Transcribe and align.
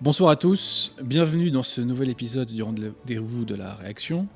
Bonsoir 0.00 0.30
à 0.30 0.36
tous, 0.36 0.94
bienvenue 1.02 1.50
dans 1.50 1.64
ce 1.64 1.80
nouvel 1.80 2.08
épisode 2.08 2.52
du 2.52 2.62
rendez-vous 2.62 3.44
de 3.44 3.56
la 3.56 3.74
réaction. 3.74 4.28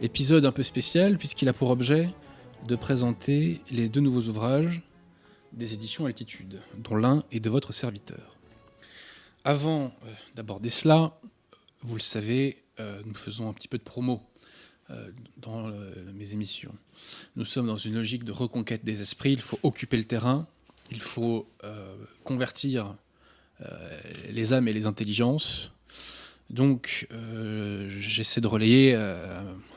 Épisode 0.00 0.46
un 0.46 0.52
peu 0.52 0.62
spécial 0.62 1.18
puisqu'il 1.18 1.48
a 1.48 1.52
pour 1.52 1.70
objet 1.70 2.10
de 2.68 2.76
présenter 2.76 3.60
les 3.72 3.88
deux 3.88 3.98
nouveaux 4.00 4.28
ouvrages 4.28 4.82
des 5.52 5.74
éditions 5.74 6.06
Altitude, 6.06 6.60
dont 6.78 6.94
l'un 6.94 7.24
est 7.32 7.40
de 7.40 7.50
votre 7.50 7.72
serviteur. 7.72 8.36
Avant 9.42 9.86
euh, 9.86 10.12
d'aborder 10.36 10.70
cela, 10.70 11.18
vous 11.80 11.96
le 11.96 12.00
savez, 12.00 12.62
euh, 12.78 13.02
nous 13.04 13.14
faisons 13.14 13.48
un 13.48 13.52
petit 13.52 13.66
peu 13.66 13.78
de 13.78 13.82
promo 13.82 14.22
euh, 14.90 15.10
dans 15.38 15.72
mes 16.14 16.34
émissions. 16.34 16.74
Nous 17.34 17.44
sommes 17.44 17.66
dans 17.66 17.74
une 17.74 17.96
logique 17.96 18.22
de 18.22 18.30
reconquête 18.30 18.84
des 18.84 19.00
esprits, 19.00 19.32
il 19.32 19.40
faut 19.40 19.58
occuper 19.64 19.96
le 19.96 20.04
terrain, 20.04 20.46
il 20.92 21.00
faut 21.00 21.48
convertir 22.22 22.94
les 24.30 24.52
âmes 24.52 24.68
et 24.68 24.72
les 24.72 24.86
intelligences. 24.86 25.70
Donc 26.48 27.08
j'essaie 27.88 28.40
de 28.40 28.46
relayer 28.46 28.94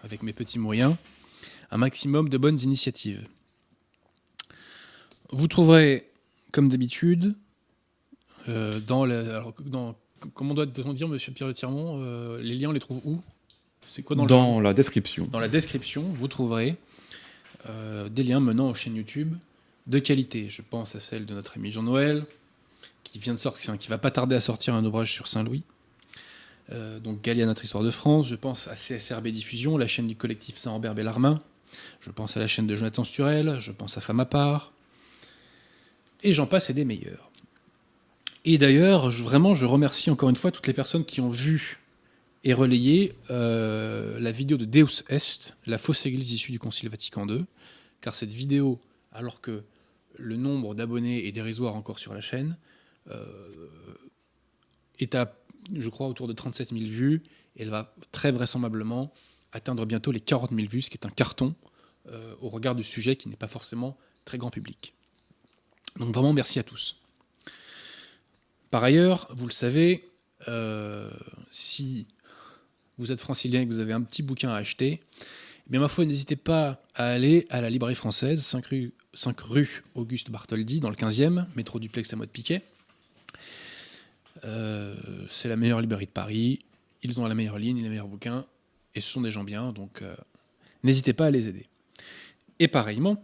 avec 0.04 0.24
mes 0.24 0.34
petits 0.34 0.60
moyens 0.60 0.96
un 1.74 1.78
maximum 1.78 2.30
de 2.30 2.38
bonnes 2.38 2.60
initiatives. 2.60 3.28
Vous 5.32 5.48
trouverez, 5.48 6.08
comme 6.52 6.70
d'habitude, 6.70 7.34
euh, 8.48 8.80
dans, 8.80 9.08
dans, 9.66 9.96
comment 10.36 10.54
doit-on 10.54 10.94
dire, 10.94 11.08
Monsieur 11.08 11.32
Pierre 11.32 11.52
Tirmont, 11.54 12.00
euh, 12.04 12.40
les 12.40 12.54
liens, 12.56 12.70
on 12.70 12.74
les 12.74 12.80
trouve 12.80 13.02
où? 13.04 13.20
C'est 13.86 14.04
quoi 14.04 14.16
dans, 14.16 14.28
dans 14.28 14.60
la 14.60 14.74
description 14.74 15.26
Dans 15.26 15.40
la 15.40 15.48
description, 15.48 16.04
vous 16.14 16.28
trouverez 16.28 16.76
euh, 17.68 18.08
des 18.08 18.24
liens 18.24 18.40
menant 18.40 18.70
aux 18.70 18.76
chaînes 18.76 18.96
YouTube 18.96 19.34
de 19.88 19.98
qualité. 19.98 20.50
Je 20.50 20.62
pense 20.62 20.96
à 20.96 21.00
celle 21.00 21.26
de 21.26 21.34
notre 21.34 21.58
ami 21.58 21.72
Jean-Noël, 21.72 22.24
qui 23.04 23.20
vient 23.20 23.34
de 23.34 23.40
sortir, 23.40 23.78
qui 23.78 23.90
va 23.90 23.98
pas 23.98 24.12
tarder 24.12 24.36
à 24.36 24.40
sortir 24.40 24.76
un 24.76 24.86
ouvrage 24.86 25.12
sur 25.12 25.28
Saint-Louis. 25.28 25.64
donc 26.70 27.22
Galia, 27.22 27.46
notre 27.46 27.64
histoire 27.64 27.84
de 27.84 27.92
France. 27.92 28.28
Je 28.28 28.36
pense 28.36 28.68
à 28.68 28.76
CSRB 28.76 29.28
Diffusion, 29.28 29.78
la 29.78 29.88
chaîne 29.88 30.08
du 30.08 30.16
collectif 30.16 30.58
Saint-Ambert 30.58 30.96
Bellarmin. 30.96 31.40
Je 32.02 32.12
pense 32.12 32.38
à 32.38 32.40
la 32.40 32.48
chaîne 32.48 32.68
de 32.68 32.76
Jonathan 32.76 33.04
Sturel. 33.04 33.58
Je 33.60 33.72
pense 33.72 33.98
à 33.98 34.02
Femme 34.02 34.20
à 34.20 34.26
part. 34.26 34.74
Et 36.24 36.34
j'en 36.34 36.48
passe 36.48 36.70
et 36.70 36.74
des 36.74 36.86
meilleurs. 36.86 37.32
Et 38.46 38.58
d'ailleurs, 38.58 39.10
vraiment, 39.10 39.56
je 39.56 39.66
remercie 39.66 40.10
encore 40.10 40.30
une 40.30 40.36
fois 40.36 40.52
toutes 40.52 40.68
les 40.68 40.74
personnes 40.74 41.06
qui 41.06 41.22
ont 41.22 41.30
vu 41.30 41.80
et 42.44 42.54
relayé 42.54 43.14
euh, 43.30 44.20
la 44.20 44.32
vidéo 44.32 44.58
de 44.58 44.66
Deus 44.66 45.04
Est, 45.08 45.56
la 45.66 45.78
fausse 45.78 46.06
église 46.06 46.34
issue 46.34 46.52
du 46.52 46.60
Concile 46.60 46.90
Vatican 46.90 47.28
II, 47.28 47.46
car 48.02 48.16
cette 48.16 48.34
vidéo, 48.34 48.82
alors 49.14 49.40
que 49.40 49.64
le 50.18 50.36
nombre 50.36 50.76
d'abonnés 50.76 51.26
est 51.26 51.32
dérisoire 51.32 51.76
encore 51.76 52.00
sur 52.00 52.14
la 52.14 52.20
chaîne, 52.20 52.52
euh, 52.52 52.73
est 55.00 55.16
à, 55.16 55.36
je 55.74 55.90
crois, 55.90 56.08
autour 56.08 56.28
de 56.28 56.34
37 56.34 56.70
000 56.70 56.86
vues, 56.86 57.24
et 57.56 57.64
elle 57.64 57.70
va 57.70 57.94
très 58.12 58.32
vraisemblablement 58.32 59.12
atteindre 59.52 59.86
bientôt 59.86 60.12
les 60.12 60.20
40 60.20 60.52
000 60.52 60.68
vues, 60.68 60.82
ce 60.82 60.90
qui 60.90 60.98
est 60.98 61.06
un 61.06 61.12
carton 61.12 61.56
euh, 62.10 62.36
au 62.42 62.50
regard 62.50 62.76
du 62.76 62.84
sujet 62.84 63.16
qui 63.16 63.30
n'est 63.30 63.38
pas 63.38 63.48
forcément 63.48 63.98
très 64.26 64.38
grand 64.38 64.50
public. 64.50 64.94
Donc 66.00 66.14
vraiment 66.14 66.34
merci 66.34 66.60
à 66.60 66.64
tous. 66.64 66.98
Par 68.72 68.84
ailleurs, 68.84 69.28
vous 69.32 69.46
le 69.46 69.54
savez, 69.54 70.10
euh, 70.48 71.12
si 71.52 72.08
vous 72.98 73.12
êtes 73.12 73.22
francilien 73.22 73.62
et 73.62 73.68
que 73.68 73.72
vous 73.72 73.80
avez 73.80 73.94
un 73.94 74.02
petit 74.02 74.24
bouquin 74.24 74.50
à 74.50 74.56
acheter, 74.56 75.02
eh 75.20 75.70
bien 75.70 75.80
ma 75.80 75.88
foi, 75.88 76.06
n'hésitez 76.06 76.36
pas 76.36 76.84
à 76.96 77.06
aller 77.06 77.46
à 77.50 77.62
la 77.62 77.70
librairie 77.70 77.96
française, 77.96 78.42
5 78.42 78.66
rue, 78.66 78.94
5 79.14 79.40
rue 79.42 79.84
Auguste 79.94 80.32
Bartholdi, 80.32 80.80
dans 80.80 80.90
le 80.90 80.96
15e, 80.96 81.46
métro 81.56 81.80
duplex 81.80 82.12
à 82.12 82.16
mode 82.16 82.30
Piquet. 82.30 82.64
Euh, 84.46 84.96
c'est 85.28 85.50
la 85.50 85.56
meilleure 85.56 85.82
librairie 85.82 86.06
de 86.06 86.12
Paris. 86.12 86.60
Ils 87.02 87.20
ont 87.20 87.28
la 87.28 87.36
meilleure 87.36 87.60
ligne, 87.60 87.82
les 87.82 87.90
meilleurs 87.90 88.08
bouquins, 88.08 88.46
et 88.96 89.02
ce 89.02 89.10
sont 89.10 89.22
des 89.22 89.32
gens 89.32 89.44
bien, 89.44 89.72
donc 89.74 90.02
euh, 90.02 90.16
n'hésitez 90.84 91.14
pas 91.14 91.28
à 91.28 91.32
les 91.32 91.50
aider. 91.50 91.68
Et 92.60 92.68
pareillement, 92.68 93.24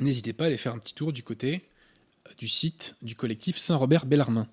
n'hésitez 0.00 0.32
pas 0.32 0.44
à 0.44 0.46
aller 0.48 0.56
faire 0.56 0.74
un 0.74 0.78
petit 0.78 0.94
tour 0.94 1.12
du 1.12 1.22
côté 1.22 1.68
du 2.38 2.48
site 2.48 2.96
du 3.02 3.14
collectif 3.14 3.56
Saint-Robert 3.56 4.06
Bellarmin. 4.06 4.46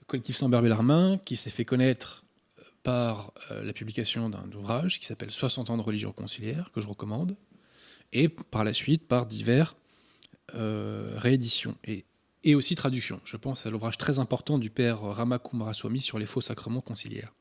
Le 0.00 0.04
collectif 0.06 0.36
Saint-Robert 0.36 0.62
Bellarmin 0.62 1.18
qui 1.24 1.36
s'est 1.36 1.50
fait 1.50 1.64
connaître 1.64 2.24
euh, 2.58 2.62
par 2.82 3.32
euh, 3.50 3.64
la 3.64 3.72
publication 3.72 4.28
d'un 4.28 4.50
ouvrage 4.56 5.00
qui 5.00 5.06
s'appelle 5.06 5.30
60 5.30 5.70
ans 5.70 5.76
de 5.76 5.82
religion 5.82 6.12
conciliaire, 6.12 6.70
que 6.72 6.80
je 6.80 6.88
recommande, 6.88 7.36
et 8.12 8.28
par 8.28 8.64
la 8.64 8.72
suite 8.72 9.06
par 9.08 9.26
divers 9.26 9.74
euh, 10.54 11.14
rééditions 11.16 11.76
et, 11.84 12.04
et, 12.44 12.54
aussi 12.54 12.74
traductions. 12.74 13.20
Je 13.24 13.36
pense 13.36 13.66
à 13.66 13.70
l'ouvrage 13.70 13.98
très 13.98 14.18
important 14.18 14.58
du 14.58 14.70
père 14.70 15.00
Rama 15.00 15.38
Kumaraswamy 15.38 16.00
sur 16.00 16.18
les 16.18 16.26
faux 16.26 16.40
sacrements 16.40 16.80
conciliaires. 16.80 17.32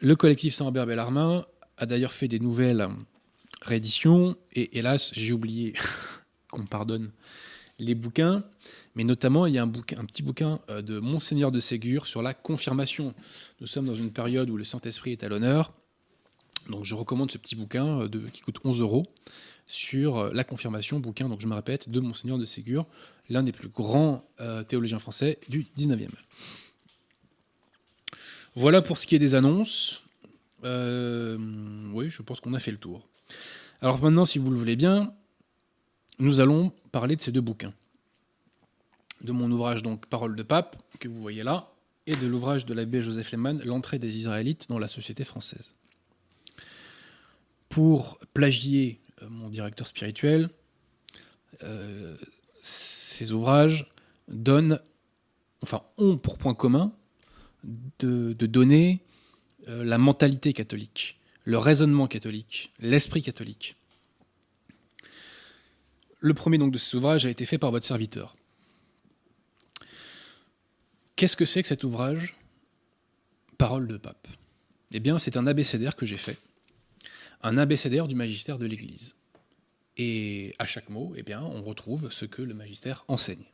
Le 0.00 0.16
collectif 0.16 0.54
Saint-Robert 0.54 0.86
Bellarmin 0.86 1.46
a 1.76 1.86
d'ailleurs 1.86 2.12
fait 2.12 2.28
des 2.28 2.40
nouvelles 2.40 2.88
rééditions, 3.62 4.36
et 4.52 4.78
hélas, 4.78 5.10
j'ai 5.14 5.32
oublié 5.32 5.74
qu'on 6.50 6.66
pardonne 6.66 7.10
les 7.78 7.94
bouquins, 7.94 8.44
mais 8.94 9.04
notamment 9.04 9.46
il 9.46 9.54
y 9.54 9.58
a 9.58 9.62
un, 9.62 9.68
petit 9.68 10.22
bouquin 10.22 10.60
euh, 10.68 10.82
de 10.82 11.00
Monseigneur 11.00 11.50
de 11.50 11.58
Ségur 11.58 12.06
sur 12.06 12.22
la 12.22 12.34
confirmation. 12.34 13.14
Nous 13.60 13.66
sommes 13.66 13.86
dans 13.86 13.94
une 13.94 14.12
période 14.12 14.50
où 14.50 14.56
le 14.56 14.64
Saint-Esprit 14.64 15.12
est 15.12 15.24
à 15.24 15.28
l'honneur, 15.28 15.72
donc 16.68 16.84
je 16.84 16.94
recommande 16.94 17.30
ce 17.30 17.38
petit 17.38 17.56
bouquin 17.56 18.02
euh, 18.02 18.08
qui 18.32 18.42
coûte 18.42 18.58
11 18.64 18.80
euros 18.80 19.06
sur 19.66 20.18
euh, 20.18 20.30
la 20.32 20.44
confirmation, 20.44 21.00
bouquin, 21.00 21.28
donc 21.28 21.40
je 21.40 21.46
me 21.46 21.54
répète, 21.54 21.88
de 21.88 22.00
Monseigneur 22.00 22.38
de 22.38 22.44
Ségur, 22.44 22.86
l'un 23.28 23.42
des 23.42 23.52
plus 23.52 23.68
grands 23.68 24.22
théologiens 24.68 24.98
français 24.98 25.38
du 25.48 25.66
19e. 25.78 26.10
Voilà 28.54 28.82
pour 28.82 28.98
ce 28.98 29.06
qui 29.06 29.14
est 29.14 29.18
des 29.18 29.34
annonces. 29.34 30.02
oui, 30.62 32.10
je 32.10 32.22
pense 32.22 32.40
qu'on 32.40 32.52
a 32.52 32.58
fait 32.58 32.70
le 32.70 32.76
tour. 32.76 33.08
Alors 33.80 34.02
maintenant, 34.02 34.26
si 34.26 34.38
vous 34.38 34.50
le 34.50 34.58
voulez 34.58 34.76
bien, 34.76 35.14
nous 36.18 36.40
allons 36.40 36.72
parler 36.92 37.16
de 37.16 37.22
ces 37.22 37.32
deux 37.32 37.40
bouquins. 37.40 37.72
De 39.22 39.32
mon 39.32 39.50
ouvrage 39.50 39.82
donc 39.82 40.06
Parole 40.06 40.36
de 40.36 40.42
pape, 40.42 40.76
que 41.00 41.08
vous 41.08 41.20
voyez 41.20 41.42
là, 41.42 41.72
et 42.06 42.14
de 42.14 42.26
l'ouvrage 42.26 42.66
de 42.66 42.74
l'abbé 42.74 43.02
Joseph 43.02 43.32
Lehmann, 43.32 43.60
L'entrée 43.64 43.98
des 43.98 44.16
Israélites 44.16 44.68
dans 44.68 44.78
la 44.78 44.88
société 44.88 45.24
française. 45.24 45.74
Pour 47.68 48.18
plagier 48.34 49.00
euh, 49.00 49.03
mon 49.28 49.48
directeur 49.48 49.86
spirituel, 49.86 50.50
euh, 51.62 52.16
ces 52.60 53.32
ouvrages 53.32 53.86
donnent, 54.28 54.80
enfin, 55.62 55.82
ont 55.98 56.16
pour 56.16 56.38
point 56.38 56.54
commun 56.54 56.92
de, 57.98 58.32
donner 58.32 59.02
euh, 59.68 59.84
la 59.84 59.98
mentalité 59.98 60.52
catholique, 60.52 61.18
le 61.44 61.58
raisonnement 61.58 62.06
catholique, 62.06 62.72
l'esprit 62.80 63.22
catholique. 63.22 63.76
Le 66.20 66.34
premier 66.34 66.58
donc 66.58 66.72
de 66.72 66.78
ces 66.78 66.96
ouvrages 66.96 67.26
a 67.26 67.30
été 67.30 67.44
fait 67.44 67.58
par 67.58 67.70
votre 67.70 67.86
serviteur. 67.86 68.36
Qu'est-ce 71.16 71.36
que 71.36 71.44
c'est 71.44 71.62
que 71.62 71.68
cet 71.68 71.84
ouvrage? 71.84 72.34
Parole 73.58 73.86
de 73.86 73.96
pape. 73.96 74.26
Eh 74.92 75.00
bien, 75.00 75.18
c'est 75.18 75.36
un 75.36 75.46
abécédaire 75.46 75.96
que 75.96 76.06
j'ai 76.06 76.16
fait. 76.16 76.38
Un 77.44 77.58
abécédaire 77.58 78.08
du 78.08 78.14
magistère 78.14 78.58
de 78.58 78.64
l'Église. 78.64 79.16
Et 79.98 80.54
à 80.58 80.64
chaque 80.64 80.88
mot, 80.88 81.12
eh 81.14 81.22
bien, 81.22 81.42
on 81.42 81.62
retrouve 81.62 82.10
ce 82.10 82.24
que 82.24 82.40
le 82.40 82.54
magistère 82.54 83.04
enseigne. 83.06 83.44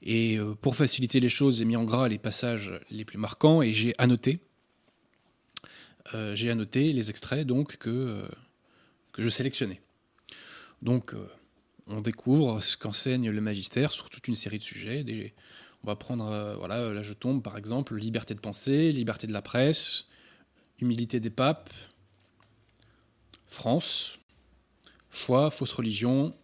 Et 0.00 0.38
euh, 0.38 0.54
pour 0.54 0.76
faciliter 0.76 1.20
les 1.20 1.28
choses, 1.28 1.58
j'ai 1.58 1.66
mis 1.66 1.76
en 1.76 1.84
gras 1.84 2.08
les 2.08 2.16
passages 2.16 2.72
les 2.90 3.04
plus 3.04 3.18
marquants 3.18 3.60
et 3.60 3.74
j'ai 3.74 3.94
annoté, 3.98 4.40
euh, 6.14 6.34
annoté 6.50 6.94
les 6.94 7.10
extraits 7.10 7.46
donc 7.46 7.76
que, 7.76 7.90
euh, 7.90 8.28
je 9.18 9.28
sélectionnais. 9.28 9.82
Donc, 10.80 11.14
on 11.86 12.00
découvre 12.00 12.62
ce 12.62 12.78
qu'enseigne 12.78 13.28
le 13.28 13.40
magistère 13.42 13.90
sur 13.90 14.08
toute 14.08 14.26
une 14.26 14.36
série 14.36 14.58
de 14.58 14.62
sujets. 14.62 15.04
on 15.84 15.86
va 15.86 15.96
prendre, 15.96 16.56
voilà, 16.58 16.92
là 16.92 17.02
je 17.02 17.12
tombe 17.12 17.42
par 17.42 17.58
exemple, 17.58 17.96
liberté 17.96 18.34
de 18.34 18.40
pensée, 18.40 18.92
liberté 18.92 19.26
de 19.26 19.32
la 19.32 19.40
presse, 19.42 20.04
humilité 20.78 21.18
des 21.18 21.30
papes, 21.30 21.72
France, 23.46 24.18
foi, 25.10 25.50
fausse 25.50 25.72
religion, 25.72 26.34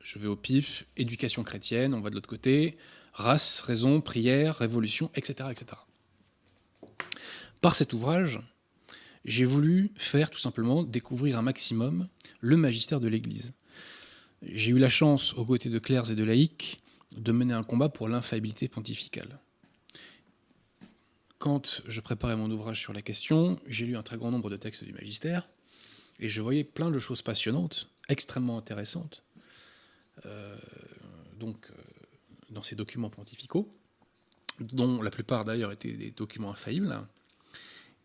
je 0.00 0.18
vais 0.18 0.28
au 0.28 0.36
pif, 0.36 0.86
éducation 0.96 1.44
chrétienne, 1.44 1.94
on 1.94 2.00
va 2.00 2.10
de 2.10 2.14
l'autre 2.14 2.28
côté, 2.28 2.76
race, 3.12 3.60
raison, 3.60 4.00
prière, 4.00 4.56
révolution, 4.56 5.10
etc., 5.14 5.50
etc. 5.50 5.66
Par 7.60 7.74
cet 7.76 7.92
ouvrage, 7.92 8.40
j'ai 9.24 9.44
voulu 9.44 9.90
faire 9.96 10.30
tout 10.30 10.38
simplement 10.38 10.82
découvrir 10.82 11.38
un 11.38 11.42
maximum 11.42 12.08
le 12.40 12.56
magistère 12.56 13.00
de 13.00 13.08
l'Église. 13.08 13.52
J'ai 14.42 14.70
eu 14.70 14.78
la 14.78 14.88
chance, 14.88 15.34
aux 15.34 15.44
côtés 15.44 15.68
de 15.68 15.78
clercs 15.78 16.10
et 16.10 16.14
de 16.14 16.24
laïcs, 16.24 16.80
de 17.12 17.32
mener 17.32 17.54
un 17.54 17.64
combat 17.64 17.88
pour 17.88 18.08
l'infaillibilité 18.08 18.68
pontificale. 18.68 19.40
Quand 21.38 21.82
je 21.86 22.00
préparais 22.00 22.36
mon 22.36 22.50
ouvrage 22.50 22.80
sur 22.80 22.92
la 22.92 23.02
question, 23.02 23.60
j'ai 23.66 23.86
lu 23.86 23.96
un 23.96 24.02
très 24.02 24.16
grand 24.16 24.30
nombre 24.30 24.50
de 24.50 24.56
textes 24.56 24.84
du 24.84 24.92
magistère, 24.92 25.48
et 26.18 26.28
je 26.28 26.40
voyais 26.40 26.64
plein 26.64 26.90
de 26.90 26.98
choses 26.98 27.22
passionnantes, 27.22 27.88
extrêmement 28.08 28.58
intéressantes, 28.58 29.22
euh, 30.26 30.56
donc, 31.38 31.70
euh, 31.70 31.74
dans 32.50 32.62
ces 32.62 32.76
documents 32.76 33.10
pontificaux. 33.10 33.68
dont 34.60 35.02
la 35.02 35.10
plupart 35.10 35.44
d'ailleurs 35.44 35.70
étaient 35.70 35.92
des 35.92 36.10
documents 36.10 36.50
infaillibles. 36.50 37.00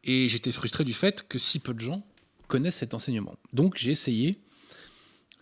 Et 0.04 0.30
j'étais 0.30 0.52
frustré 0.52 0.84
du 0.84 0.94
fait 0.94 1.28
que 1.28 1.40
si 1.40 1.58
peu 1.58 1.74
de 1.74 1.80
gens 1.80 2.06
connaissent 2.48 2.76
cet 2.76 2.94
enseignement. 2.94 3.36
Donc 3.54 3.76
j'ai 3.78 3.90
essayé, 3.90 4.40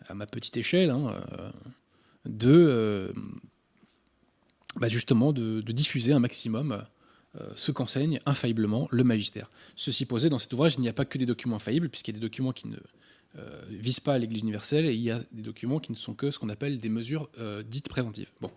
à 0.08 0.14
ma 0.14 0.26
petite 0.26 0.56
échelle, 0.56 0.90
hein, 0.90 1.22
euh, 1.38 1.52
de 2.24 3.14
bah, 4.78 4.88
justement 4.88 5.34
de, 5.34 5.60
diffuser 5.60 6.14
un 6.14 6.20
maximum 6.20 6.86
ce 7.56 7.72
qu'enseigne 7.72 8.20
infailliblement 8.26 8.88
le 8.92 9.04
magistère. 9.04 9.50
Ceci 9.76 10.06
posé, 10.06 10.30
dans 10.30 10.40
cet 10.40 10.52
ouvrage, 10.54 10.76
il 10.78 10.82
n'y 10.82 10.90
a 10.90 10.94
pas 10.94 11.06
que 11.06 11.18
des 11.18 11.26
documents 11.26 11.56
infaillibles, 11.56 11.90
puisqu'il 11.90 12.14
y 12.14 12.18
a 12.18 12.20
des 12.20 12.26
documents 12.26 12.52
qui 12.52 12.68
ne 12.68 12.78
visent 13.70 14.02
pas 14.02 14.18
l'Église 14.18 14.42
universelle, 14.42 14.86
et 14.86 14.94
il 14.94 15.02
y 15.02 15.12
a 15.12 15.24
des 15.32 15.42
documents 15.42 15.80
qui 15.80 15.92
ne 15.92 15.98
sont 15.98 16.14
que 16.14 16.32
ce 16.32 16.40
qu'on 16.40 16.50
appelle 16.50 16.78
des 16.78 16.90
mesures 16.90 17.30
dites 17.66 17.88
préventives. 17.88 18.30
Bon. 18.42 18.52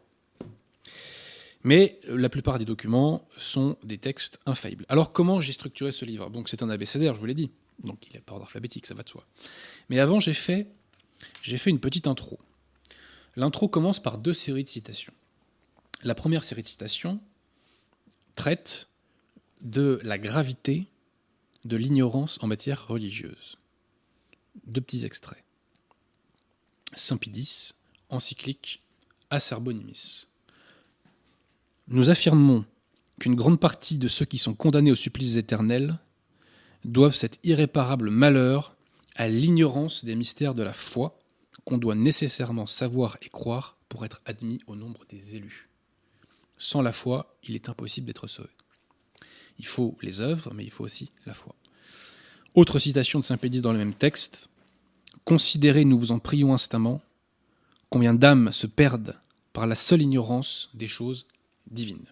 Mais 1.63 1.99
la 2.09 2.29
plupart 2.29 2.59
des 2.59 2.67
documents 2.67 3.27
sont 3.39 3.79
des 3.83 3.97
textes 3.97 4.39
infaillibles. 4.45 4.85
Alors 4.89 5.13
comment 5.13 5.41
j'ai 5.41 5.53
structuré 5.53 5.93
ce 5.93 6.05
livre? 6.05 6.29
Donc 6.29 6.49
c'est 6.49 6.63
un 6.63 6.69
abécédaire, 6.69 7.15
je 7.15 7.21
vous 7.21 7.27
l'ai 7.27 7.35
dit. 7.35 7.51
Donc 7.83 8.07
il 8.07 8.13
n'est 8.13 8.21
pas 8.21 8.35
ordre 8.35 8.45
alphabétique, 8.45 8.87
ça 8.87 8.95
va 8.95 9.03
de 9.03 9.09
soi. 9.09 9.25
Mais 9.89 9.99
avant, 9.99 10.21
j'ai 10.21 10.35
fait, 10.35 10.67
j'ai 11.41 11.57
fait 11.57 11.71
une 11.71 11.81
petite 11.81 12.07
intro. 12.07 12.39
L'intro 13.37 13.69
commence 13.69 14.03
par 14.03 14.19
deux 14.19 14.35
séries 14.35 14.65
de 14.65 14.69
citations. 14.69 15.15
La 16.03 16.15
première 16.15 16.45
série 16.45 16.63
de 16.63 16.69
citations 16.69 17.19
traite 18.35 18.89
de 19.61 20.01
la 20.03 20.19
gravité 20.19 20.87
de 21.65 21.77
l'ignorance 21.77 22.39
en 22.43 22.47
matière 22.47 22.87
religieuse. 22.87 23.59
Deux 24.67 24.81
petits 24.81 25.05
extraits. 25.05 25.43
Saint 26.95 27.17
Pidis, 27.17 27.73
encyclique 28.09 28.83
Acerbonimis. 29.31 30.27
Nous 31.89 32.11
affirmons 32.11 32.65
qu'une 33.19 33.35
grande 33.35 33.59
partie 33.59 33.99
de 33.99 34.09
ceux 34.09 34.25
qui 34.25 34.39
sont 34.39 34.55
condamnés 34.55 34.93
au 34.93 34.97
supplice 34.97 35.37
éternel 35.37 35.99
doivent 36.85 37.15
cet 37.15 37.41
irréparable 37.43 38.11
malheur 38.11 38.77
à 39.17 39.29
l'ignorance 39.29 40.05
des 40.05 40.15
mystères 40.15 40.55
de 40.55 40.63
la 40.63 40.73
foi 40.73 41.19
qu'on 41.65 41.79
doit 41.79 41.95
nécessairement 41.95 42.67
savoir 42.67 43.17
et 43.23 43.29
croire 43.29 43.77
pour 43.89 44.05
être 44.05 44.21
admis 44.27 44.59
au 44.67 44.77
nombre 44.77 45.05
des 45.09 45.37
élus. 45.37 45.69
Sans 46.65 46.81
la 46.81 46.93
foi, 46.93 47.37
il 47.43 47.55
est 47.55 47.69
impossible 47.69 48.07
d'être 48.07 48.27
sauvé. 48.27 48.49
Il 49.59 49.67
faut 49.67 49.99
les 50.01 50.23
œuvres, 50.23 50.55
mais 50.55 50.65
il 50.65 50.71
faut 50.71 50.83
aussi 50.83 51.11
la 51.27 51.35
foi. 51.35 51.55
Autre 52.55 52.79
citation 52.79 53.21
de 53.21 53.25
Saint 53.27 53.37
Pédis 53.37 53.61
dans 53.61 53.75
le 53.75 53.79
même 53.79 53.93
texte. 53.93 54.49
Considérez, 55.25 55.85
nous 55.85 55.99
vous 55.99 56.11
en 56.11 56.21
prions 56.21 56.55
instamment, 56.55 57.03
combien 57.91 58.15
d'âmes 58.15 58.51
se 58.51 58.67
perdent 58.67 59.21
par 59.53 59.67
la 59.67 59.75
seule 59.75 60.01
ignorance 60.01 60.71
des 60.73 60.89
choses 60.89 61.27
divines. 61.71 62.07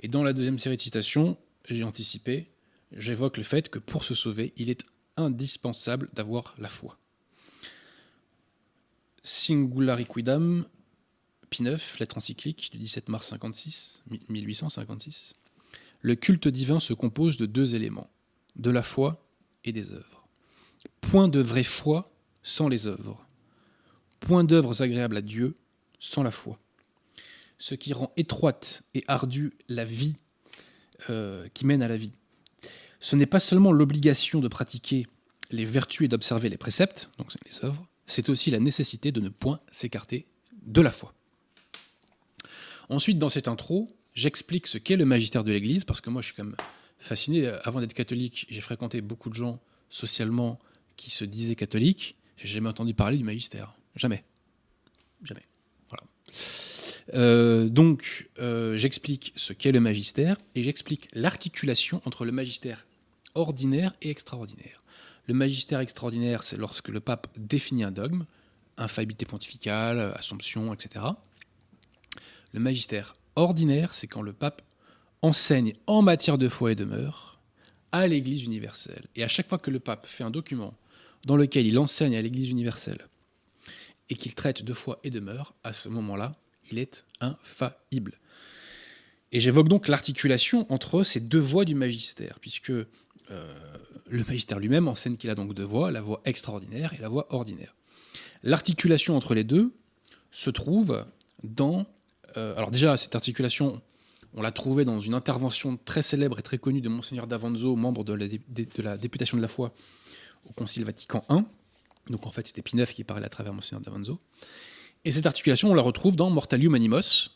Et 0.00 0.08
dans 0.08 0.22
la 0.22 0.34
deuxième 0.34 0.58
série 0.58 0.76
de 0.76 0.82
citations, 0.82 1.38
j'ai 1.64 1.82
anticipé, 1.82 2.50
j'évoque 2.92 3.38
le 3.38 3.42
fait 3.42 3.70
que 3.70 3.78
pour 3.78 4.04
se 4.04 4.14
sauver, 4.14 4.52
il 4.58 4.68
est 4.68 4.82
indispensable 5.16 6.10
d'avoir 6.12 6.54
la 6.58 6.68
foi. 6.68 6.98
Singulariquidam, 9.22 10.66
P9, 11.50 11.98
lettre 12.00 12.18
encyclique 12.18 12.70
du 12.72 12.78
17 12.78 13.08
mars 13.08 13.28
56, 13.28 14.02
1856. 14.28 15.34
Le 16.00 16.14
culte 16.14 16.48
divin 16.48 16.80
se 16.80 16.92
compose 16.92 17.36
de 17.36 17.46
deux 17.46 17.74
éléments, 17.74 18.10
de 18.56 18.70
la 18.70 18.82
foi 18.82 19.26
et 19.64 19.72
des 19.72 19.90
œuvres. 19.90 20.26
Point 21.00 21.28
de 21.28 21.40
vraie 21.40 21.62
foi 21.62 22.12
sans 22.42 22.68
les 22.68 22.86
œuvres. 22.86 23.26
Point 24.20 24.44
d'œuvres 24.44 24.82
agréables 24.82 25.16
à 25.16 25.22
Dieu 25.22 25.56
sans 25.98 26.22
la 26.22 26.30
foi. 26.30 26.58
Ce 27.58 27.74
qui 27.74 27.92
rend 27.92 28.12
étroite 28.16 28.82
et 28.94 29.04
ardue 29.06 29.54
la 29.68 29.84
vie 29.84 30.16
euh, 31.08 31.48
qui 31.54 31.64
mène 31.66 31.82
à 31.82 31.88
la 31.88 31.96
vie 31.96 32.12
ce 33.04 33.16
n'est 33.16 33.26
pas 33.26 33.38
seulement 33.38 33.70
l'obligation 33.70 34.40
de 34.40 34.48
pratiquer 34.48 35.06
les 35.50 35.66
vertus 35.66 36.06
et 36.06 36.08
d'observer 36.08 36.48
les 36.48 36.56
préceptes, 36.56 37.10
donc 37.18 37.32
c'est 37.32 37.44
les 37.44 37.62
œuvres, 37.62 37.86
c'est 38.06 38.30
aussi 38.30 38.50
la 38.50 38.60
nécessité 38.60 39.12
de 39.12 39.20
ne 39.20 39.28
point 39.28 39.60
s'écarter 39.70 40.26
de 40.64 40.80
la 40.80 40.90
foi. 40.90 41.12
Ensuite, 42.88 43.18
dans 43.18 43.28
cette 43.28 43.48
intro, 43.48 43.94
j'explique 44.14 44.66
ce 44.66 44.78
qu'est 44.78 44.96
le 44.96 45.04
magistère 45.04 45.44
de 45.44 45.52
l'Église, 45.52 45.84
parce 45.84 46.00
que 46.00 46.10
moi 46.10 46.22
je 46.22 46.26
suis 46.26 46.34
quand 46.34 46.44
même 46.44 46.56
fasciné. 46.98 47.46
Avant 47.64 47.80
d'être 47.80 47.94
catholique, 47.94 48.46
j'ai 48.48 48.60
fréquenté 48.60 49.00
beaucoup 49.00 49.30
de 49.30 49.34
gens 49.34 49.60
socialement 49.88 50.58
qui 50.96 51.10
se 51.10 51.24
disaient 51.24 51.56
catholiques. 51.56 52.16
J'ai 52.36 52.48
jamais 52.48 52.68
entendu 52.68 52.94
parler 52.94 53.16
du 53.16 53.24
magistère. 53.24 53.74
Jamais. 53.96 54.24
Jamais. 55.22 55.46
Voilà. 55.88 56.04
Euh, 57.14 57.68
donc, 57.68 58.28
euh, 58.38 58.76
j'explique 58.76 59.32
ce 59.36 59.52
qu'est 59.52 59.72
le 59.72 59.80
magistère 59.80 60.36
et 60.54 60.62
j'explique 60.62 61.08
l'articulation 61.12 62.00
entre 62.04 62.24
le 62.24 62.32
magistère 62.32 62.86
ordinaire 63.34 63.94
et 64.02 64.10
extraordinaire. 64.10 64.82
Le 65.26 65.34
magistère 65.34 65.80
extraordinaire, 65.80 66.42
c'est 66.42 66.56
lorsque 66.56 66.88
le 66.88 67.00
pape 67.00 67.28
définit 67.36 67.84
un 67.84 67.90
dogme, 67.90 68.26
infaillibilité 68.76 69.26
pontificale, 69.26 70.12
assomption, 70.16 70.72
etc. 70.74 71.04
Le 72.54 72.60
magistère 72.60 73.16
ordinaire, 73.34 73.92
c'est 73.92 74.06
quand 74.06 74.22
le 74.22 74.32
pape 74.32 74.62
enseigne 75.22 75.74
en 75.88 76.02
matière 76.02 76.38
de 76.38 76.48
foi 76.48 76.70
et 76.70 76.76
de 76.76 76.84
mœurs 76.84 77.40
à 77.90 78.06
l'Église 78.06 78.44
universelle. 78.44 79.06
Et 79.16 79.24
à 79.24 79.28
chaque 79.28 79.48
fois 79.48 79.58
que 79.58 79.72
le 79.72 79.80
pape 79.80 80.06
fait 80.06 80.22
un 80.22 80.30
document 80.30 80.72
dans 81.26 81.36
lequel 81.36 81.66
il 81.66 81.80
enseigne 81.80 82.16
à 82.16 82.22
l'Église 82.22 82.50
universelle 82.50 83.06
et 84.08 84.14
qu'il 84.14 84.36
traite 84.36 84.62
de 84.62 84.72
foi 84.72 85.00
et 85.02 85.10
de 85.10 85.18
mœurs, 85.18 85.52
à 85.64 85.72
ce 85.72 85.88
moment-là, 85.88 86.30
il 86.70 86.78
est 86.78 87.04
infaillible. 87.20 88.20
Et 89.32 89.40
j'évoque 89.40 89.68
donc 89.68 89.88
l'articulation 89.88 90.72
entre 90.72 91.02
ces 91.02 91.18
deux 91.18 91.40
voies 91.40 91.64
du 91.64 91.74
magistère, 91.74 92.38
puisque 92.38 92.70
euh, 92.70 92.86
le 94.08 94.24
magistère 94.28 94.60
lui-même 94.60 94.86
enseigne 94.86 95.16
qu'il 95.16 95.30
a 95.30 95.34
donc 95.34 95.54
deux 95.54 95.64
voies, 95.64 95.90
la 95.90 96.02
voie 96.02 96.22
extraordinaire 96.24 96.94
et 96.94 96.98
la 96.98 97.08
voie 97.08 97.26
ordinaire. 97.34 97.74
L'articulation 98.44 99.16
entre 99.16 99.34
les 99.34 99.44
deux 99.44 99.72
se 100.30 100.50
trouve 100.50 101.04
dans... 101.42 101.84
Euh, 102.36 102.56
alors 102.56 102.70
déjà, 102.70 102.96
cette 102.96 103.14
articulation, 103.14 103.80
on 104.34 104.42
l'a 104.42 104.52
trouvée 104.52 104.84
dans 104.84 105.00
une 105.00 105.14
intervention 105.14 105.78
très 105.84 106.02
célèbre 106.02 106.38
et 106.38 106.42
très 106.42 106.58
connue 106.58 106.80
de 106.80 106.88
Monseigneur 106.88 107.26
d'Avanzo, 107.26 107.76
membre 107.76 108.04
de 108.04 108.12
la, 108.12 108.96
députation 108.96 109.36
de 109.36 109.42
la 109.42 109.48
foi 109.48 109.72
au 110.48 110.52
Concile 110.52 110.84
Vatican 110.84 111.24
I. 111.30 111.40
Donc 112.10 112.26
en 112.26 112.30
fait, 112.30 112.46
c'était 112.46 112.62
Pie 112.62 112.76
IX 112.76 112.92
qui 112.92 113.04
parlait 113.04 113.26
à 113.26 113.30
travers 113.30 113.52
Monseigneur 113.52 113.80
d'Avanzo. 113.80 114.20
Et 115.04 115.12
cette 115.12 115.26
articulation, 115.26 115.70
on 115.70 115.74
la 115.74 115.82
retrouve 115.82 116.16
dans 116.16 116.30
Mortalium 116.30 116.74
Animos. 116.74 117.30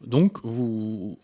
Donc, 0.00 0.38
vous, 0.42 1.18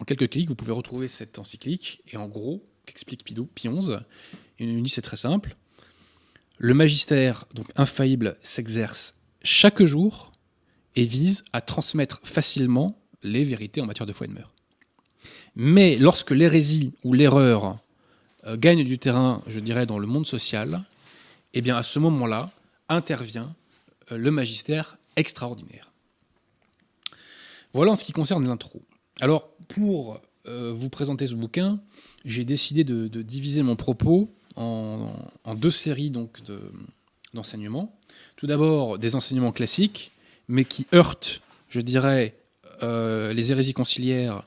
en 0.00 0.04
quelques 0.04 0.30
clics, 0.30 0.48
vous 0.48 0.54
pouvez 0.54 0.72
retrouver 0.72 1.08
cette 1.08 1.38
encyclique. 1.38 2.02
Et 2.08 2.16
en 2.16 2.28
gros, 2.28 2.64
qu'explique 2.86 3.24
Pidou. 3.24 3.48
Il 4.58 4.82
dit 4.82 4.90
c'est 4.90 5.02
très 5.02 5.16
simple. 5.16 5.56
Le 6.58 6.74
magistère, 6.74 7.44
donc 7.54 7.66
infaillible, 7.76 8.36
s'exerce 8.42 9.16
chaque 9.42 9.82
jour 9.82 10.31
et 10.96 11.02
vise 11.04 11.44
à 11.52 11.60
transmettre 11.60 12.20
facilement 12.24 12.98
les 13.22 13.44
vérités 13.44 13.80
en 13.80 13.86
matière 13.86 14.06
de 14.06 14.12
foi 14.12 14.26
et 14.26 14.28
de 14.28 14.34
mœurs. 14.34 14.52
Mais 15.54 15.96
lorsque 15.96 16.30
l'hérésie 16.30 16.94
ou 17.04 17.12
l'erreur 17.12 17.78
euh, 18.46 18.56
gagne 18.56 18.84
du 18.84 18.98
terrain, 18.98 19.42
je 19.46 19.60
dirais, 19.60 19.86
dans 19.86 19.98
le 19.98 20.06
monde 20.06 20.26
social, 20.26 20.82
eh 21.54 21.60
bien 21.60 21.76
à 21.76 21.82
ce 21.82 21.98
moment-là 21.98 22.50
intervient 22.88 23.54
euh, 24.10 24.16
le 24.16 24.30
magistère 24.30 24.96
extraordinaire. 25.16 25.90
Voilà 27.72 27.92
en 27.92 27.96
ce 27.96 28.04
qui 28.04 28.12
concerne 28.12 28.46
l'intro. 28.46 28.82
Alors, 29.20 29.48
pour 29.68 30.20
euh, 30.46 30.72
vous 30.74 30.88
présenter 30.88 31.26
ce 31.26 31.34
bouquin, 31.34 31.80
j'ai 32.24 32.44
décidé 32.44 32.84
de, 32.84 33.22
diviser 33.22 33.62
mon 33.62 33.76
propos 33.76 34.28
en, 34.56 35.14
deux 35.56 35.70
séries 35.70 36.12
d'enseignements. 37.32 37.98
Tout 38.36 38.46
d'abord, 38.46 38.98
des 38.98 39.14
enseignements 39.14 39.52
classiques, 39.52 40.12
mais 40.48 40.64
qui 40.64 40.86
heurtent, 40.92 41.42
je 41.68 41.80
dirais, 41.80 42.36
euh, 42.82 43.32
les 43.32 43.52
hérésies 43.52 43.74
conciliaires 43.74 44.46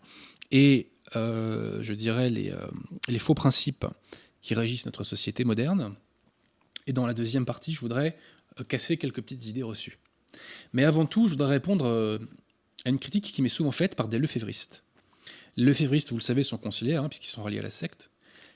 et, 0.52 0.90
euh, 1.16 1.80
je 1.82 1.94
dirais, 1.94 2.30
les, 2.30 2.54
les, 3.08 3.20
faux 3.20 3.34
principes 3.34 3.86
qui 4.42 4.54
régissent 4.54 4.86
notre 4.86 5.04
société 5.04 5.44
moderne. 5.44 5.96
Et 6.88 6.94
dans 6.94 7.08
la 7.08 7.14
deuxième 7.14 7.46
partie, 7.46 7.74
je 7.74 7.80
voudrais 7.80 8.18
casser 8.68 8.98
quelques 8.98 9.22
petites 9.22 9.48
idées 9.48 9.64
reçues. 9.64 9.98
Mais 10.74 10.84
avant 10.84 11.06
tout, 11.06 11.26
je 11.26 11.32
voudrais 11.32 11.50
répondre 11.50 12.20
à 12.86 12.90
une 12.90 13.00
critique 13.00 13.32
qui 13.32 13.42
m'est 13.42 13.50
souvent 13.50 13.72
faite 13.72 13.96
par 13.96 14.08
des 14.08 14.20
lefévristes. 14.20 14.84
Les 15.58 15.66
lefévristes, 15.66 16.10
vous 16.10 16.18
le 16.18 16.22
savez, 16.22 16.44
sont 16.44 16.58
conciliaires, 16.58 17.04
hein, 17.04 17.10
puisqu'ils 17.10 17.30
sont 17.30 17.44
reliés 17.44 17.60
à 17.60 17.64
la 17.64 17.70
secte. 17.70 18.12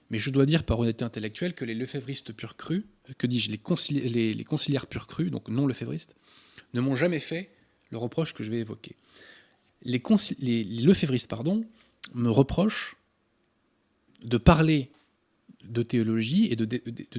Mais 0.09 0.17
je 0.17 0.29
dois 0.31 0.45
dire 0.45 0.63
par 0.63 0.79
honnêteté 0.79 1.05
intellectuelle 1.05 1.53
que 1.53 1.65
les 1.65 1.75
lefévristes 1.75 2.33
pur 2.33 2.57
crus, 2.57 2.83
que 3.17 3.27
dis-je, 3.27 3.51
les, 3.51 4.33
les, 4.33 4.43
conciliaires 4.43 4.87
pur 4.87 5.07
crus, 5.07 5.31
donc 5.31 5.49
non 5.49 5.67
lefévristes, 5.67 6.15
ne 6.73 6.81
m'ont 6.81 6.95
jamais 6.95 7.19
fait 7.19 7.51
le 7.89 7.97
reproche 7.97 8.33
que 8.33 8.43
je 8.43 8.51
vais 8.51 8.59
évoquer. 8.59 8.95
Les, 9.81 10.01
lefévristes 10.81 11.29
pardon, 11.29 11.65
me 12.13 12.29
reprochent 12.29 12.97
de 14.23 14.37
parler 14.37 14.91
de 15.63 15.83
théologie 15.83 16.47
et 16.51 16.55
de, 16.55 16.65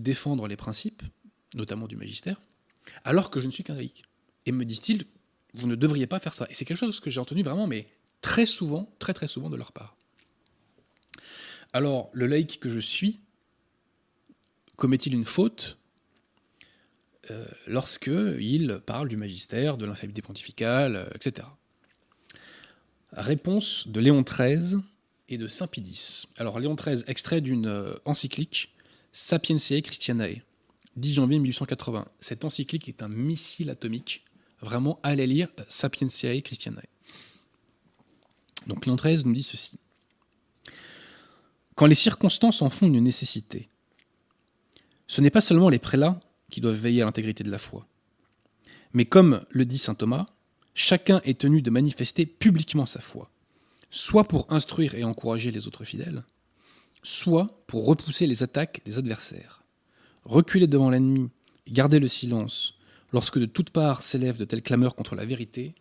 défendre 0.01 0.47
les 0.47 0.57
principes, 0.57 1.03
notamment 1.55 1.87
du 1.87 1.97
magistère, 1.97 2.41
alors 3.05 3.31
que 3.31 3.41
je 3.41 3.47
ne 3.47 3.53
suis 3.53 3.65
qu'un 3.65 3.75
laïc. 3.75 4.05
Et 4.47 4.53
me 4.53 4.65
disent-ils, 4.65 5.05
vous 5.55 5.67
ne 5.67 5.75
devriez 5.75 6.07
pas 6.07 6.19
faire 6.19 6.35
ça. 6.35 6.47
Et 6.51 6.55
c'est 6.55 6.65
quelque 6.65 6.77
chose 6.77 7.01
que 7.01 7.11
j'ai 7.11 7.21
entendu 7.21 7.43
vraiment, 7.43 7.67
mais 7.67 7.87
très 8.21 8.47
souvent, 8.47 8.95
très 8.99 9.15
très 9.15 9.27
souvent 9.27 9.51
de 9.51 9.57
leur 9.57 9.73
part. 9.73 9.97
Alors, 11.73 12.11
le 12.13 12.27
laïc 12.27 12.59
que 12.61 12.69
je 12.69 12.79
suis 12.79 13.21
commet-il 14.77 15.15
une 15.15 15.25
faute 15.25 15.79
lorsque 17.67 18.11
il 18.41 18.81
parle 18.85 19.09
du 19.09 19.17
magistère, 19.17 19.77
de 19.77 19.87
l'infaillibilité 19.87 20.23
pontificale, 20.23 20.97
euh, 20.97 21.07
etc. 21.15 21.47
Réponse 23.13 23.89
de 23.89 24.01
Léon 24.01 24.23
XIII 24.23 24.79
et 25.29 25.39
de 25.39 25.49
Saint 25.49 25.67
Pidis. 25.67 26.27
Alors 26.39 26.61
Léon 26.61 26.75
XIII, 26.75 27.05
extrait 27.07 27.41
d'une 27.41 27.67
euh, 27.67 27.95
encyclique 28.05 28.73
Sapientiae 29.13 29.81
Christianae, 29.83 30.43
10 30.97 31.15
janvier 31.15 31.39
1880. 31.39 32.07
Cette 32.21 32.45
encyclique 32.45 32.89
est 32.89 33.03
un 33.03 33.09
missile 33.09 33.71
atomique. 33.71 34.25
Vraiment, 34.61 34.99
allez 35.03 35.27
lire 35.27 35.49
Sapientiae 35.69 36.41
Christianae. 36.43 36.87
Donc 38.67 38.87
Léon 38.87 38.97
XIII 38.97 39.25
nous 39.25 39.33
dit 39.33 39.43
ceci. 39.43 39.79
Quand 41.75 41.87
les 41.87 41.95
circonstances 41.95 42.63
en 42.63 42.71
font 42.71 42.87
une 42.87 43.03
nécessité, 43.03 43.69
ce 45.07 45.21
n'est 45.21 45.31
pas 45.31 45.41
seulement 45.41 45.71
les 45.71 45.79
prélats 45.79 46.21
qui 46.51 46.61
doivent 46.61 46.77
veiller 46.77 47.03
à 47.03 47.05
l'intégrité 47.05 47.45
de 47.45 47.51
la 47.51 47.59
foi, 47.59 47.87
mais 48.93 49.05
comme 49.05 49.43
le 49.51 49.65
dit 49.65 49.79
saint 49.79 49.95
Thomas, 49.95 50.27
chacun 50.75 51.21
est 51.25 51.41
tenu 51.41 51.63
de 51.63 51.71
manifester 51.71 52.27
publiquement 52.27 52.87
sa 52.87 53.01
foi, 53.01 53.31
soit 53.91 54.25
pour 54.25 54.53
instruire 54.53 54.95
et 54.95 55.05
encourager 55.05 55.51
les 55.51 55.67
autres 55.67 55.85
fidèles, 55.85 56.25
soit 57.03 57.63
pour 57.67 57.87
repousser 57.87 58.27
les 58.27 58.43
attaques 58.43 58.81
des 58.85 58.99
adversaires. 58.99 59.63
Reculer 60.25 60.67
devant 60.67 60.91
l'ennemi 60.91 61.31
et 61.67 61.73
garder 61.73 61.99
le 61.99 62.09
silence 62.09 62.75
lorsque 63.13 63.39
de 63.39 63.47
toutes 63.47 63.71
parts 63.71 64.03
s'élèvent 64.03 64.39
de 64.39 64.45
telles 64.45 64.63
clameurs 64.63 64.95
contre 64.95 65.15
la 65.15 65.25
vérité, 65.25 65.75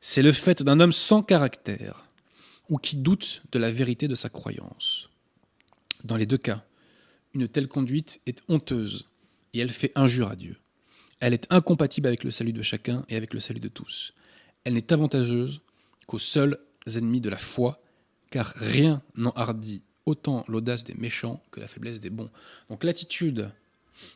c'est 0.00 0.22
le 0.22 0.32
fait 0.32 0.62
d'un 0.62 0.80
homme 0.80 0.92
sans 0.92 1.22
caractère, 1.22 2.04
ou 2.68 2.78
qui 2.78 2.96
doute 2.96 3.42
de 3.52 3.58
la 3.58 3.70
vérité 3.70 4.08
de 4.08 4.14
sa 4.14 4.28
croyance. 4.28 5.08
Dans 6.04 6.16
les 6.16 6.26
deux 6.26 6.38
cas, 6.38 6.64
une 7.34 7.48
telle 7.48 7.68
conduite 7.68 8.20
est 8.26 8.42
honteuse 8.48 9.08
et 9.56 9.62
elle 9.62 9.70
fait 9.70 9.92
injure 9.94 10.28
à 10.28 10.36
Dieu. 10.36 10.56
Elle 11.20 11.32
est 11.32 11.50
incompatible 11.50 12.08
avec 12.08 12.24
le 12.24 12.30
salut 12.30 12.52
de 12.52 12.62
chacun 12.62 13.04
et 13.08 13.16
avec 13.16 13.32
le 13.32 13.40
salut 13.40 13.60
de 13.60 13.68
tous. 13.68 14.12
Elle 14.64 14.74
n'est 14.74 14.92
avantageuse 14.92 15.62
qu'aux 16.06 16.18
seuls 16.18 16.58
ennemis 16.86 17.20
de 17.20 17.30
la 17.30 17.38
foi, 17.38 17.80
car 18.30 18.52
rien 18.56 19.02
n'enhardit 19.16 19.82
autant 20.04 20.44
l'audace 20.46 20.84
des 20.84 20.94
méchants 20.94 21.42
que 21.50 21.60
la 21.60 21.66
faiblesse 21.66 22.00
des 22.00 22.10
bons. 22.10 22.30
Donc 22.68 22.84
l'attitude 22.84 23.50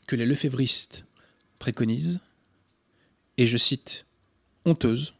que 0.07 0.17
les 0.17 0.27
lefévristes 0.27 1.05
préconisent 1.59 2.21
est, 3.39 3.47
je 3.47 3.57
cite, 3.57 4.07
honteuse, 4.65 5.15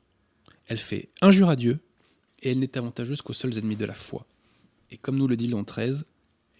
elle 0.67 0.79
fait 0.79 1.09
injure 1.23 1.49
à 1.49 1.57
Dieu, 1.57 1.81
et 2.43 2.53
elle 2.53 2.59
n'est 2.59 2.79
avantageuse 2.79 3.23
qu'aux 3.23 3.33
seuls 3.33 3.59
ennemis 3.59 3.77
de 3.77 3.85
la 3.85 3.95
foi. 3.95 4.27
Et 4.91 4.97
comme 4.97 5.17
nous 5.17 5.29
le 5.29 5.37
dit 5.37 5.49
Léon 5.49 5.63
XIII, 5.63 6.03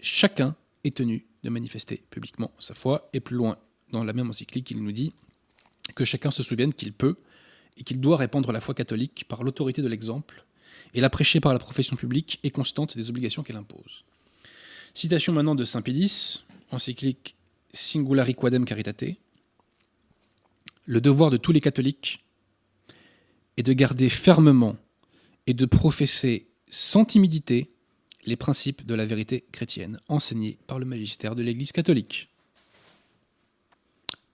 chacun 0.01 0.57
est 0.85 0.97
tenu 0.97 1.27
de 1.43 1.51
manifester 1.51 2.03
publiquement 2.11 2.53
sa 2.59 2.75
foi, 2.75 3.09
et 3.13 3.21
plus 3.21 3.37
loin, 3.37 3.57
dans 3.93 4.05
la 4.05 4.13
même 4.13 4.31
encyclique, 4.31 4.71
il 4.71 4.83
nous 4.83 4.93
dit 4.93 5.13
que 5.97 6.05
chacun 6.05 6.31
se 6.31 6.43
souvienne 6.43 6.73
qu'il 6.73 6.93
peut 6.93 7.17
et 7.77 7.85
qu'il 7.85 8.01
doit 8.01 8.17
répandre 8.17 8.53
la 8.53 8.61
foi 8.61 8.75
catholique 8.75 9.25
par 9.29 9.43
l'autorité 9.43 9.83
de 9.83 9.89
l'exemple 9.89 10.45
et 10.95 11.01
la 11.01 11.11
prêcher 11.11 11.41
par 11.41 11.53
la 11.53 11.59
profession 11.59 11.97
publique 11.97 12.39
et 12.43 12.51
constante 12.51 12.97
des 12.97 13.11
obligations 13.11 13.43
qu'elle 13.43 13.57
impose. 13.57 14.05
Citation 14.95 15.33
maintenant 15.33 15.55
de 15.55 15.65
Saint 15.65 15.83
Pédis, 15.83 16.43
encyclique 16.71 17.37
Singulari 17.73 18.35
Quadem 18.35 18.65
Caritate. 18.65 19.17
Le 20.85 21.01
devoir 21.01 21.31
de 21.31 21.37
tous 21.37 21.53
les 21.53 21.61
catholiques 21.61 22.25
est 23.57 23.63
de 23.63 23.73
garder 23.73 24.09
fermement 24.09 24.77
et 25.47 25.55
de 25.55 25.67
professer 25.67 26.49
sans 26.69 27.05
timidité 27.05 27.69
les 28.25 28.37
principes 28.37 28.87
de 28.87 28.95
la 28.95 29.07
vérité 29.07 29.45
chrétienne 29.53 30.01
enseignés 30.09 30.59
par 30.67 30.79
le 30.79 30.85
magistère 30.85 31.35
de 31.35 31.43
l'Église 31.43 31.73
catholique. 31.73 32.29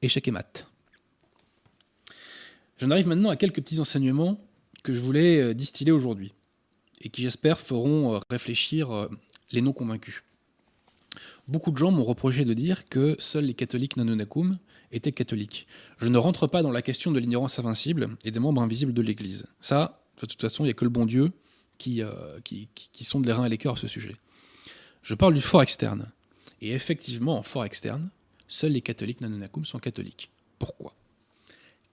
Échec 0.03 0.27
et 0.29 0.31
mat. 0.31 0.67
J'en 2.79 2.91
arrive 2.91 3.07
maintenant 3.07 3.31
à 3.31 3.37
quelques 3.37 3.57
petits 3.57 3.81
enseignements 3.81 4.39
que 4.83 4.93
je 4.93 5.01
voulais 5.01 5.41
euh, 5.41 5.55
distiller 5.55 5.93
aujourd'hui 5.93 6.33
et 7.01 7.09
qui 7.09 7.23
j'espère 7.23 7.59
feront 7.59 8.15
euh, 8.15 8.19
réfléchir 8.29 8.91
euh, 8.91 9.09
les 9.53 9.63
non 9.63 9.73
convaincus. 9.73 10.23
Beaucoup 11.49 11.71
de 11.71 11.79
gens 11.79 11.91
m'ont 11.91 12.05
reproché 12.05 12.45
de 12.45 12.53
dire 12.53 12.89
que 12.89 13.17
seuls 13.19 13.45
les 13.45 13.55
catholiques 13.55 13.97
non 13.97 14.19
étaient 14.93 15.13
catholiques. 15.13 15.67
Je 15.99 16.09
ne 16.09 16.19
rentre 16.19 16.47
pas 16.47 16.63
dans 16.63 16.71
la 16.71 16.83
question 16.83 17.13
de 17.13 17.19
l'ignorance 17.19 17.59
invincible 17.59 18.17
et 18.25 18.31
des 18.31 18.41
membres 18.41 18.61
invisibles 18.61 18.93
de 18.93 19.03
l'Église. 19.03 19.47
Ça, 19.61 20.03
de 20.21 20.27
toute 20.27 20.41
façon, 20.41 20.65
il 20.65 20.67
n'y 20.67 20.73
a 20.73 20.75
que 20.75 20.85
le 20.85 20.91
bon 20.91 21.07
Dieu 21.07 21.33
euh, 21.87 22.41
qui, 22.43 23.05
sont 23.05 23.21
de 23.21 23.27
les 23.27 23.33
reins 23.33 23.45
et 23.45 23.49
les 23.49 23.59
cœurs 23.59 23.75
à 23.75 23.77
ce 23.77 23.87
sujet. 23.87 24.17
Je 25.03 25.15
parle 25.15 25.35
du 25.35 25.41
fort 25.41 25.63
externe. 25.63 26.11
Et 26.61 26.73
effectivement, 26.73 27.39
en 27.39 27.43
fort 27.43 27.65
externe, 27.65 28.11
seuls 28.49 28.73
les 28.73 28.81
catholiques 28.81 29.21
nanonacum 29.21 29.65
sont 29.65 29.79
catholiques. 29.79 30.31
Pourquoi? 30.59 30.95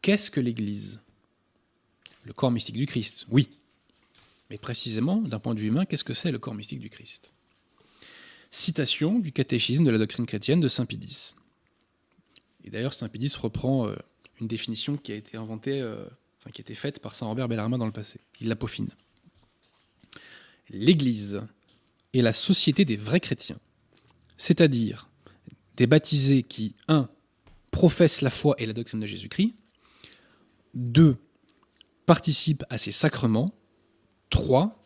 Qu'est-ce 0.01 0.31
que 0.31 0.39
l'Église? 0.39 0.99
Le 2.25 2.33
corps 2.33 2.51
mystique 2.51 2.77
du 2.77 2.85
Christ, 2.85 3.25
oui. 3.29 3.49
Mais 4.49 4.57
précisément, 4.57 5.17
d'un 5.17 5.39
point 5.39 5.53
de 5.53 5.59
vue 5.59 5.67
humain, 5.67 5.85
qu'est-ce 5.85 6.03
que 6.03 6.13
c'est 6.13 6.31
le 6.31 6.39
corps 6.39 6.55
mystique 6.55 6.79
du 6.79 6.89
Christ? 6.89 7.33
Citation 8.51 9.19
du 9.19 9.31
catéchisme 9.31 9.83
de 9.83 9.91
la 9.91 9.97
doctrine 9.97 10.25
chrétienne 10.25 10.59
de 10.59 10.67
Saint 10.67 10.85
Pidis. 10.85 11.35
Et 12.63 12.69
d'ailleurs, 12.69 12.93
Saint 12.93 13.09
Pidis 13.09 13.33
reprend 13.37 13.87
euh, 13.87 13.95
une 14.39 14.47
définition 14.47 14.95
qui 14.95 15.11
a 15.11 15.15
été 15.15 15.37
inventée, 15.37 15.81
euh, 15.81 16.05
enfin, 16.39 16.51
qui 16.51 16.61
a 16.61 16.63
été 16.63 16.75
faite 16.75 16.99
par 16.99 17.15
Saint 17.15 17.25
Robert 17.25 17.47
Bellarmin 17.47 17.77
dans 17.77 17.85
le 17.85 17.91
passé. 17.91 18.19
Il 18.39 18.47
la 18.47 18.55
peaufine 18.55 18.89
l'Église 20.73 21.41
est 22.13 22.21
la 22.21 22.31
société 22.31 22.83
des 22.83 22.97
vrais 22.97 23.19
chrétiens, 23.19 23.59
c'est-à-dire 24.37 25.09
des 25.77 25.87
baptisés 25.87 26.43
qui, 26.43 26.75
un, 26.87 27.09
professent 27.71 28.21
la 28.21 28.29
foi 28.29 28.55
et 28.57 28.65
la 28.65 28.73
doctrine 28.73 28.99
de 28.99 29.05
Jésus-Christ, 29.05 29.55
deux, 30.73 31.15
participent 32.05 32.65
à 32.69 32.77
ses 32.77 32.91
sacrements, 32.91 33.53
trois, 34.29 34.83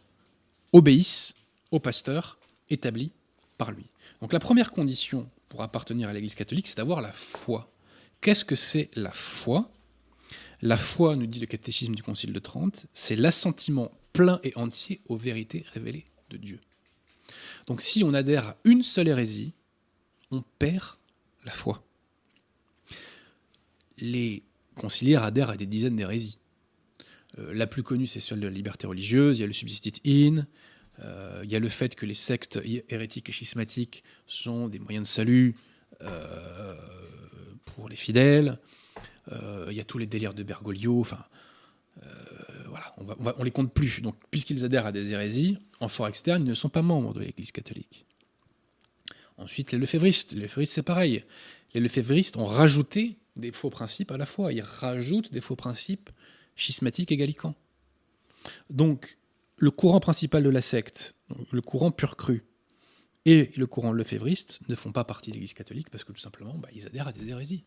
obéissent 0.73 1.33
au 1.71 1.79
pasteur 1.79 2.39
établi 2.69 3.11
par 3.57 3.71
lui. 3.71 3.85
Donc 4.21 4.33
la 4.33 4.39
première 4.39 4.69
condition 4.69 5.29
pour 5.49 5.61
appartenir 5.61 6.09
à 6.09 6.13
l'Église 6.13 6.35
catholique, 6.35 6.67
c'est 6.67 6.77
d'avoir 6.77 7.01
la 7.01 7.11
foi. 7.11 7.71
Qu'est-ce 8.21 8.45
que 8.45 8.55
c'est 8.55 8.89
la 8.95 9.11
foi? 9.11 9.71
La 10.61 10.77
foi, 10.77 11.15
nous 11.15 11.27
dit 11.27 11.39
le 11.39 11.45
catéchisme 11.45 11.95
du 11.95 12.03
Concile 12.03 12.33
de 12.33 12.39
Trente, 12.39 12.87
c'est 12.93 13.15
l'assentiment 13.15 13.91
plein 14.17 14.39
et 14.43 14.51
entier 14.55 14.99
aux 15.07 15.15
vérités 15.15 15.63
révélées 15.73 16.07
de 16.31 16.37
Dieu. 16.37 16.59
Donc 17.67 17.81
si 17.81 18.03
on 18.03 18.15
adhère 18.15 18.47
à 18.47 18.57
une 18.63 18.81
seule 18.81 19.09
hérésie, 19.09 19.53
on 20.31 20.43
perd 20.57 20.97
la 21.45 21.51
foi. 21.51 21.83
Les 23.99 24.41
conciliaires 24.75 25.21
adhèrent 25.21 25.51
à 25.51 25.57
des 25.57 25.67
dizaines 25.67 25.95
d'hérésies. 25.95 26.39
Euh, 27.37 27.53
la 27.53 27.67
plus 27.67 27.83
connue, 27.83 28.07
c'est 28.07 28.19
celle 28.19 28.39
de 28.39 28.47
la 28.47 28.53
liberté 28.53 28.87
religieuse, 28.87 29.37
il 29.37 29.41
y 29.41 29.43
a 29.43 29.47
le 29.47 29.53
subsistit 29.53 30.01
in, 30.03 30.47
euh, 31.03 31.41
il 31.43 31.51
y 31.51 31.55
a 31.55 31.59
le 31.59 31.69
fait 31.69 31.93
que 31.93 32.07
les 32.07 32.15
sectes 32.15 32.59
hérétiques 32.89 33.29
et 33.29 33.31
schismatiques 33.31 34.03
sont 34.25 34.67
des 34.67 34.79
moyens 34.79 35.07
de 35.07 35.13
salut 35.13 35.55
euh, 36.01 36.75
pour 37.65 37.87
les 37.87 37.95
fidèles, 37.95 38.59
il 39.29 39.73
y 39.73 39.81
a 39.81 39.83
tous 39.83 39.97
les 39.97 40.07
délires 40.07 40.33
de 40.33 40.41
Bergoglio, 40.41 41.01
enfin, 41.01 41.25
on, 43.37 43.43
les 43.43 43.51
compte 43.51 43.73
plus. 43.73 44.01
Puisqu'ils 44.31 44.65
adhèrent 44.65 44.85
à 44.85 44.91
des 44.91 45.13
hérésies, 45.13 45.57
en 45.79 45.87
fort 45.87 46.07
externe, 46.07 46.43
ils 46.45 46.49
ne 46.49 46.53
sont 46.53 46.69
pas 46.69 46.81
membres 46.81 47.13
de 47.13 47.21
l'Église 47.21 47.51
catholique. 47.51 48.05
Ensuite, 49.37 49.71
les 49.71 49.77
lefévristes. 49.77 50.33
Les 50.33 50.41
lefévristes, 50.41 50.73
c'est 50.73 50.83
pareil. 50.83 51.23
Les 51.73 51.81
lefévristes 51.81 52.37
ont 52.37 52.45
rajouté 52.45 53.17
des 53.35 53.51
faux 53.51 53.69
principes 53.69 54.11
à 54.11 54.17
la 54.17 54.25
fois. 54.25 54.51
Ils 54.51 54.61
rajoutent 54.61 55.31
des 55.31 55.41
faux 55.41 55.55
principes 55.55 56.09
schismatiques 56.55 57.11
et 57.11 57.17
gallicans. 57.17 57.55
Donc, 58.69 59.17
le 59.57 59.71
courant 59.71 59.99
principal 59.99 60.43
de 60.43 60.49
la 60.49 60.61
secte, 60.61 61.15
le 61.51 61.61
courant 61.61 61.91
pur 61.91 62.15
cru, 62.15 62.45
et 63.25 63.51
le 63.57 63.67
courant 63.67 63.91
lefévriste 63.91 64.61
ne 64.69 64.75
font 64.75 64.93
pas 64.93 65.03
partie 65.03 65.31
de 65.31 65.35
l'Église 65.35 65.53
catholique 65.53 65.89
parce 65.89 66.05
que 66.05 66.13
tout 66.13 66.19
simplement, 66.19 66.53
bah, 66.53 66.69
ils 66.73 66.87
adhèrent 66.87 67.09
à 67.09 67.11
des 67.11 67.27
hérésies. 67.27 67.65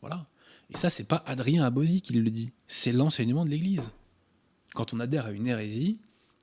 Voilà. 0.00 0.28
Et 0.72 0.76
ça, 0.76 0.88
c'est 0.88 1.08
pas 1.08 1.22
Adrien 1.26 1.64
Abosi 1.64 2.00
qui 2.00 2.12
le 2.12 2.30
dit, 2.30 2.52
c'est 2.68 2.92
l'enseignement 2.92 3.44
de 3.44 3.50
l'Église. 3.50 3.90
Quand 4.74 4.94
on 4.94 5.00
adhère 5.00 5.26
à 5.26 5.30
une 5.30 5.46
hérésie, 5.46 5.98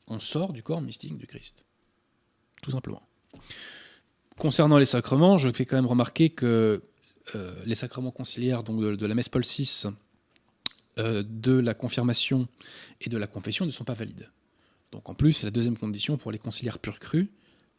on 0.08 0.20
sort 0.20 0.54
du 0.54 0.64
corps 0.64 0.82
mystique 0.82 1.18
du 1.18 1.28
Christ. 1.28 1.64
Tout 2.62 2.72
simplement. 2.72 3.02
Concernant 4.38 4.78
les 4.78 4.86
sacrements, 4.86 5.38
je 5.38 5.50
fais 5.50 5.66
quand 5.66 5.76
même 5.76 5.86
remarquer 5.86 6.30
que 6.30 6.84
euh, 7.36 7.56
les 7.66 7.76
sacrements 7.76 8.12
conciliaires 8.12 8.64
donc 8.64 8.80
de, 8.80 9.06
la 9.06 9.16
messe 9.16 9.30
Paul 9.30 9.44
VI, 9.44 9.88
euh, 11.00 11.24
de 11.28 11.54
la 11.54 11.74
confirmation 11.74 12.48
et 13.02 13.10
de 13.10 13.18
la 13.18 13.28
confession 13.28 13.66
ne 13.66 13.72
sont 13.72 13.84
pas 13.84 13.94
valides. 13.94 14.30
Donc 14.92 15.10
en 15.10 15.14
plus, 15.14 15.44
la 15.44 15.52
deuxième 15.52 15.78
condition 15.78 16.18
pour 16.18 16.32
les 16.32 16.40
conciliaires 16.40 16.80
purs 16.80 17.00
crus 17.00 17.28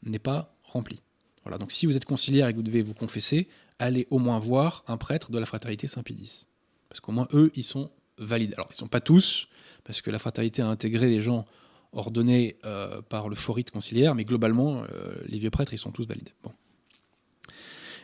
n'est 0.02 0.18
pas 0.18 0.54
remplie. 0.64 1.00
Voilà, 1.44 1.58
donc 1.58 1.72
si 1.72 1.86
vous 1.86 1.96
êtes 1.96 2.04
conciliaire 2.04 2.48
et 2.48 2.52
que 2.52 2.56
vous 2.56 2.62
devez 2.62 2.82
vous 2.82 2.94
confesser, 2.94 3.48
allez 3.78 4.06
au 4.10 4.18
moins 4.18 4.38
voir 4.38 4.84
un 4.86 4.96
prêtre 4.96 5.30
de 5.30 5.38
la 5.38 5.46
fraternité 5.46 5.88
Saint-Pédis. 5.88 6.46
Parce 6.88 7.00
qu'au 7.00 7.12
moins 7.12 7.28
eux, 7.32 7.50
ils 7.54 7.64
sont 7.64 7.90
valides. 8.18 8.54
Alors 8.54 8.66
ils 8.70 8.74
ne 8.74 8.78
sont 8.78 8.88
pas 8.88 9.00
tous, 9.00 9.48
parce 9.84 10.00
que 10.00 10.10
la 10.10 10.18
fraternité 10.18 10.62
a 10.62 10.68
intégré 10.68 11.08
des 11.08 11.20
gens 11.20 11.46
ordonnée 11.92 12.56
euh, 12.64 13.00
par 13.02 13.28
le 13.28 13.34
forite 13.34 13.70
conciliaire, 13.70 14.14
mais 14.14 14.24
globalement, 14.24 14.82
les 15.26 15.38
vieux 15.38 15.50
prêtres, 15.50 15.72
ils 15.72 15.78
sont 15.78 15.92
tous 15.92 16.06
valides. 16.06 16.30
Bon. 16.42 16.52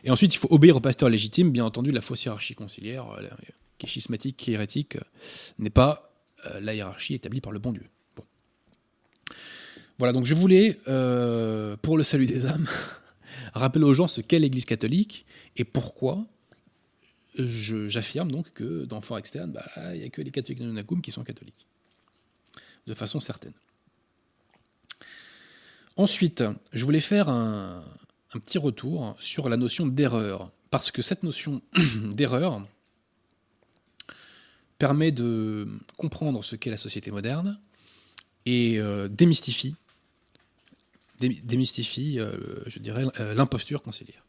Et 0.04 0.10
ensuite, 0.10 0.34
il 0.34 0.38
faut 0.38 0.48
obéir 0.50 0.76
au 0.76 0.80
pasteur 0.80 1.08
légitime. 1.08 1.50
Bien 1.50 1.64
entendu, 1.64 1.90
la 1.90 2.00
fausse 2.00 2.24
hiérarchie 2.24 2.54
conciliaire, 2.54 3.06
qui 3.78 3.86
est 3.86 3.88
schismatique, 3.88 4.36
qui 4.36 4.50
est 4.50 4.54
hérétique, 4.54 4.98
n'est 5.58 5.70
pas 5.70 6.12
la 6.60 6.74
hiérarchie 6.74 7.14
établie 7.14 7.40
par 7.40 7.52
le 7.52 7.58
bon 7.58 7.72
Dieu. 7.72 7.88
Voilà, 9.98 10.12
donc 10.12 10.24
je 10.24 10.34
voulais, 10.34 10.78
pour 11.82 11.96
le 11.96 12.02
salut 12.02 12.26
des 12.26 12.46
âmes, 12.46 12.66
rappeler 13.54 13.84
aux 13.84 13.94
gens 13.94 14.06
ce 14.06 14.20
qu'est 14.20 14.38
l'Église 14.38 14.64
catholique 14.64 15.26
et 15.56 15.64
pourquoi 15.64 16.26
j'affirme 17.36 18.30
donc 18.30 18.52
que 18.52 18.84
dans 18.84 19.00
Fort 19.00 19.18
Externe, 19.18 19.52
bah, 19.52 19.64
il 19.92 20.00
n'y 20.00 20.04
a 20.04 20.08
que 20.08 20.22
les 20.22 20.30
catholiques 20.30 20.60
de 20.60 20.66
Nunacum 20.66 21.02
qui 21.02 21.10
sont 21.10 21.24
catholiques. 21.24 21.66
De 22.86 22.94
façon 22.94 23.18
certaine. 23.20 23.54
Ensuite, 25.96 26.42
je 26.72 26.84
voulais 26.84 27.00
faire 27.00 27.28
un, 27.28 27.84
petit 28.30 28.58
retour 28.58 29.14
sur 29.20 29.48
la 29.48 29.56
notion 29.56 29.86
d'erreur. 29.86 30.50
Parce 30.70 30.90
que 30.90 31.02
cette 31.02 31.22
notion 31.22 31.62
d'erreur 32.12 32.66
permet 34.78 35.12
de 35.12 35.68
comprendre 35.96 36.42
ce 36.42 36.56
qu'est 36.56 36.70
la 36.70 36.76
société 36.76 37.12
moderne 37.12 37.60
et 38.44 38.80
euh, 38.80 39.06
démystifie, 39.06 39.76
démystifie 41.20 42.18
euh, 42.18 42.36
je 42.66 42.80
dirais, 42.80 43.04
euh, 43.20 43.34
l'imposture 43.34 43.82
conciliaire. 43.82 44.24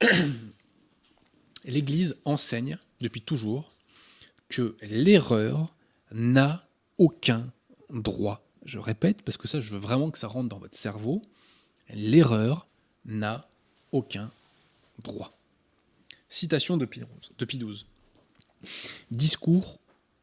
l'Église 1.64 2.16
enseigne 2.24 2.78
depuis 3.00 3.20
toujours 3.20 3.74
que 4.48 4.76
l'erreur 4.82 5.74
n'a 6.12 6.66
aucun 6.98 7.52
droit. 7.90 8.46
Je 8.64 8.78
répète, 8.78 9.22
parce 9.22 9.36
que 9.36 9.48
ça, 9.48 9.60
je 9.60 9.70
veux 9.70 9.78
vraiment 9.78 10.10
que 10.10 10.18
ça 10.18 10.28
rentre 10.28 10.48
dans 10.48 10.58
votre 10.58 10.76
cerveau. 10.76 11.22
L'erreur 11.90 12.66
n'a 13.04 13.48
aucun 13.92 14.30
droit. 15.02 15.36
Citation 16.28 16.76
de 16.76 16.84
Pie 16.84 17.02
XII. 17.58 17.84
Discours 19.10 19.78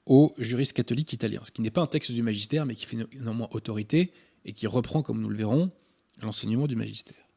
aux 0.06 0.34
juristes 0.38 0.74
catholiques 0.74 1.14
italiens, 1.14 1.42
ce 1.44 1.52
qui 1.52 1.62
n'est 1.62 1.72
pas 1.72 1.82
un 1.82 1.86
texte 1.86 2.12
du 2.12 2.24
magistère, 2.24 2.66
mais 2.66 2.76
qui 2.76 2.86
fait 2.86 2.98
néanmoins 3.14 3.48
autorité 3.52 4.12
et 4.46 4.54
qui 4.54 4.66
reprend, 4.66 5.04
comme 5.04 5.22
nous 5.22 5.30
le 5.30 5.38
verrons, 5.38 5.72
l'enseignement 6.22 6.68
du 6.68 6.76
magistère. 6.76 7.31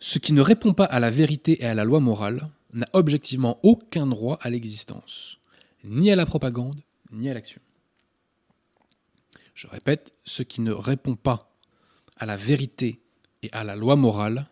Ce 0.00 0.18
qui 0.18 0.32
ne 0.32 0.40
répond 0.40 0.72
pas 0.72 0.86
à 0.86 0.98
la 0.98 1.10
vérité 1.10 1.62
et 1.62 1.66
à 1.66 1.74
la 1.74 1.84
loi 1.84 2.00
morale 2.00 2.48
n'a 2.72 2.88
objectivement 2.94 3.60
aucun 3.62 4.06
droit 4.06 4.38
à 4.40 4.48
l'existence, 4.48 5.38
ni 5.84 6.10
à 6.10 6.16
la 6.16 6.24
propagande, 6.24 6.80
ni 7.12 7.28
à 7.28 7.34
l'action. 7.34 7.60
Je 9.54 9.66
répète, 9.66 10.12
ce 10.24 10.42
qui 10.42 10.62
ne 10.62 10.72
répond 10.72 11.16
pas 11.16 11.54
à 12.16 12.24
la 12.24 12.38
vérité 12.38 13.02
et 13.42 13.50
à 13.52 13.62
la 13.62 13.76
loi 13.76 13.94
morale 13.94 14.48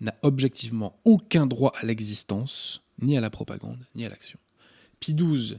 n'a 0.00 0.14
objectivement 0.22 1.00
aucun 1.04 1.46
droit 1.46 1.72
à 1.74 1.84
l'existence, 1.84 2.82
ni 3.02 3.16
à 3.16 3.20
la 3.20 3.30
propagande, 3.30 3.84
ni 3.96 4.04
à 4.04 4.08
l'action. 4.08 4.38
Pie 5.00 5.14
XII 5.14 5.58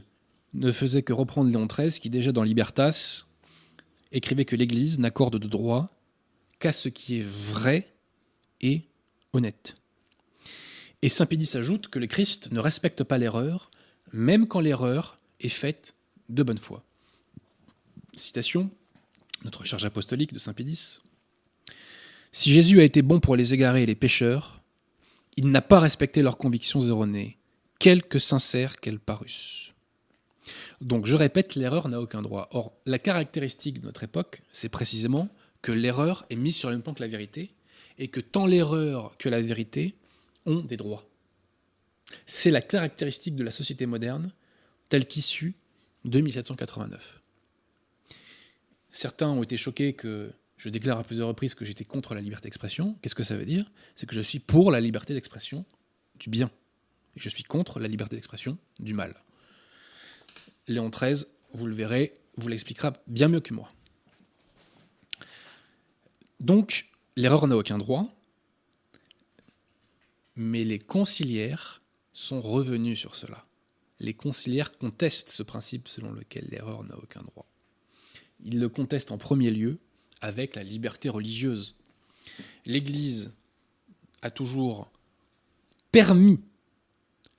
ne 0.54 0.72
faisait 0.72 1.02
que 1.02 1.12
reprendre 1.12 1.50
Léon 1.50 1.66
XIII, 1.66 2.00
qui 2.00 2.08
déjà 2.08 2.32
dans 2.32 2.42
Libertas 2.42 3.26
écrivait 4.12 4.46
que 4.46 4.56
l'Église 4.56 4.98
n'accorde 4.98 5.38
de 5.38 5.46
droit 5.46 5.90
qu'à 6.58 6.72
ce 6.72 6.88
qui 6.88 7.18
est 7.18 7.26
vrai 7.26 7.92
et 8.62 8.88
honnête. 9.36 9.76
Et 11.02 11.08
Saint 11.08 11.26
Pédis 11.26 11.56
ajoute 11.56 11.88
que 11.88 11.98
le 11.98 12.06
Christ 12.06 12.50
ne 12.52 12.60
respecte 12.60 13.04
pas 13.04 13.18
l'erreur, 13.18 13.70
même 14.12 14.48
quand 14.48 14.60
l'erreur 14.60 15.18
est 15.40 15.48
faite 15.48 15.94
de 16.28 16.42
bonne 16.42 16.58
foi. 16.58 16.82
Citation, 18.16 18.70
notre 19.44 19.64
charge 19.64 19.84
apostolique 19.84 20.32
de 20.32 20.38
Saint 20.38 20.54
Pédis. 20.54 21.00
Si 22.32 22.52
Jésus 22.52 22.80
a 22.80 22.84
été 22.84 23.02
bon 23.02 23.20
pour 23.20 23.36
les 23.36 23.54
égarés 23.54 23.82
et 23.82 23.86
les 23.86 23.94
pécheurs, 23.94 24.62
il 25.36 25.50
n'a 25.50 25.62
pas 25.62 25.80
respecté 25.80 26.22
leurs 26.22 26.38
convictions 26.38 26.80
erronées, 26.80 27.38
quelque 27.78 28.18
sincères 28.18 28.76
qu'elles 28.76 28.98
parussent. 28.98 29.72
Donc 30.80 31.06
je 31.06 31.16
répète, 31.16 31.54
l'erreur 31.54 31.88
n'a 31.88 32.00
aucun 32.00 32.22
droit. 32.22 32.48
Or, 32.52 32.72
la 32.86 32.98
caractéristique 32.98 33.80
de 33.80 33.86
notre 33.86 34.02
époque, 34.04 34.42
c'est 34.52 34.68
précisément 34.68 35.28
que 35.62 35.72
l'erreur 35.72 36.24
est 36.30 36.36
mise 36.36 36.56
sur 36.56 36.68
le 36.68 36.76
même 36.76 36.82
plan 36.82 36.94
que 36.94 37.02
la 37.02 37.08
vérité, 37.08 37.50
et 37.98 38.08
que 38.08 38.20
tant 38.20 38.46
l'erreur 38.46 39.16
que 39.18 39.28
la 39.28 39.40
vérité 39.40 39.94
ont 40.44 40.60
des 40.60 40.76
droits. 40.76 41.08
C'est 42.24 42.50
la 42.50 42.62
caractéristique 42.62 43.36
de 43.36 43.44
la 43.44 43.50
société 43.50 43.86
moderne 43.86 44.32
telle 44.88 45.06
qu'issue 45.06 45.54
de 46.04 46.20
1789. 46.20 47.22
Certains 48.90 49.28
ont 49.28 49.42
été 49.42 49.56
choqués 49.56 49.94
que 49.94 50.32
je 50.56 50.68
déclare 50.68 50.98
à 50.98 51.04
plusieurs 51.04 51.28
reprises 51.28 51.54
que 51.54 51.64
j'étais 51.64 51.84
contre 51.84 52.14
la 52.14 52.20
liberté 52.20 52.46
d'expression. 52.46 52.96
Qu'est-ce 53.02 53.14
que 53.14 53.22
ça 53.22 53.36
veut 53.36 53.44
dire? 53.44 53.70
C'est 53.94 54.06
que 54.06 54.14
je 54.14 54.20
suis 54.20 54.38
pour 54.38 54.70
la 54.70 54.80
liberté 54.80 55.12
d'expression 55.12 55.64
du 56.18 56.30
bien. 56.30 56.50
Et 57.16 57.20
je 57.20 57.28
suis 57.28 57.42
contre 57.42 57.78
la 57.78 57.88
liberté 57.88 58.16
d'expression 58.16 58.56
du 58.78 58.94
mal. 58.94 59.14
Léon 60.68 60.88
XIII, 60.88 61.26
vous 61.52 61.66
le 61.66 61.74
verrez, 61.74 62.18
vous 62.36 62.48
l'expliquera 62.48 62.94
bien 63.06 63.28
mieux 63.28 63.40
que 63.40 63.52
moi. 63.52 63.70
Donc, 66.40 66.86
L'erreur 67.16 67.46
n'a 67.46 67.56
aucun 67.56 67.78
droit, 67.78 68.06
mais 70.34 70.64
les 70.64 70.78
conciliaires 70.78 71.82
sont 72.12 72.40
revenus 72.40 72.98
sur 72.98 73.16
cela. 73.16 73.46
Les 74.00 74.12
conciliaires 74.12 74.72
contestent 74.72 75.30
ce 75.30 75.42
principe 75.42 75.88
selon 75.88 76.12
lequel 76.12 76.46
l'erreur 76.50 76.84
n'a 76.84 76.96
aucun 76.98 77.22
droit. 77.22 77.46
Ils 78.44 78.60
le 78.60 78.68
contestent 78.68 79.12
en 79.12 79.18
premier 79.18 79.50
lieu 79.50 79.78
avec 80.20 80.56
la 80.56 80.62
liberté 80.62 81.08
religieuse. 81.08 81.74
L'Église 82.66 83.32
a 84.20 84.30
toujours 84.30 84.90
permis 85.92 86.40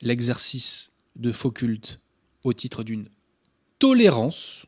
l'exercice 0.02 0.92
de 1.16 1.32
faux 1.32 1.52
cultes 1.52 2.00
au 2.44 2.54
titre 2.54 2.84
d'une 2.84 3.10
tolérance 3.78 4.66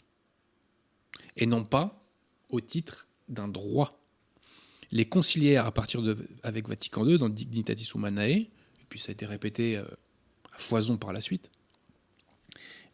et 1.36 1.48
non 1.48 1.66
pas 1.66 2.06
au 2.50 2.62
titre 2.62 3.08
d'un 3.28 3.48
droit 3.48 3.99
les 4.92 5.06
conciliaires 5.06 5.66
à 5.66 5.72
partir 5.72 6.02
de 6.02 6.18
avec 6.44 6.68
Vatican 6.68 7.06
II 7.06 7.18
dans 7.18 7.30
Dignitatis 7.30 7.92
Humanae, 7.94 8.32
et 8.32 8.50
puis 8.90 9.00
ça 9.00 9.10
a 9.10 9.14
été 9.14 9.26
répété 9.26 9.78
euh, 9.78 9.84
à 10.54 10.58
foison 10.58 10.98
par 10.98 11.14
la 11.14 11.22
suite. 11.22 11.52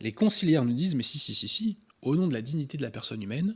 Les 0.02 0.12
conciliaires 0.12 0.66
nous 0.66 0.74
disent 0.74 0.96
mais 0.96 1.04
si 1.04 1.20
si 1.20 1.34
si 1.34 1.48
si, 1.48 1.78
au 2.02 2.16
nom 2.16 2.28
de 2.28 2.34
la 2.34 2.42
dignité 2.42 2.78
de 2.78 2.84
la 2.84 2.92
personne 2.92 3.22
humaine, 3.22 3.56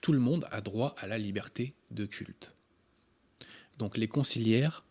tout 0.00 0.12
le 0.12 0.18
monde 0.18 0.46
a 0.50 0.60
droit 0.60 0.94
à 0.98 1.06
la 1.06 1.16
liberté 1.16 1.74
de 1.90 2.04
culte. 2.04 2.54
Donc 3.78 3.96
les 3.96 4.08
conciliaires 4.08 4.84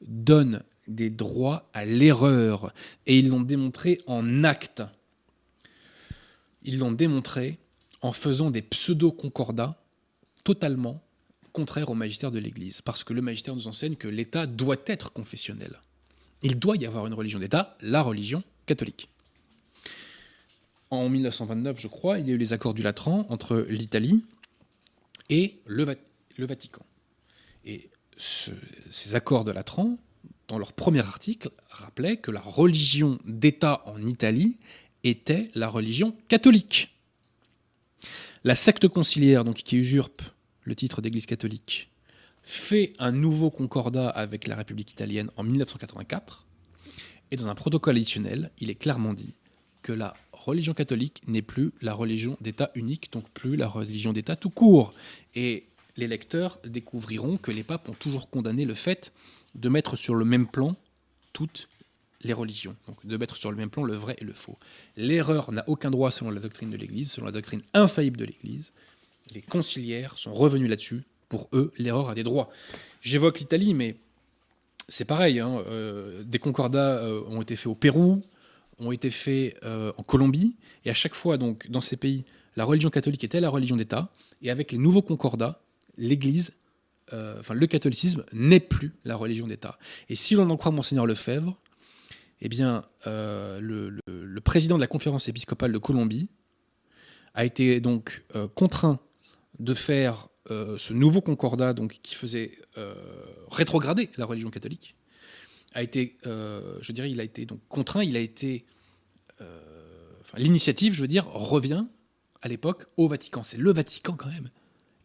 donnent 0.00 0.62
des 0.86 1.10
droits 1.10 1.68
à 1.72 1.84
l'erreur 1.84 2.72
et 3.06 3.18
ils 3.18 3.28
l'ont 3.28 3.40
démontré 3.40 4.00
en 4.06 4.44
acte. 4.44 4.82
Ils 6.62 6.78
l'ont 6.78 6.92
démontré 6.92 7.58
en 8.00 8.12
faisant 8.12 8.50
des 8.50 8.62
pseudo-concordats 8.62 9.82
totalement 10.44 11.02
contraire 11.52 11.90
au 11.90 11.94
magistère 11.94 12.30
de 12.30 12.38
l'Église, 12.38 12.80
parce 12.80 13.04
que 13.04 13.12
le 13.12 13.22
magistère 13.22 13.54
nous 13.54 13.66
enseigne 13.66 13.96
que 13.96 14.08
l'État 14.08 14.46
doit 14.46 14.76
être 14.86 15.12
confessionnel. 15.12 15.78
Il 16.42 16.58
doit 16.58 16.76
y 16.76 16.86
avoir 16.86 17.06
une 17.06 17.14
religion 17.14 17.38
d'État, 17.38 17.76
la 17.80 18.02
religion 18.02 18.42
catholique. 18.66 19.08
En 20.90 21.08
1929, 21.08 21.78
je 21.78 21.88
crois, 21.88 22.18
il 22.18 22.28
y 22.28 22.30
a 22.30 22.34
eu 22.34 22.38
les 22.38 22.52
accords 22.52 22.74
du 22.74 22.82
Latran 22.82 23.26
entre 23.28 23.66
l'Italie 23.68 24.24
et 25.28 25.60
le, 25.66 25.84
Vatican. 26.38 26.84
Et 27.64 27.90
ces 28.16 29.14
accords 29.14 29.44
de 29.44 29.52
Latran, 29.52 29.98
dans 30.48 30.58
leur 30.58 30.72
premier 30.72 31.00
article, 31.00 31.50
rappelaient 31.70 32.16
que 32.16 32.32
la 32.32 32.40
religion 32.40 33.18
d'État 33.24 33.82
en 33.86 34.04
Italie 34.04 34.56
était 35.04 35.48
la 35.54 35.68
religion 35.68 36.16
catholique. 36.28 36.92
La 38.42 38.54
secte 38.54 38.88
conciliaire, 38.88 39.44
donc, 39.44 39.56
qui 39.56 39.76
usurpe 39.76 40.22
le 40.62 40.74
titre 40.74 41.00
d'Église 41.00 41.26
catholique, 41.26 41.90
fait 42.42 42.94
un 42.98 43.12
nouveau 43.12 43.50
concordat 43.50 44.08
avec 44.08 44.46
la 44.46 44.56
République 44.56 44.90
italienne 44.90 45.30
en 45.36 45.42
1984. 45.42 46.46
Et 47.30 47.36
dans 47.36 47.48
un 47.48 47.54
protocole 47.54 47.96
additionnel, 47.96 48.50
il 48.58 48.70
est 48.70 48.74
clairement 48.74 49.12
dit 49.12 49.34
que 49.82 49.92
la 49.92 50.14
religion 50.32 50.74
catholique 50.74 51.22
n'est 51.26 51.42
plus 51.42 51.72
la 51.80 51.94
religion 51.94 52.36
d'État 52.40 52.70
unique, 52.74 53.12
donc 53.12 53.28
plus 53.30 53.56
la 53.56 53.68
religion 53.68 54.12
d'État 54.12 54.36
tout 54.36 54.50
court. 54.50 54.94
Et 55.34 55.66
les 55.96 56.08
lecteurs 56.08 56.58
découvriront 56.64 57.36
que 57.36 57.50
les 57.50 57.62
papes 57.62 57.88
ont 57.88 57.94
toujours 57.94 58.30
condamné 58.30 58.64
le 58.64 58.74
fait 58.74 59.12
de 59.54 59.68
mettre 59.68 59.96
sur 59.96 60.14
le 60.14 60.24
même 60.24 60.46
plan 60.46 60.76
toutes 61.32 61.68
les 62.22 62.32
religions, 62.32 62.76
donc 62.86 63.04
de 63.06 63.16
mettre 63.16 63.36
sur 63.36 63.50
le 63.50 63.56
même 63.56 63.70
plan 63.70 63.82
le 63.82 63.94
vrai 63.94 64.16
et 64.18 64.24
le 64.24 64.32
faux. 64.32 64.58
L'erreur 64.96 65.52
n'a 65.52 65.64
aucun 65.68 65.90
droit 65.90 66.10
selon 66.10 66.30
la 66.30 66.40
doctrine 66.40 66.70
de 66.70 66.76
l'Église, 66.76 67.12
selon 67.12 67.26
la 67.26 67.32
doctrine 67.32 67.62
infaillible 67.72 68.18
de 68.18 68.26
l'Église, 68.26 68.72
les 69.32 69.42
conciliaires 69.42 70.18
sont 70.18 70.32
revenus 70.32 70.68
là-dessus. 70.68 71.02
Pour 71.28 71.48
eux, 71.52 71.72
l'erreur 71.78 72.08
a 72.08 72.14
des 72.14 72.24
droits. 72.24 72.50
J'évoque 73.00 73.38
l'Italie, 73.38 73.74
mais 73.74 73.96
c'est 74.88 75.04
pareil. 75.04 75.38
Hein, 75.40 75.62
euh, 75.66 76.22
des 76.24 76.38
concordats 76.38 76.98
euh, 76.98 77.22
ont 77.28 77.40
été 77.40 77.56
faits 77.56 77.68
au 77.68 77.74
Pérou, 77.74 78.22
ont 78.78 78.92
été 78.92 79.10
faits 79.10 79.56
euh, 79.64 79.92
en 79.96 80.02
Colombie, 80.02 80.56
et 80.84 80.90
à 80.90 80.94
chaque 80.94 81.14
fois, 81.14 81.38
donc, 81.38 81.70
dans 81.70 81.80
ces 81.80 81.96
pays, 81.96 82.24
la 82.56 82.64
religion 82.64 82.90
catholique 82.90 83.24
était 83.24 83.40
la 83.40 83.48
religion 83.48 83.76
d'État, 83.76 84.10
et 84.42 84.50
avec 84.50 84.72
les 84.72 84.78
nouveaux 84.78 85.02
concordats, 85.02 85.62
l'Église, 85.96 86.52
enfin 87.12 87.54
le 87.54 87.66
catholicisme 87.66 88.24
n'est 88.32 88.60
plus 88.60 88.94
la 89.04 89.16
religion 89.16 89.48
d'État. 89.48 89.78
Et 90.08 90.14
si 90.14 90.36
l'on 90.36 90.48
en 90.48 90.56
croit 90.56 90.70
Monseigneur 90.70 91.06
Lefebvre, 91.06 91.58
eh 92.40 92.48
bien, 92.48 92.84
euh, 93.06 93.58
le, 93.60 94.40
président 94.40 94.76
de 94.76 94.80
la 94.80 94.86
conférence 94.86 95.28
épiscopale 95.28 95.72
de 95.72 95.78
Colombie 95.78 96.28
a 97.34 97.44
été 97.44 97.80
donc 97.80 98.24
contraint 98.54 98.98
de 99.58 99.74
faire 99.74 100.28
ce 100.48 100.92
nouveau 100.92 101.20
concordat 101.20 101.72
donc, 101.74 101.98
qui 102.02 102.14
faisait 102.14 102.58
rétrograder 103.50 104.10
la 104.16 104.26
religion 104.26 104.50
catholique. 104.50 104.94
A 105.74 105.82
été, 105.82 106.18
je 106.24 106.92
dirais, 106.92 107.10
il 107.10 107.20
a 107.20 107.24
été 107.24 107.46
donc 107.46 107.60
contraint, 107.68 108.02
il 108.02 108.16
a 108.16 108.20
été 108.20 108.64
l'initiative, 110.36 110.94
je 110.94 111.02
veux 111.02 111.08
dire, 111.08 111.26
revient 111.26 111.86
à 112.42 112.48
l'époque 112.48 112.86
au 112.96 113.08
Vatican. 113.08 113.42
C'est 113.42 113.58
le 113.58 113.72
Vatican 113.72 114.14
quand 114.14 114.28
même 114.28 114.48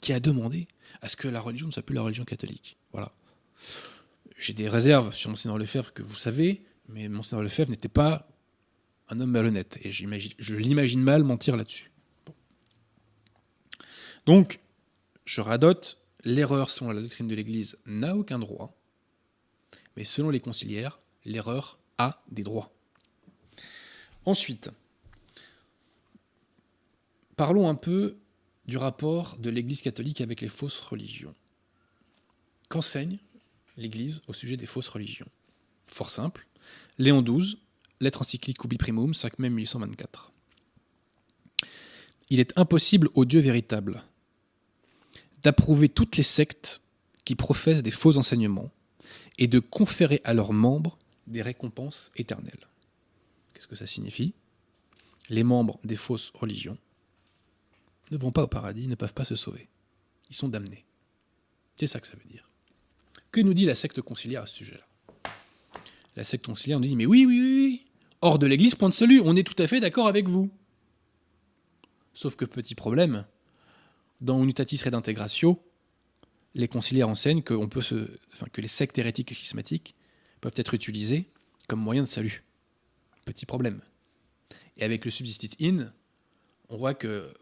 qui 0.01 0.13
a 0.13 0.19
demandé 0.19 0.67
à 1.01 1.09
ce 1.09 1.15
que 1.15 1.27
la 1.27 1.41
religion 1.41 1.67
ne 1.67 1.71
soit 1.71 1.83
plus 1.83 1.95
la 1.95 2.03
religion 2.03 2.25
catholique. 2.25 2.77
Voilà. 2.91 3.11
J'ai 4.37 4.53
des 4.53 4.69
réserves 4.69 5.13
sur 5.13 5.29
Monseigneur 5.29 5.57
Lefebvre 5.57 5.93
que 5.93 6.03
vous 6.03 6.15
savez, 6.15 6.63
mais 6.87 7.09
Monseigneur 7.09 7.43
Lefebvre 7.43 7.71
n'était 7.71 7.87
pas 7.87 8.27
un 9.09 9.19
homme 9.19 9.31
malhonnête, 9.31 9.77
et 9.83 9.91
je 9.91 10.55
l'imagine 10.55 11.01
mal 11.01 11.23
mentir 11.23 11.55
là-dessus. 11.55 11.91
Donc, 14.25 14.59
je 15.25 15.41
radote, 15.41 15.97
l'erreur 16.23 16.69
selon 16.69 16.91
la 16.91 17.01
doctrine 17.01 17.27
de 17.27 17.35
l'Église 17.35 17.77
n'a 17.85 18.15
aucun 18.15 18.39
droit, 18.39 18.75
mais 19.95 20.03
selon 20.03 20.29
les 20.29 20.39
conciliaires, 20.39 20.99
l'erreur 21.25 21.77
a 21.97 22.23
des 22.31 22.43
droits. 22.43 22.71
Ensuite, 24.25 24.71
Parlons 27.35 27.67
un 27.67 27.75
peu 27.75 28.17
du 28.65 28.77
rapport 28.77 29.37
de 29.37 29.49
l'Église 29.49 29.81
catholique 29.81 30.21
avec 30.21 30.41
les 30.41 30.47
fausses 30.47 30.79
religions. 30.79 31.35
Qu'enseigne 32.69 33.17
l'Église 33.77 34.21
au 34.27 34.33
sujet 34.33 34.55
des 34.55 34.65
fausses 34.65 34.87
religions? 34.87 35.27
Fort 35.87 36.09
simple. 36.09 36.47
Léon 36.97 37.21
XII, 37.21 37.59
lettre 37.99 38.21
encyclique 38.21 38.63
Ubi 38.63 38.77
Primum, 38.77 39.13
5 39.13 39.39
mai 39.39 39.49
1824. 39.49 40.31
Il 42.29 42.39
est 42.39 42.57
impossible 42.57 43.09
au 43.13 43.25
Dieu 43.25 43.41
véritable 43.41 44.01
d'approuver 45.45 45.89
toutes 45.89 46.17
les 46.17 46.23
sectes 46.23 46.81
qui 47.23 47.35
professent 47.35 47.83
des 47.83 47.91
faux 47.91 48.17
enseignements 48.17 48.71
et 49.37 49.47
de 49.47 49.59
conférer 49.59 50.19
à 50.23 50.33
leurs 50.33 50.53
membres 50.53 50.97
des 51.27 51.43
récompenses 51.43 52.11
éternelles. 52.15 52.67
Qu'est-ce 53.53 53.67
que 53.67 53.75
ça 53.75 53.85
signifie? 53.85 54.33
Les 55.29 55.43
membres 55.43 55.79
des 55.83 55.95
fausses 55.95 56.31
religions 56.33 56.79
ne 58.09 58.17
vont 58.17 58.31
pas 58.31 58.43
au 58.43 58.47
paradis, 58.47 58.87
ne 58.87 58.95
peuvent 58.95 59.13
pas 59.13 59.23
se 59.23 59.35
sauver. 59.35 59.69
Ils 60.31 60.35
sont 60.35 60.49
damnés. 60.49 60.83
C'est 61.75 61.87
ça 61.87 61.99
que 61.99 62.07
ça 62.07 62.15
veut 62.15 62.29
dire. 62.29 62.49
Que 63.31 63.41
nous 63.41 63.53
dit 63.53 63.65
la 63.65 63.75
secte 63.75 64.01
conciliaire 64.01 64.43
à 64.43 64.47
ce 64.47 64.55
sujet-là? 64.55 65.31
La 66.15 66.23
secte 66.23 66.47
conciliaire 66.47 66.79
nous 66.79 66.87
dit 66.87 66.95
Mais 66.95 67.05
oui, 67.05 67.25
oui, 67.27 67.39
oui, 67.39 67.65
oui. 67.65 67.85
Hors 68.21 68.39
de 68.39 68.47
l'Église, 68.47 68.73
point 68.73 68.89
de 68.89 68.95
salut, 68.95 69.21
on 69.23 69.35
est 69.35 69.43
tout 69.43 69.61
à 69.61 69.67
fait 69.67 69.79
d'accord 69.79 70.07
avec 70.07 70.27
vous. 70.27 70.49
Sauf 72.15 72.35
que 72.35 72.45
petit 72.45 72.73
problème, 72.73 73.25
dans 74.25 74.43
Unitatis 74.43 74.81
Redintegratio, 74.83 75.63
les 76.55 76.67
conciliaires 76.67 77.09
enseignent 77.09 77.43
que, 77.43 77.53
les 78.57 78.67
sectes 78.67 78.97
hérétiques 78.97 79.31
et 79.31 79.35
schismatiques 79.35 79.95
peuvent 80.41 80.53
être 80.55 80.73
utilisées 80.73 81.29
comme 81.67 81.79
moyen 81.79 82.03
de 82.03 82.07
salut. 82.07 82.43
Petit 83.23 83.45
problème. 83.45 83.81
Et 84.77 84.83
avec 84.83 85.05
le 85.05 85.11
subsistit 85.11 85.55
in, 85.61 85.91
on 86.69 86.77
voit 86.77 86.93
que 86.93 87.33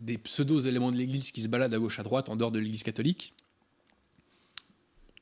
des 0.00 0.18
pseudo-éléments 0.18 0.90
de 0.90 0.96
l'Église 0.96 1.32
qui 1.32 1.42
se 1.42 1.48
baladent 1.48 1.74
à 1.74 1.78
gauche 1.78 1.98
à 1.98 2.02
droite 2.02 2.28
en 2.28 2.36
dehors 2.36 2.52
de 2.52 2.58
l'Église 2.58 2.82
catholique, 2.82 3.32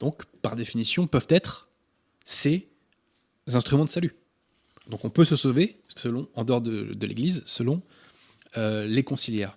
donc 0.00 0.24
par 0.42 0.56
définition 0.56 1.06
peuvent 1.06 1.26
être 1.28 1.68
ces 2.24 2.68
instruments 3.46 3.84
de 3.84 3.90
salut. 3.90 4.16
Donc 4.88 5.04
on 5.04 5.10
peut 5.10 5.24
se 5.24 5.36
sauver 5.36 5.80
en 6.34 6.44
dehors 6.44 6.60
de, 6.60 7.06
l'Église 7.06 7.42
selon 7.46 7.82
euh, 8.56 8.86
les 8.86 9.04
conciliaires. 9.04 9.56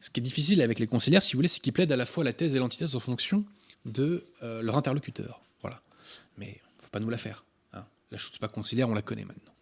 Ce 0.00 0.10
qui 0.10 0.20
est 0.20 0.22
difficile 0.22 0.62
avec 0.62 0.78
les 0.78 0.86
conciliaires, 0.86 1.22
si 1.22 1.32
vous 1.32 1.38
voulez, 1.38 1.48
c'est 1.48 1.60
qu'ils 1.60 1.72
plaident 1.72 1.92
à 1.92 1.96
la 1.96 2.06
fois 2.06 2.24
la 2.24 2.32
thèse 2.32 2.54
et 2.54 2.58
l'antithèse 2.58 2.94
en 2.94 3.00
fonction 3.00 3.44
de 3.84 4.24
euh, 4.42 4.62
leur 4.62 4.76
interlocuteur. 4.76 5.40
Voilà. 5.62 5.80
Mais 6.38 6.60
faut 6.78 6.88
pas 6.90 7.00
nous 7.00 7.10
la 7.10 7.18
faire. 7.18 7.44
Hein. 7.72 7.84
La 8.10 8.18
chose 8.18 8.38
pas 8.38 8.48
conciliaire, 8.48 8.88
on 8.88 8.94
la 8.94 9.02
connaît 9.02 9.24
maintenant. 9.24 9.52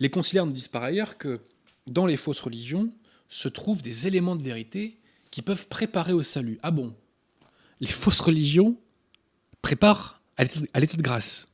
Les 0.00 0.10
conciliaires 0.10 0.46
nous 0.46 0.52
disent 0.52 0.68
par 0.68 0.82
ailleurs 0.82 1.18
que 1.18 1.40
dans 1.86 2.06
les 2.06 2.16
fausses 2.16 2.40
religions, 2.40 2.92
se 3.28 3.48
trouvent 3.48 3.82
des 3.82 4.06
éléments 4.06 4.36
de 4.36 4.42
vérité 4.42 4.98
qui 5.30 5.42
peuvent 5.42 5.68
préparer 5.68 6.12
au 6.12 6.22
salut. 6.22 6.58
Ah 6.62 6.70
bon? 6.70 6.94
Les 7.80 7.86
fausses 7.86 8.20
religions 8.20 8.76
préparent 9.62 10.20
à 10.36 10.44
l'état 10.80 10.96
de 10.96 11.02
grâce. 11.02 11.48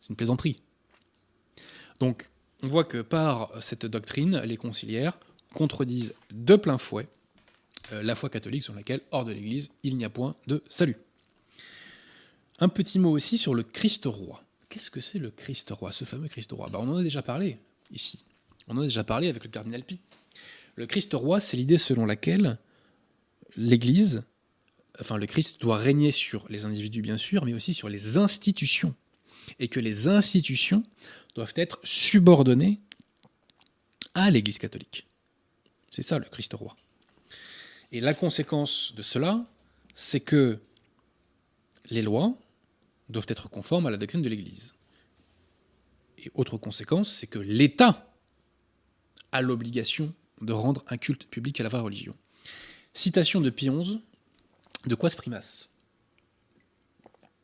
C'est 0.00 0.10
une 0.10 0.16
plaisanterie. 0.16 0.56
Donc, 2.00 2.30
on 2.62 2.68
voit 2.68 2.84
que 2.84 3.02
par 3.02 3.50
cette 3.62 3.86
doctrine, 3.86 4.40
les 4.40 4.56
conciliaires 4.56 5.18
contredisent 5.52 6.14
de 6.30 6.56
plein 6.56 6.78
fouet 6.78 7.08
la 7.90 8.14
foi 8.14 8.30
catholique 8.30 8.62
sur 8.62 8.74
laquelle, 8.74 9.00
hors 9.10 9.24
de 9.24 9.32
l'Église, 9.32 9.70
il 9.82 9.96
n'y 9.96 10.04
a 10.04 10.10
point 10.10 10.34
de 10.46 10.62
salut. 10.68 10.96
Un 12.58 12.68
petit 12.68 12.98
mot 12.98 13.10
aussi 13.10 13.38
sur 13.38 13.54
le 13.54 13.62
Christ 13.62 14.04
roi. 14.06 14.42
Qu'est-ce 14.68 14.90
que 14.90 15.00
c'est 15.00 15.18
le 15.18 15.30
Christ 15.30 15.70
roi, 15.70 15.92
ce 15.92 16.04
fameux 16.04 16.28
Christ 16.28 16.50
roi 16.52 16.68
bah, 16.68 16.78
On 16.80 16.88
en 16.88 16.96
a 16.96 17.02
déjà 17.02 17.22
parlé 17.22 17.58
ici. 17.92 18.24
On 18.68 18.76
en 18.76 18.80
a 18.80 18.84
déjà 18.84 19.04
parlé 19.04 19.28
avec 19.28 19.44
le 19.44 19.50
cardinal 19.50 19.82
Pi. 19.82 19.98
Le 20.76 20.86
Christ 20.86 21.12
roi, 21.14 21.40
c'est 21.40 21.56
l'idée 21.56 21.78
selon 21.78 22.06
laquelle 22.06 22.58
l'Église, 23.56 24.22
enfin 25.00 25.16
le 25.16 25.26
Christ 25.26 25.60
doit 25.60 25.76
régner 25.76 26.10
sur 26.10 26.46
les 26.48 26.64
individus 26.64 27.02
bien 27.02 27.18
sûr, 27.18 27.44
mais 27.44 27.54
aussi 27.54 27.74
sur 27.74 27.88
les 27.88 28.18
institutions. 28.18 28.94
Et 29.58 29.68
que 29.68 29.78
les 29.78 30.08
institutions 30.08 30.82
doivent 31.34 31.52
être 31.56 31.78
subordonnées 31.82 32.80
à 34.14 34.30
l'Église 34.30 34.58
catholique. 34.58 35.06
C'est 35.90 36.02
ça 36.02 36.18
le 36.18 36.24
Christ 36.24 36.54
roi. 36.54 36.76
Et 37.94 38.00
la 38.00 38.12
conséquence 38.12 38.92
de 38.96 39.02
cela, 39.02 39.40
c'est 39.94 40.18
que 40.18 40.58
les 41.90 42.02
lois 42.02 42.34
doivent 43.08 43.28
être 43.28 43.48
conformes 43.48 43.86
à 43.86 43.90
la 43.92 43.96
doctrine 43.96 44.20
de 44.20 44.28
l'Église. 44.28 44.74
Et 46.18 46.28
autre 46.34 46.58
conséquence, 46.58 47.08
c'est 47.08 47.28
que 47.28 47.38
l'État 47.38 48.12
a 49.30 49.42
l'obligation 49.42 50.12
de 50.40 50.52
rendre 50.52 50.84
un 50.88 50.96
culte 50.96 51.26
public 51.26 51.60
à 51.60 51.62
la 51.62 51.68
vraie 51.68 51.82
religion. 51.82 52.16
Citation 52.94 53.40
de 53.40 53.48
Pie 53.48 53.70
XI, 53.70 54.02
de 54.86 54.94
Quas 54.96 55.14
Primas, 55.14 55.68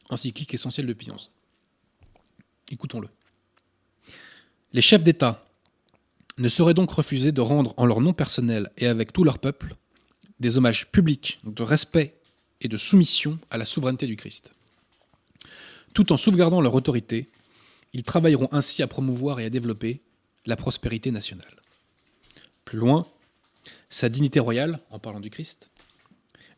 encyclique 0.08 0.52
essentielle 0.52 0.86
de 0.86 0.94
Pie 0.94 1.12
XI. 1.16 1.30
Écoutons-le. 2.72 3.08
Les 4.72 4.82
chefs 4.82 5.04
d'État 5.04 5.46
ne 6.38 6.48
sauraient 6.48 6.74
donc 6.74 6.90
refuser 6.90 7.30
de 7.30 7.40
rendre 7.40 7.72
en 7.76 7.86
leur 7.86 8.00
nom 8.00 8.12
personnel 8.12 8.72
et 8.78 8.88
avec 8.88 9.12
tout 9.12 9.22
leur 9.22 9.38
peuple 9.38 9.76
des 10.40 10.58
hommages 10.58 10.90
publics 10.90 11.38
de 11.44 11.62
respect 11.62 12.16
et 12.60 12.68
de 12.68 12.76
soumission 12.76 13.38
à 13.50 13.58
la 13.58 13.64
souveraineté 13.64 14.06
du 14.06 14.16
Christ. 14.16 14.50
Tout 15.94 16.12
en 16.12 16.16
sauvegardant 16.16 16.60
leur 16.60 16.74
autorité, 16.74 17.28
ils 17.92 18.04
travailleront 18.04 18.48
ainsi 18.52 18.82
à 18.82 18.86
promouvoir 18.86 19.40
et 19.40 19.44
à 19.44 19.50
développer 19.50 20.00
la 20.46 20.56
prospérité 20.56 21.10
nationale. 21.10 21.62
Plus 22.64 22.78
loin, 22.78 23.06
sa 23.88 24.08
dignité 24.08 24.40
royale, 24.40 24.80
en 24.90 24.98
parlant 24.98 25.20
du 25.20 25.30
Christ, 25.30 25.70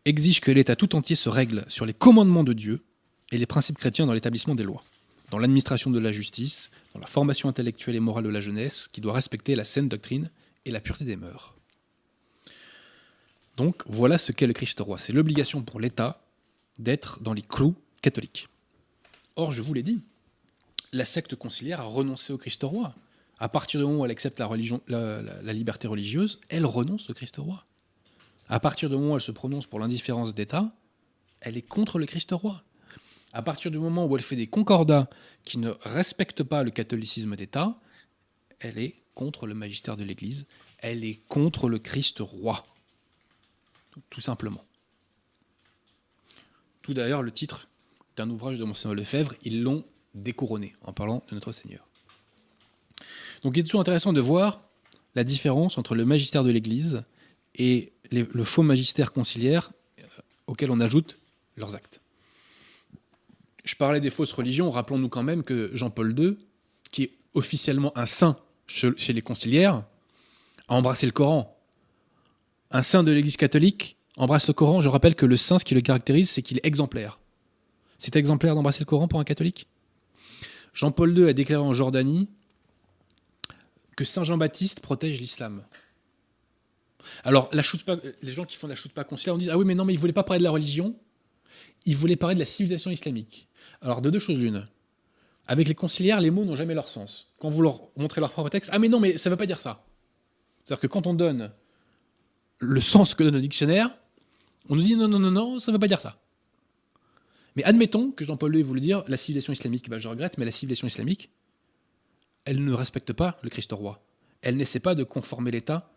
exige 0.05 0.41
que 0.41 0.51
l'État 0.51 0.77
tout 0.77 0.95
entier 0.95 1.17
se 1.17 1.29
règle 1.29 1.65
sur 1.69 1.87
les 1.87 1.95
commandements 1.95 2.45
de 2.45 2.53
Dieu 2.53 2.83
et 3.31 3.39
les 3.39 3.47
principes 3.47 3.79
chrétiens 3.79 4.07
dans 4.07 4.13
l'établissement 4.13 4.55
des 4.55 4.65
lois, 4.65 4.85
dans 5.31 5.39
l'administration 5.39 5.91
de 5.91 5.99
la 5.99 6.13
justice, 6.13 6.71
dans 6.93 7.01
la 7.01 7.07
formation 7.07 7.49
intellectuelle 7.49 7.97
et 7.97 8.01
morale 8.01 8.25
de 8.25 8.29
la 8.29 8.41
jeunesse, 8.41 8.89
qui 8.93 9.01
doit 9.01 9.15
respecter 9.15 9.55
la 9.55 9.65
saine 9.65 9.89
doctrine 9.89 10.31
et 10.67 10.71
la 10.71 10.81
pureté 10.81 11.05
des 11.05 11.17
mœurs. 11.17 11.55
Donc 13.57 13.83
voilà 13.87 14.19
ce 14.19 14.33
qu'est 14.33 14.47
le 14.47 14.53
Christ 14.53 14.81
roi. 14.81 14.99
C'est 14.99 15.13
l'obligation 15.13 15.63
pour 15.63 15.81
l'État 15.81 16.23
d'être 16.79 17.21
dans 17.21 17.33
les 17.33 17.43
clous 17.43 17.75
catholiques. 18.01 18.47
Or, 19.37 19.53
je 19.53 19.63
vous 19.63 19.75
l'ai 19.75 19.83
dit, 19.83 20.01
la 20.93 21.05
secte 21.05 21.37
conciliaire 21.37 21.81
a 21.81 21.85
renoncé 21.85 22.33
au 22.33 22.39
Christ 22.39 22.63
roi 22.63 22.95
à 23.43 23.49
partir 23.49 23.81
du 23.81 23.87
moment 23.87 24.03
où 24.03 24.05
elle 24.05 24.13
accepte 24.13 24.39
la, 24.39 24.49
la, 25.21 25.53
liberté 25.53 25.89
religieuse, 25.89 26.39
elle 26.49 26.65
renonce 26.65 27.11
au 27.11 27.13
Christ 27.13 27.39
roi. 27.39 27.65
À 28.49 28.61
partir 28.61 28.89
du 28.89 28.95
moment 28.95 29.15
où 29.15 29.17
elle 29.17 29.21
se 29.21 29.33
prononce 29.33 29.67
pour 29.67 29.81
l'indifférence 29.81 30.33
d'État, 30.33 30.73
elle 31.41 31.57
est 31.57 31.69
contre 31.69 31.99
le 31.99 32.07
Christ 32.07 32.31
roi. 32.31 32.63
À 33.33 33.43
partir 33.43 33.73
du 33.73 33.81
moment 33.81 34.07
où 34.07 34.17
elle 34.17 34.23
fait 34.23 34.37
des 34.37 34.47
concordats 34.47 35.11
qui 35.43 35.59
ne 35.59 35.71
respectent 35.81 36.45
pas 36.45 36.63
le 36.63 36.71
catholicisme 36.71 37.35
d'État, 37.35 37.81
elle 38.61 38.79
est 38.79 38.95
contre 39.17 39.49
le 39.49 39.55
magistère 39.55 39.97
de 39.97 40.05
l'Église, 40.05 40.47
elle 40.79 41.03
est 41.03 41.21
contre 41.27 41.69
le 41.69 41.81
Christ 41.81 42.19
roi. 42.21 42.65
Tout 44.11 44.21
simplement. 44.21 44.65
Tout 46.83 46.95
d'ailleurs 46.95 47.23
le 47.23 47.31
titre 47.31 47.69
d'un 48.17 48.29
ouvrage 48.31 48.59
de 48.59 48.65
Monseigneur 48.65 48.95
Lefebvre, 48.95 49.35
ils 49.43 49.63
l'ont 49.63 49.85
découronné 50.15 50.75
en 50.83 50.93
parlant 50.93 51.23
de 51.29 51.35
notre 51.35 51.53
Seigneur. 51.53 51.87
Donc 53.43 53.57
il 53.57 53.61
est 53.61 53.65
toujours 53.65 53.81
intéressant 53.81 54.13
de 54.13 54.21
voir 54.21 54.63
la 55.15 55.25
différence 55.25 55.79
entre 55.79 55.95
le 55.95 56.05
magistère 56.05 56.45
de 56.45 56.51
l'Église 56.51 57.05
et 57.55 57.93
le 58.11 58.45
faux 58.45 58.63
magistère 58.63 59.13
conciliaire 59.13 59.71
euh, 59.99 60.05
auquel 60.47 60.71
on 60.71 60.81
ajoute 60.81 61.19
leurs 61.57 61.75
actes. 61.75 62.01
Je 63.65 63.77
parlais 63.77 64.01
des 64.01 64.11
fausses 64.11 64.33
religions, 64.33 64.71
rappelons-nous 64.71 65.09
quand 65.09 65.23
même 65.23 65.43
que 65.43 65.71
Jean-Paul 65.75 66.19
II, 66.19 66.37
qui 66.91 67.05
est 67.05 67.13
officiellement 67.35 67.97
un 67.97 68.07
saint 68.07 68.37
chez 68.67 69.13
les 69.13 69.23
conciliaires, 69.23 69.85
a 70.69 70.75
embrassé 70.75 71.07
le 71.07 71.13
Coran. 71.13 71.52
Un 72.75 72.83
saint 72.83 73.03
de 73.03 73.13
l'Église 73.13 73.37
catholique 73.37 73.99
embrasse 74.17 74.49
le 74.49 74.55
Coran. 74.55 74.81
Je 74.81 74.89
rappelle 74.89 75.15
que 75.15 75.27
le 75.27 75.37
saint, 75.37 75.59
ce 75.59 75.65
qui 75.65 75.75
le 75.75 75.83
caractérise, 75.83 76.31
c'est 76.31 76.41
qu'il 76.41 76.57
est 76.57 76.67
exemplaire. 76.67 77.21
C'est 77.99 78.17
exemplaire 78.17 78.55
d'embrasser 78.55 78.81
le 78.81 78.87
Coran 78.87 79.09
pour 79.09 79.21
un 79.21 79.25
catholique? 79.25 79.69
Jean-Paul 80.73 81.17
II 81.17 81.29
a 81.29 81.35
déclaré 81.35 81.63
en 81.63 81.75
Jordanie 81.75 82.29
que 83.95 84.07
Saint 84.07 84.25
Jean-Baptiste 84.25 84.81
protège 84.81 85.21
l'islam. 85.21 85.63
Alors, 87.25 87.51
la 87.53 87.63
les 88.23 88.33
gens 88.33 88.47
qui 88.47 88.57
font 88.57 88.69
la 88.69 88.75
pas 88.95 89.05
conciliaire, 89.05 89.35
on 89.35 89.39
dit 89.39 89.51
Ah 89.51 89.59
oui, 89.59 89.67
mais 89.67 89.75
non, 89.75 89.85
mais 89.85 89.93
ils 89.93 89.97
ne 89.97 90.01
voulaient 90.01 90.15
pas 90.15 90.25
parler 90.25 90.39
de 90.39 90.45
la 90.45 90.51
religion, 90.51 90.97
ils 91.85 91.97
voulaient 91.97 92.17
parler 92.17 92.37
de 92.37 92.41
la 92.41 92.47
civilisation 92.47 92.91
islamique. 92.91 93.49
Alors, 93.83 94.01
de 94.01 94.09
deux 94.09 94.19
choses 94.19 94.39
l'une. 94.39 94.67
Avec 95.47 95.69
les 95.69 95.75
conciliaires, 95.75 96.21
les 96.21 96.31
mots 96.31 96.47
n'ont 96.47 96.57
jamais 96.57 96.75
leur 96.75 96.89
sens. 96.89 97.29
Quand 97.39 97.51
vous 97.51 97.61
leur 97.61 97.83
montrez 97.97 98.21
leur 98.23 98.33
propre 98.33 98.49
texte, 98.49 98.71
ah 98.73 98.79
mais 98.79 98.89
non, 98.89 98.99
mais 98.99 99.19
ça 99.19 99.29
ne 99.29 99.35
veut 99.35 99.39
pas 99.39 99.47
dire 99.47 99.61
ça. 99.61 99.85
C'est-à-dire 100.65 100.81
que 100.81 100.87
quand 100.87 101.07
on 101.07 101.13
donne 101.13 101.53
le 102.63 102.81
sens 102.81 103.15
que 103.15 103.25
donne 103.25 103.35
le 103.35 103.41
dictionnaire, 103.41 103.91
on 104.69 104.77
nous 104.77 104.83
dit 104.83 104.97
non, 104.97 105.09
non, 105.09 105.19
non, 105.19 105.33
non, 105.33 105.59
ça 105.59 105.73
ne 105.73 105.77
veut 105.77 105.81
pas 105.81 105.89
dire 105.89 106.01
ça. 106.01 106.19
Mais 107.57 107.65
admettons 107.65 108.13
que 108.13 108.25
Jean-Paul 108.25 108.57
II 108.57 108.63
voulait 108.63 108.81
dire 108.81 109.05
la 109.09 109.17
civilisation 109.17 109.53
islamique, 109.53 109.91
bah, 109.91 109.99
je 109.99 110.09
regrette, 110.09 110.39
mais 110.39 110.45
la 110.45 110.53
civilisation 110.53 110.87
islamique, 110.87 111.31
elle 112.45 112.65
ne 112.65 112.73
respecte 112.73 113.13
pas 113.13 113.39
le 113.43 113.51
Christ 113.51 113.73
roi. 113.73 114.05
Elle 114.41 114.57
n'essaie 114.57 114.81
pas 114.81 114.95
de 114.95 115.05
conformer 115.05 115.51
l'État 115.51 115.93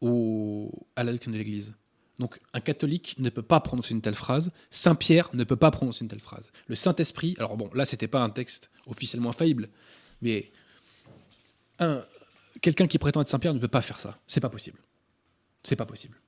à 0.00 1.04
la 1.04 1.12
de 1.12 1.30
l'Église. 1.32 1.74
Donc 2.18 2.38
un 2.52 2.60
catholique 2.60 3.16
ne 3.18 3.30
peut 3.30 3.42
pas 3.42 3.60
prononcer 3.60 3.94
une 3.94 4.00
telle 4.00 4.14
phrase, 4.14 4.52
Saint 4.70 4.94
Pierre 4.94 5.28
ne 5.32 5.44
peut 5.44 5.56
pas 5.56 5.70
prononcer 5.70 6.04
une 6.04 6.08
telle 6.08 6.20
phrase. 6.20 6.52
Le 6.66 6.76
Saint-Esprit, 6.76 7.34
alors 7.38 7.56
bon, 7.56 7.70
là 7.74 7.84
c'était 7.84 8.08
pas 8.08 8.20
un 8.20 8.30
texte 8.30 8.70
officiellement 8.86 9.30
infaillible, 9.30 9.68
mais 10.20 10.50
quelqu'un 12.60 12.86
qui 12.86 12.98
prétend 12.98 13.20
être 13.20 13.28
Saint 13.28 13.38
Pierre 13.38 13.54
ne 13.54 13.58
peut 13.58 13.68
pas 13.68 13.80
faire 13.80 13.98
ça. 13.98 14.18
C'est 14.26 14.40
pas 14.40 14.50
possible. 14.50 14.78
C'est 15.62 15.76
pas 15.76 15.86
possible. 15.86 16.18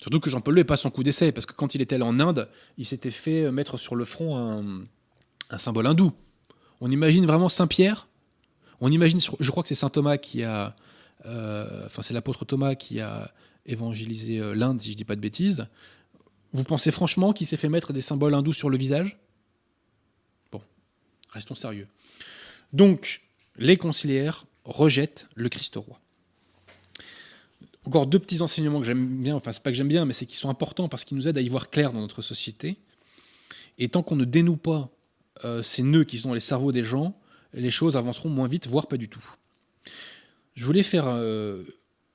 Surtout 0.00 0.20
que 0.20 0.30
Jean-Paul 0.30 0.54
II 0.54 0.60
n'est 0.60 0.64
pas 0.64 0.76
son 0.76 0.90
coup 0.90 1.02
d'essai, 1.02 1.32
parce 1.32 1.46
que 1.46 1.52
quand 1.52 1.74
il 1.74 1.80
était 1.80 2.00
en 2.00 2.20
Inde, 2.20 2.48
il 2.76 2.84
s'était 2.84 3.10
fait 3.10 3.50
mettre 3.50 3.76
sur 3.76 3.96
le 3.96 4.04
front 4.04 4.86
un, 5.50 5.58
symbole 5.58 5.86
hindou. 5.86 6.12
On 6.80 6.90
imagine 6.90 7.26
vraiment 7.26 7.48
Saint-Pierre, 7.48 8.08
on 8.80 8.90
imagine, 8.92 9.20
je 9.20 9.50
crois 9.50 9.62
que 9.62 9.68
c'est 9.68 9.74
Saint 9.74 9.88
Thomas 9.88 10.18
qui 10.18 10.44
a, 10.44 10.76
euh, 11.24 11.88
c'est 12.02 12.12
l'apôtre 12.12 12.44
Thomas 12.44 12.74
qui 12.74 13.00
a 13.00 13.32
évangélisé 13.64 14.38
euh, 14.38 14.54
l'Inde, 14.54 14.80
si 14.80 14.92
je 14.92 14.96
dis 14.96 15.04
pas 15.04 15.16
de 15.16 15.20
bêtises. 15.20 15.66
Vous 16.52 16.64
pensez 16.64 16.90
franchement 16.90 17.32
qu'il 17.32 17.46
s'est 17.46 17.56
fait 17.56 17.68
mettre 17.68 17.92
des 17.92 18.00
symboles 18.00 18.34
hindous 18.34 18.52
sur 18.52 18.70
le 18.70 18.76
visage? 18.76 19.18
Bon, 20.52 20.60
restons 21.30 21.54
sérieux. 21.54 21.88
Donc, 22.72 23.22
les 23.56 23.76
conciliaires 23.76 24.44
rejettent 24.64 25.26
le 25.34 25.48
Christ 25.48 25.74
roi 25.76 26.00
encore 27.86 28.06
deux 28.06 28.18
petits 28.18 28.42
enseignements 28.42 28.80
que 28.80 28.86
j'aime 28.86 29.22
bien, 29.22 29.36
enfin 29.36 29.52
c'est 29.52 29.62
pas 29.62 29.70
que 29.70 29.76
j'aime 29.76 29.88
bien, 29.88 30.04
mais 30.04 30.12
c'est 30.12 30.26
qu'ils 30.26 30.38
sont 30.38 30.50
importants 30.50 30.88
parce 30.88 31.04
qu'ils 31.04 31.16
nous 31.16 31.28
aident 31.28 31.38
à 31.38 31.40
y 31.40 31.48
voir 31.48 31.70
clair 31.70 31.92
dans 31.92 32.00
notre 32.00 32.22
société. 32.22 32.78
Et 33.78 33.88
tant 33.88 34.02
qu'on 34.02 34.16
ne 34.16 34.24
dénoue 34.24 34.56
pas 34.56 34.90
euh, 35.44 35.62
ces 35.62 35.82
nœuds 35.82 36.04
qui 36.04 36.18
sont 36.18 36.32
les 36.34 36.40
cerveaux 36.40 36.72
des 36.72 36.84
gens, 36.84 37.18
les 37.52 37.70
choses 37.70 37.96
avanceront 37.96 38.28
moins 38.28 38.48
vite, 38.48 38.66
voire 38.66 38.88
pas 38.88 38.96
du 38.96 39.08
tout. 39.08 39.24
Je 40.54 40.64
voulais 40.64 40.82
faire 40.82 41.06
euh, 41.06 41.62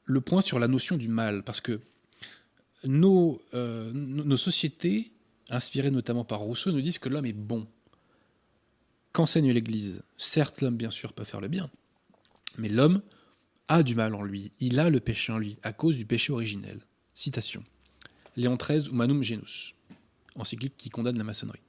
le 0.05 0.21
point 0.21 0.41
sur 0.41 0.60
la 0.60 0.67
notion 0.67 0.97
du 0.97 1.07
mal, 1.07 1.43
parce 1.43 1.62
que 1.62 1.79
euh, 2.84 3.91
nos 3.93 4.38
sociétés, 4.38 5.12
inspirées 5.49 5.91
notamment 5.91 6.25
par 6.25 6.39
Rousseau, 6.39 6.71
nous 6.71 6.81
disent 6.81 6.99
que 6.99 7.10
l'homme 7.10 7.25
est 7.25 7.34
bon. 7.34 7.67
Qu'enseigne 9.13 9.51
l'Église? 9.51 10.01
Certes, 10.17 10.62
l'homme, 10.62 10.77
bien 10.77 10.89
sûr, 10.89 11.13
peut 11.13 11.25
faire 11.25 11.41
le 11.41 11.47
bien, 11.47 11.69
mais 12.57 12.69
l'homme 12.69 13.01
du 13.84 13.95
mal 13.95 14.13
en 14.13 14.23
lui, 14.23 14.51
il 14.60 14.79
a 14.79 14.89
le 14.89 14.99
péché 14.99 15.31
en 15.31 15.38
lui, 15.38 15.57
à 15.63 15.73
cause 15.73 15.97
du 15.97 16.05
péché 16.05 16.34
originel. 16.34 16.79
Citation. 17.13 17.63
Léon 18.36 18.55
XIII, 18.55 18.89
Humanum 18.89 19.23
Genus, 19.23 19.73
encyclique 20.36 20.75
qui 20.77 20.89
condamne 20.89 21.17
la 21.17 21.23
maçonnerie. 21.23 21.60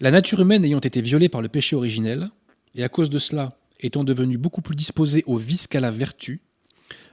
La 0.00 0.10
nature 0.10 0.40
humaine 0.40 0.64
ayant 0.64 0.80
été 0.80 1.00
violée 1.02 1.28
par 1.28 1.42
le 1.42 1.48
péché 1.48 1.76
originel, 1.76 2.30
et 2.74 2.84
à 2.84 2.88
cause 2.88 3.10
de 3.10 3.18
cela 3.18 3.56
étant 3.80 4.04
devenue 4.04 4.38
beaucoup 4.38 4.62
plus 4.62 4.76
disposée 4.76 5.24
au 5.26 5.36
vice 5.36 5.66
qu'à 5.66 5.80
la 5.80 5.90
vertu, 5.90 6.40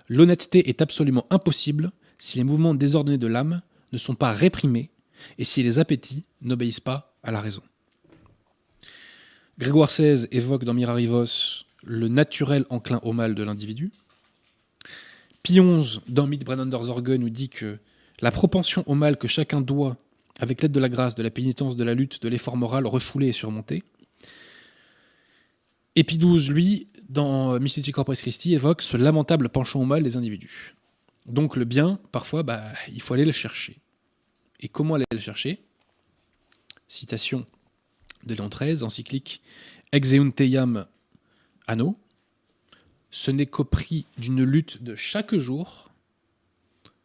l'honnêteté 0.09 0.69
est 0.69 0.81
absolument 0.81 1.25
impossible 1.29 1.91
si 2.17 2.37
les 2.37 2.43
mouvements 2.43 2.75
désordonnés 2.75 3.17
de 3.17 3.27
l'âme 3.27 3.61
ne 3.91 3.97
sont 3.97 4.15
pas 4.15 4.31
réprimés 4.31 4.89
et 5.37 5.43
si 5.43 5.63
les 5.63 5.79
appétits 5.79 6.25
n'obéissent 6.41 6.79
pas 6.79 7.15
à 7.23 7.31
la 7.31 7.41
raison. 7.41 7.63
Grégoire 9.57 9.89
XVI 9.89 10.27
évoque 10.31 10.65
dans 10.65 10.73
Mirarivos 10.73 11.65
le 11.87 12.09
naturel 12.09 12.65
enclin 12.69 12.99
au 13.03 13.13
mal 13.13 13.33
de 13.33 13.43
l'individu. 13.43 13.91
XI, 15.43 16.01
dans 16.09 16.27
Mitbrenner 16.27 16.69
Zorge, 16.69 17.09
nous 17.11 17.29
dit 17.29 17.47
que 17.47 17.79
la 18.19 18.31
propension 18.31 18.83
au 18.87 18.95
mal 18.95 19.17
que 19.17 19.27
chacun 19.27 19.61
doit, 19.61 19.95
avec 20.39 20.61
l'aide 20.61 20.73
de 20.73 20.79
la 20.79 20.89
grâce, 20.89 21.15
de 21.15 21.23
la 21.23 21.31
pénitence, 21.31 21.77
de 21.77 21.83
la 21.85 21.93
lutte, 21.93 22.21
de 22.21 22.27
l'effort 22.27 22.57
moral, 22.57 22.85
refouler 22.85 23.29
et 23.29 23.33
surmonter. 23.33 23.83
Et 25.95 26.03
Pie 26.03 26.17
XII, 26.17 26.49
lui, 26.49 26.87
dans 27.07 27.57
Mystici 27.59 27.91
Corpus 27.91 28.21
Christi, 28.21 28.53
évoque 28.53 28.81
ce 28.81 28.97
lamentable 28.97 29.47
penchant 29.47 29.79
au 29.79 29.85
mal 29.85 30.03
des 30.03 30.17
individus. 30.17 30.75
Donc 31.25 31.55
le 31.55 31.65
bien, 31.65 31.99
parfois, 32.11 32.43
bah, 32.43 32.61
il 32.91 33.01
faut 33.01 33.13
aller 33.13 33.25
le 33.25 33.31
chercher. 33.31 33.79
Et 34.59 34.67
comment 34.67 34.95
aller 34.95 35.05
le 35.11 35.17
chercher? 35.17 35.63
Citation 36.87 37.45
de 38.25 38.35
Léon 38.35 38.49
XIII, 38.49 38.83
encyclique 38.83 39.41
Exeunteiam 39.93 40.85
anneau, 41.67 41.97
ce 43.11 43.31
n'est 43.31 43.45
qu'au 43.45 43.63
prix 43.63 44.05
d'une 44.17 44.43
lutte 44.43 44.83
de 44.83 44.95
chaque 44.95 45.35
jour 45.35 45.91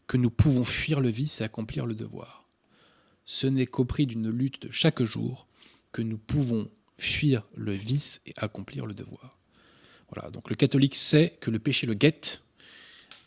que 0.07 0.17
nous 0.17 0.31
pouvons 0.31 0.65
fuir 0.65 1.01
le 1.01 1.09
vice 1.09 1.41
et 1.41 1.45
accomplir 1.45 1.87
le 1.87 1.95
devoir. 1.95 2.45
Ce 3.25 3.47
n'est 3.47 3.67
qu'au 3.67 3.85
prix 3.85 4.07
d'une 4.07 4.31
lutte 4.31 4.63
de 4.67 4.71
chaque 4.71 5.03
jour 5.03 5.47
que 5.93 6.03
nous 6.03 6.19
pouvons 6.19 6.71
fuir 6.99 7.47
le 7.55 7.73
vice 7.73 8.21
et 8.27 8.33
accomplir 8.37 8.87
le 8.87 8.95
devoir. 8.95 9.39
Voilà, 10.11 10.31
donc 10.31 10.51
le 10.51 10.57
catholique 10.57 10.95
sait 10.95 11.37
que 11.41 11.51
le 11.51 11.59
péché 11.59 11.87
le 11.87 11.95
guette, 11.95 12.43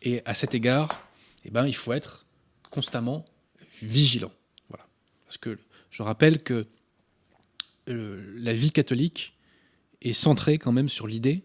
et 0.01 0.21
à 0.25 0.33
cet 0.33 0.53
égard, 0.53 1.07
eh 1.43 1.49
ben, 1.49 1.65
il 1.65 1.75
faut 1.75 1.93
être 1.93 2.25
constamment 2.69 3.25
vigilant. 3.81 4.31
Voilà. 4.69 4.87
Parce 5.25 5.37
que 5.37 5.57
je 5.89 6.03
rappelle 6.03 6.43
que 6.43 6.67
euh, 7.89 8.33
la 8.37 8.53
vie 8.53 8.71
catholique 8.71 9.34
est 10.09 10.13
centré 10.13 10.57
quand 10.57 10.71
même 10.71 10.89
sur 10.89 11.07
l'idée 11.07 11.43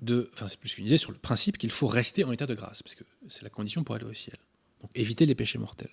de, 0.00 0.30
enfin 0.32 0.48
c'est 0.48 0.58
plus 0.58 0.74
qu'une 0.74 0.86
idée, 0.86 0.98
sur 0.98 1.12
le 1.12 1.18
principe 1.18 1.58
qu'il 1.58 1.70
faut 1.70 1.86
rester 1.86 2.24
en 2.24 2.32
état 2.32 2.46
de 2.46 2.54
grâce, 2.54 2.82
parce 2.82 2.94
que 2.94 3.04
c'est 3.28 3.42
la 3.42 3.50
condition 3.50 3.84
pour 3.84 3.94
aller 3.94 4.04
au 4.04 4.12
ciel. 4.12 4.36
Donc 4.80 4.90
éviter 4.94 5.26
les 5.26 5.34
péchés 5.34 5.58
mortels. 5.58 5.90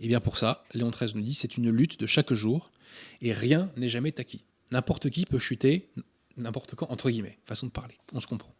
Et 0.00 0.08
bien 0.08 0.20
pour 0.20 0.36
ça, 0.36 0.64
Léon 0.74 0.90
XIII 0.90 1.12
nous 1.14 1.22
dit, 1.22 1.34
c'est 1.34 1.56
une 1.56 1.70
lutte 1.70 1.98
de 1.98 2.06
chaque 2.06 2.32
jour, 2.32 2.70
et 3.22 3.32
rien 3.32 3.70
n'est 3.76 3.88
jamais 3.88 4.18
acquis. 4.20 4.44
N'importe 4.72 5.10
qui 5.10 5.24
peut 5.24 5.38
chuter, 5.38 5.88
n'importe 6.36 6.74
quand, 6.74 6.90
entre 6.90 7.10
guillemets, 7.10 7.38
façon 7.46 7.66
de 7.66 7.72
parler, 7.72 7.96
on 8.12 8.20
se 8.20 8.26
comprend. 8.26 8.54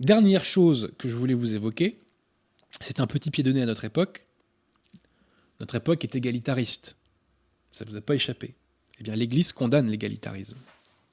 Dernière 0.00 0.44
chose 0.44 0.92
que 0.98 1.08
je 1.08 1.14
voulais 1.14 1.34
vous 1.34 1.54
évoquer, 1.54 1.98
c'est 2.80 3.00
un 3.00 3.06
petit 3.06 3.30
pied 3.30 3.44
de 3.44 3.52
nez 3.52 3.62
à 3.62 3.66
notre 3.66 3.84
époque. 3.84 4.26
Notre 5.60 5.76
époque 5.76 6.02
est 6.04 6.16
égalitariste. 6.16 6.96
Ça 7.70 7.84
ne 7.84 7.90
vous 7.90 7.96
a 7.96 8.00
pas 8.00 8.14
échappé. 8.14 8.54
Eh 8.98 9.04
bien, 9.04 9.14
l'Église 9.14 9.52
condamne 9.52 9.88
l'égalitarisme. 9.88 10.58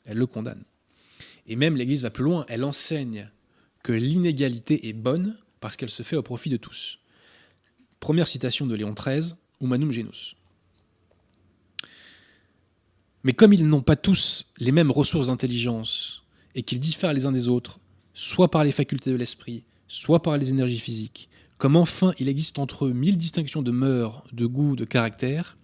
Elle 0.05 0.17
le 0.17 0.27
condamne. 0.27 0.63
Et 1.47 1.55
même 1.55 1.75
l'Église 1.75 2.03
va 2.03 2.09
plus 2.09 2.23
loin, 2.23 2.45
elle 2.47 2.63
enseigne 2.63 3.29
que 3.83 3.93
l'inégalité 3.93 4.87
est 4.87 4.93
bonne 4.93 5.37
parce 5.59 5.75
qu'elle 5.75 5.89
se 5.89 6.03
fait 6.03 6.15
au 6.15 6.23
profit 6.23 6.49
de 6.49 6.57
tous. 6.57 6.99
Première 7.99 8.27
citation 8.27 8.65
de 8.65 8.75
Léon 8.75 8.93
XIII, 8.93 9.33
Humanum 9.61 9.91
Genus. 9.91 10.35
Mais 13.23 13.33
comme 13.33 13.53
ils 13.53 13.67
n'ont 13.67 13.81
pas 13.81 13.95
tous 13.95 14.47
les 14.57 14.71
mêmes 14.71 14.91
ressources 14.91 15.27
d'intelligence 15.27 16.23
et 16.55 16.63
qu'ils 16.63 16.79
diffèrent 16.79 17.13
les 17.13 17.25
uns 17.25 17.31
des 17.31 17.47
autres, 17.47 17.79
soit 18.13 18.49
par 18.49 18.63
les 18.63 18.71
facultés 18.71 19.11
de 19.11 19.15
l'esprit, 19.15 19.63
soit 19.87 20.21
par 20.21 20.37
les 20.37 20.49
énergies 20.49 20.79
physiques, 20.79 21.29
comme 21.57 21.75
enfin 21.75 22.13
il 22.17 22.27
existe 22.27 22.57
entre 22.57 22.85
eux 22.85 22.93
mille 22.93 23.17
distinctions 23.17 23.61
de 23.61 23.71
mœurs, 23.71 24.23
de 24.31 24.47
goûts, 24.47 24.75
de 24.75 24.85
caractère, 24.85 25.57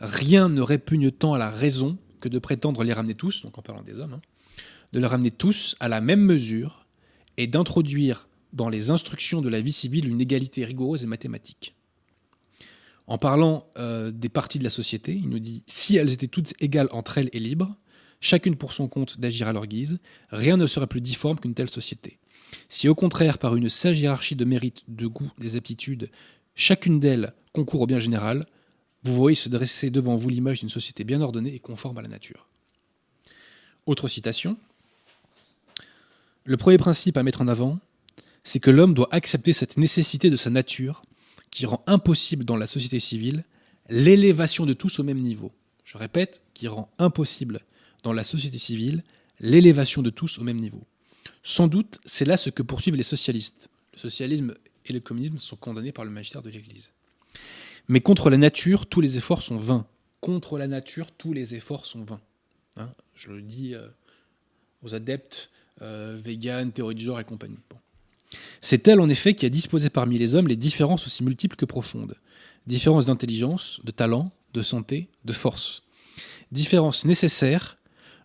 rien 0.00 0.48
ne 0.48 0.62
répugne 0.62 1.10
tant 1.10 1.34
à 1.34 1.38
la 1.38 1.50
raison 1.50 1.98
de 2.28 2.38
prétendre 2.38 2.82
les 2.84 2.92
ramener 2.92 3.14
tous, 3.14 3.42
donc 3.42 3.58
en 3.58 3.62
parlant 3.62 3.82
des 3.82 3.98
hommes, 3.98 4.14
hein, 4.14 4.20
de 4.92 5.00
les 5.00 5.06
ramener 5.06 5.30
tous 5.30 5.76
à 5.80 5.88
la 5.88 6.00
même 6.00 6.20
mesure 6.20 6.86
et 7.36 7.46
d'introduire 7.46 8.28
dans 8.52 8.68
les 8.68 8.90
instructions 8.90 9.42
de 9.42 9.48
la 9.48 9.60
vie 9.60 9.72
civile 9.72 10.08
une 10.08 10.20
égalité 10.20 10.64
rigoureuse 10.64 11.04
et 11.04 11.06
mathématique. 11.06 11.74
En 13.06 13.18
parlant 13.18 13.68
euh, 13.78 14.10
des 14.10 14.28
parties 14.28 14.58
de 14.58 14.64
la 14.64 14.70
société, 14.70 15.14
il 15.14 15.28
nous 15.28 15.38
dit 15.38 15.62
si 15.66 15.96
elles 15.96 16.12
étaient 16.12 16.26
toutes 16.26 16.54
égales 16.60 16.88
entre 16.90 17.18
elles 17.18 17.30
et 17.32 17.38
libres, 17.38 17.76
chacune 18.20 18.56
pour 18.56 18.72
son 18.72 18.88
compte 18.88 19.20
d'agir 19.20 19.46
à 19.46 19.52
leur 19.52 19.66
guise, 19.66 19.98
rien 20.30 20.56
ne 20.56 20.66
serait 20.66 20.86
plus 20.86 21.00
difforme 21.00 21.38
qu'une 21.38 21.54
telle 21.54 21.70
société. 21.70 22.18
Si 22.68 22.88
au 22.88 22.94
contraire, 22.94 23.38
par 23.38 23.54
une 23.56 23.68
sage 23.68 24.00
hiérarchie 24.00 24.36
de 24.36 24.44
mérite, 24.44 24.82
de 24.88 25.06
goût, 25.06 25.30
des 25.38 25.56
aptitudes, 25.56 26.10
chacune 26.54 26.98
d'elles 26.98 27.32
concourt 27.52 27.82
au 27.82 27.86
bien 27.86 28.00
général, 28.00 28.46
vous 29.06 29.14
voyez 29.14 29.36
se 29.36 29.48
dresser 29.48 29.90
devant 29.90 30.16
vous 30.16 30.28
l'image 30.28 30.60
d'une 30.60 30.68
société 30.68 31.04
bien 31.04 31.20
ordonnée 31.20 31.54
et 31.54 31.60
conforme 31.60 31.98
à 31.98 32.02
la 32.02 32.08
nature. 32.08 32.48
Autre 33.86 34.08
citation. 34.08 34.56
Le 36.44 36.56
premier 36.56 36.78
principe 36.78 37.16
à 37.16 37.22
mettre 37.22 37.40
en 37.40 37.48
avant, 37.48 37.78
c'est 38.44 38.60
que 38.60 38.70
l'homme 38.70 38.94
doit 38.94 39.08
accepter 39.12 39.52
cette 39.52 39.76
nécessité 39.76 40.30
de 40.30 40.36
sa 40.36 40.50
nature 40.50 41.02
qui 41.50 41.66
rend 41.66 41.82
impossible 41.86 42.44
dans 42.44 42.56
la 42.56 42.66
société 42.66 43.00
civile 43.00 43.44
l'élévation 43.88 44.66
de 44.66 44.72
tous 44.72 44.98
au 44.98 45.04
même 45.04 45.20
niveau. 45.20 45.52
Je 45.84 45.98
répète, 45.98 46.42
qui 46.54 46.66
rend 46.66 46.90
impossible 46.98 47.60
dans 48.02 48.12
la 48.12 48.24
société 48.24 48.58
civile 48.58 49.04
l'élévation 49.40 50.02
de 50.02 50.10
tous 50.10 50.38
au 50.38 50.42
même 50.42 50.58
niveau. 50.58 50.84
Sans 51.42 51.68
doute, 51.68 51.98
c'est 52.04 52.24
là 52.24 52.36
ce 52.36 52.50
que 52.50 52.62
poursuivent 52.62 52.96
les 52.96 53.04
socialistes. 53.04 53.68
Le 53.92 53.98
socialisme 53.98 54.54
et 54.84 54.92
le 54.92 55.00
communisme 55.00 55.38
sont 55.38 55.56
condamnés 55.56 55.92
par 55.92 56.04
le 56.04 56.10
magistère 56.10 56.42
de 56.42 56.50
l'Église. 56.50 56.90
Mais 57.88 58.00
contre 58.00 58.30
la 58.30 58.36
nature, 58.36 58.86
tous 58.86 59.00
les 59.00 59.16
efforts 59.16 59.42
sont 59.42 59.56
vains. 59.56 59.86
Contre 60.20 60.58
la 60.58 60.66
nature, 60.66 61.12
tous 61.12 61.32
les 61.32 61.54
efforts 61.54 61.86
sont 61.86 62.04
vains. 62.04 62.20
Hein, 62.76 62.90
je 63.14 63.30
le 63.30 63.42
dis 63.42 63.74
euh, 63.74 63.86
aux 64.82 64.94
adeptes 64.94 65.50
euh, 65.82 66.18
véganes, 66.22 66.72
théorie 66.72 66.94
du 66.94 67.04
genre 67.04 67.20
et 67.20 67.24
compagnie. 67.24 67.58
C'est 68.60 68.88
elle, 68.88 69.00
en 69.00 69.08
effet, 69.08 69.34
qui 69.34 69.46
a 69.46 69.48
disposé 69.48 69.90
parmi 69.90 70.18
les 70.18 70.34
hommes 70.34 70.48
les 70.48 70.56
différences 70.56 71.06
aussi 71.06 71.22
multiples 71.22 71.56
que 71.56 71.64
profondes. 71.64 72.16
Différences 72.66 73.06
d'intelligence, 73.06 73.80
de 73.84 73.92
talent, 73.92 74.32
de 74.52 74.62
santé, 74.62 75.08
de 75.24 75.32
force. 75.32 75.84
Différences 76.50 77.04
nécessaires, 77.04 77.78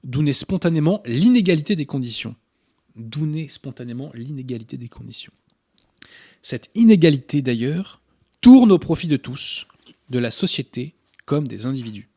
d'où 0.04 0.24
naît 0.24 0.34
spontanément 0.34 1.02
l'inégalité 1.06 1.76
des 1.76 1.86
conditions. 1.86 2.36
D'où 2.96 3.26
naît 3.26 3.48
spontanément 3.48 4.12
l'inégalité 4.14 4.78
des 4.78 4.90
conditions. 4.90 5.34
Cette 6.42 6.70
inégalité, 6.74 7.42
d'ailleurs, 7.42 8.01
tourne 8.42 8.72
au 8.72 8.80
profit 8.80 9.08
de 9.08 9.18
tous, 9.18 9.68
de 10.10 10.20
la 10.20 10.32
société 10.32 10.96
comme 11.26 11.48
des 11.48 11.66
individus. 11.66 12.10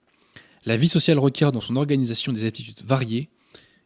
La 0.65 0.77
vie 0.77 0.89
sociale 0.89 1.19
requiert 1.19 1.53
dans 1.53 1.61
son 1.61 1.77
organisation 1.77 2.33
des 2.33 2.47
attitudes 2.47 2.83
variées 2.85 3.29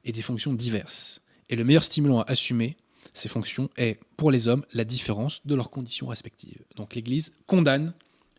et 0.04 0.12
des 0.12 0.22
fonctions 0.22 0.54
diverses. 0.54 1.20
Et 1.50 1.56
le 1.56 1.64
meilleur 1.64 1.82
stimulant 1.82 2.20
à 2.20 2.30
assumer 2.30 2.76
ces 3.14 3.28
fonctions 3.28 3.68
est, 3.76 3.98
pour 4.16 4.30
les 4.30 4.46
hommes, 4.46 4.64
la 4.72 4.84
différence 4.84 5.44
de 5.46 5.54
leurs 5.54 5.70
conditions 5.70 6.06
respectives. 6.06 6.62
Donc 6.76 6.94
l'Église 6.94 7.32
condamne 7.46 7.92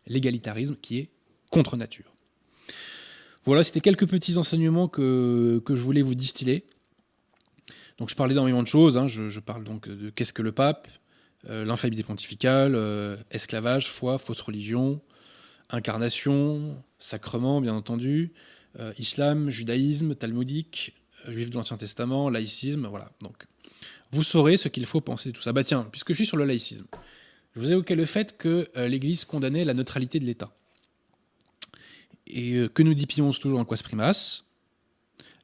l'égalitarisme 0.06 0.76
qui 0.80 0.98
est 0.98 1.10
contre 1.50 1.76
nature. 1.76 2.14
Voilà, 3.44 3.62
c'était 3.62 3.80
quelques 3.80 4.08
petits 4.08 4.38
enseignements 4.38 4.88
que, 4.88 5.62
je 5.68 5.82
voulais 5.82 6.02
vous 6.02 6.14
distiller. 6.14 6.64
Donc 7.98 8.08
je 8.08 8.14
parlais 8.14 8.32
d'énormément 8.32 8.62
de 8.62 8.68
choses. 8.68 8.96
Hein. 8.96 9.06
Je, 9.06 9.40
parle 9.40 9.64
donc 9.64 9.88
de 9.88 10.10
qu'est-ce 10.10 10.32
que 10.32 10.42
le 10.42 10.52
pape, 10.52 10.88
euh, 11.48 11.64
l'infaillibilité 11.64 12.06
pontificale, 12.06 12.74
euh, 12.74 13.16
esclavage, 13.30 13.88
foi, 13.88 14.18
fausse 14.18 14.42
religion, 14.42 15.00
incarnation, 15.70 16.82
sacrement, 16.98 17.62
bien 17.62 17.74
entendu, 17.74 18.32
euh, 18.78 18.92
islam, 18.98 19.50
judaïsme, 19.50 20.14
talmudique, 20.14 20.94
juif 21.28 21.48
de 21.48 21.54
l'Ancien 21.54 21.78
Testament, 21.78 22.28
laïcisme, 22.28 22.86
voilà. 22.88 23.10
Donc, 23.22 23.46
vous 24.12 24.22
saurez 24.22 24.58
ce 24.58 24.68
qu'il 24.68 24.84
faut 24.84 25.00
penser 25.00 25.30
de 25.30 25.34
tout 25.34 25.40
ça. 25.40 25.52
Bah 25.52 25.64
tiens, 25.64 25.88
puisque 25.90 26.10
je 26.10 26.16
suis 26.16 26.26
sur 26.26 26.36
le 26.36 26.44
laïcisme, 26.44 26.86
je 27.54 27.60
vous 27.60 27.70
ai 27.70 27.72
évoqué 27.72 27.94
le 27.94 28.04
fait 28.04 28.36
que 28.36 28.68
l'Église 28.76 29.24
condamnait 29.24 29.64
la 29.64 29.74
neutralité 29.74 30.20
de 30.20 30.24
l'État. 30.24 30.52
Et 32.26 32.68
que 32.72 32.82
nous 32.82 32.94
dit 32.94 33.06
toujours 33.06 33.58
en 33.58 33.64
Quas 33.64 33.82
Primas 33.82 34.44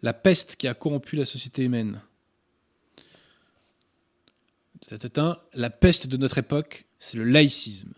La 0.02 0.12
peste 0.12 0.56
qui 0.56 0.68
a 0.68 0.74
corrompu 0.74 1.16
la 1.16 1.24
société 1.24 1.64
humaine 1.64 2.00
la 5.54 5.70
peste 5.70 6.06
de 6.06 6.16
notre 6.16 6.38
époque, 6.38 6.86
c'est 6.98 7.16
le 7.16 7.24
laïcisme, 7.24 7.92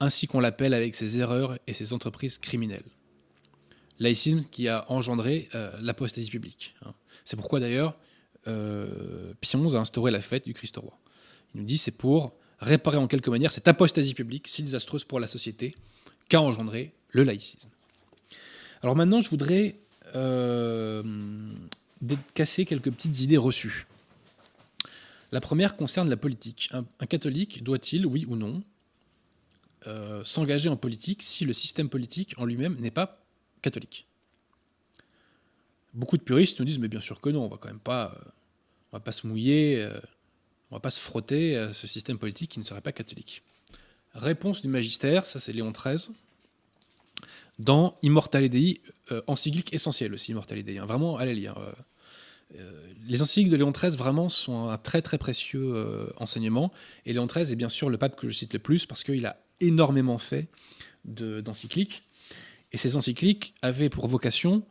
ainsi 0.00 0.26
qu'on 0.26 0.40
l'appelle 0.40 0.74
avec 0.74 0.94
ses 0.94 1.20
erreurs 1.20 1.58
et 1.66 1.72
ses 1.72 1.92
entreprises 1.92 2.38
criminelles. 2.38 2.84
Laïcisme 3.98 4.44
qui 4.50 4.68
a 4.68 4.90
engendré 4.90 5.48
euh, 5.54 5.76
l'apostasie 5.80 6.30
publique. 6.30 6.74
Hein. 6.84 6.94
C'est 7.24 7.36
pourquoi 7.36 7.60
d'ailleurs 7.60 7.96
euh, 8.48 9.32
Pion 9.40 9.64
a 9.74 9.78
instauré 9.78 10.10
la 10.10 10.20
fête 10.20 10.44
du 10.44 10.52
Christ 10.52 10.76
roi. 10.76 10.98
Il 11.54 11.60
nous 11.60 11.66
dit 11.66 11.78
c'est 11.78 11.92
pour 11.92 12.34
réparer 12.58 12.96
en 12.96 13.06
quelque 13.06 13.30
manière 13.30 13.52
cette 13.52 13.68
apostasie 13.68 14.14
publique 14.14 14.48
si 14.48 14.62
désastreuse 14.62 15.04
pour 15.04 15.20
la 15.20 15.26
société 15.26 15.72
qu'a 16.28 16.40
engendré 16.40 16.92
le 17.10 17.22
laïcisme. 17.22 17.70
Alors 18.82 18.96
maintenant, 18.96 19.20
je 19.20 19.30
voudrais 19.30 19.76
euh, 20.14 21.02
casser 22.34 22.64
quelques 22.64 22.90
petites 22.90 23.20
idées 23.20 23.36
reçues. 23.36 23.86
La 25.34 25.40
première 25.40 25.74
concerne 25.74 26.08
la 26.08 26.16
politique. 26.16 26.70
Un, 26.70 27.06
catholique 27.06 27.64
doit-il, 27.64 28.06
oui 28.06 28.24
ou 28.28 28.36
non, 28.36 28.62
euh, 29.88 30.22
s'engager 30.22 30.68
en 30.68 30.76
politique 30.76 31.24
si 31.24 31.44
le 31.44 31.52
système 31.52 31.88
politique 31.88 32.34
en 32.36 32.44
lui-même 32.44 32.76
n'est 32.78 32.92
pas 32.92 33.20
catholique? 33.60 34.06
Beaucoup 35.92 36.16
de 36.18 36.22
puristes 36.22 36.60
nous 36.60 36.64
disent 36.64 36.78
mais 36.78 36.86
bien 36.86 37.00
sûr 37.00 37.20
que 37.20 37.30
non, 37.30 37.46
on 37.46 37.48
va 37.48 37.56
quand 37.56 37.66
même 37.66 37.80
pas, 37.80 38.14
euh, 38.14 38.28
on 38.92 38.96
va 38.98 39.00
pas 39.00 39.10
se 39.10 39.26
mouiller, 39.26 39.82
euh, 39.82 39.98
on 40.70 40.76
va 40.76 40.80
pas 40.80 40.90
se 40.90 41.00
frotter 41.00 41.56
à 41.56 41.72
ce 41.72 41.88
système 41.88 42.18
politique 42.18 42.52
qui 42.52 42.60
ne 42.60 42.64
serait 42.64 42.80
pas 42.80 42.92
catholique. 42.92 43.42
Réponse 44.12 44.62
du 44.62 44.68
magistère, 44.68 45.26
ça 45.26 45.40
c'est 45.40 45.52
Léon 45.52 45.72
XIII, 45.72 46.14
dans 47.58 47.98
Immortale 48.02 48.48
Dei, 48.48 48.80
encyclique 49.26 49.74
essentielle 49.74 50.14
aussi, 50.14 50.30
Immortale 50.30 50.62
Dei, 50.62 50.78
hein. 50.78 50.86
vraiment 50.86 51.16
allez 51.16 51.34
lire. 51.34 51.58
Euh, 51.58 51.72
les 53.06 53.22
encycliques 53.22 53.50
de 53.50 53.56
Léon 53.56 53.70
XIII 53.70 53.96
vraiment 53.96 54.28
sont 54.28 54.68
un 54.68 54.78
très 54.78 55.02
très 55.02 55.18
précieux 55.18 55.74
euh, 55.74 56.06
enseignement. 56.16 56.72
Et 57.06 57.12
Léon 57.12 57.26
XIII 57.26 57.52
est 57.52 57.56
bien 57.56 57.68
sûr 57.68 57.90
le 57.90 57.98
pape 57.98 58.16
que 58.16 58.28
je 58.28 58.32
cite 58.32 58.52
le 58.52 58.58
plus 58.58 58.86
parce 58.86 59.04
qu'il 59.04 59.26
a 59.26 59.36
énormément 59.60 60.18
fait 60.18 60.48
d'encycliques. 61.04 62.04
et 62.72 62.78
ces 62.78 62.96
encycliques 62.96 63.54
avaient 63.62 63.90
pour 63.90 64.08
vocation 64.08 64.64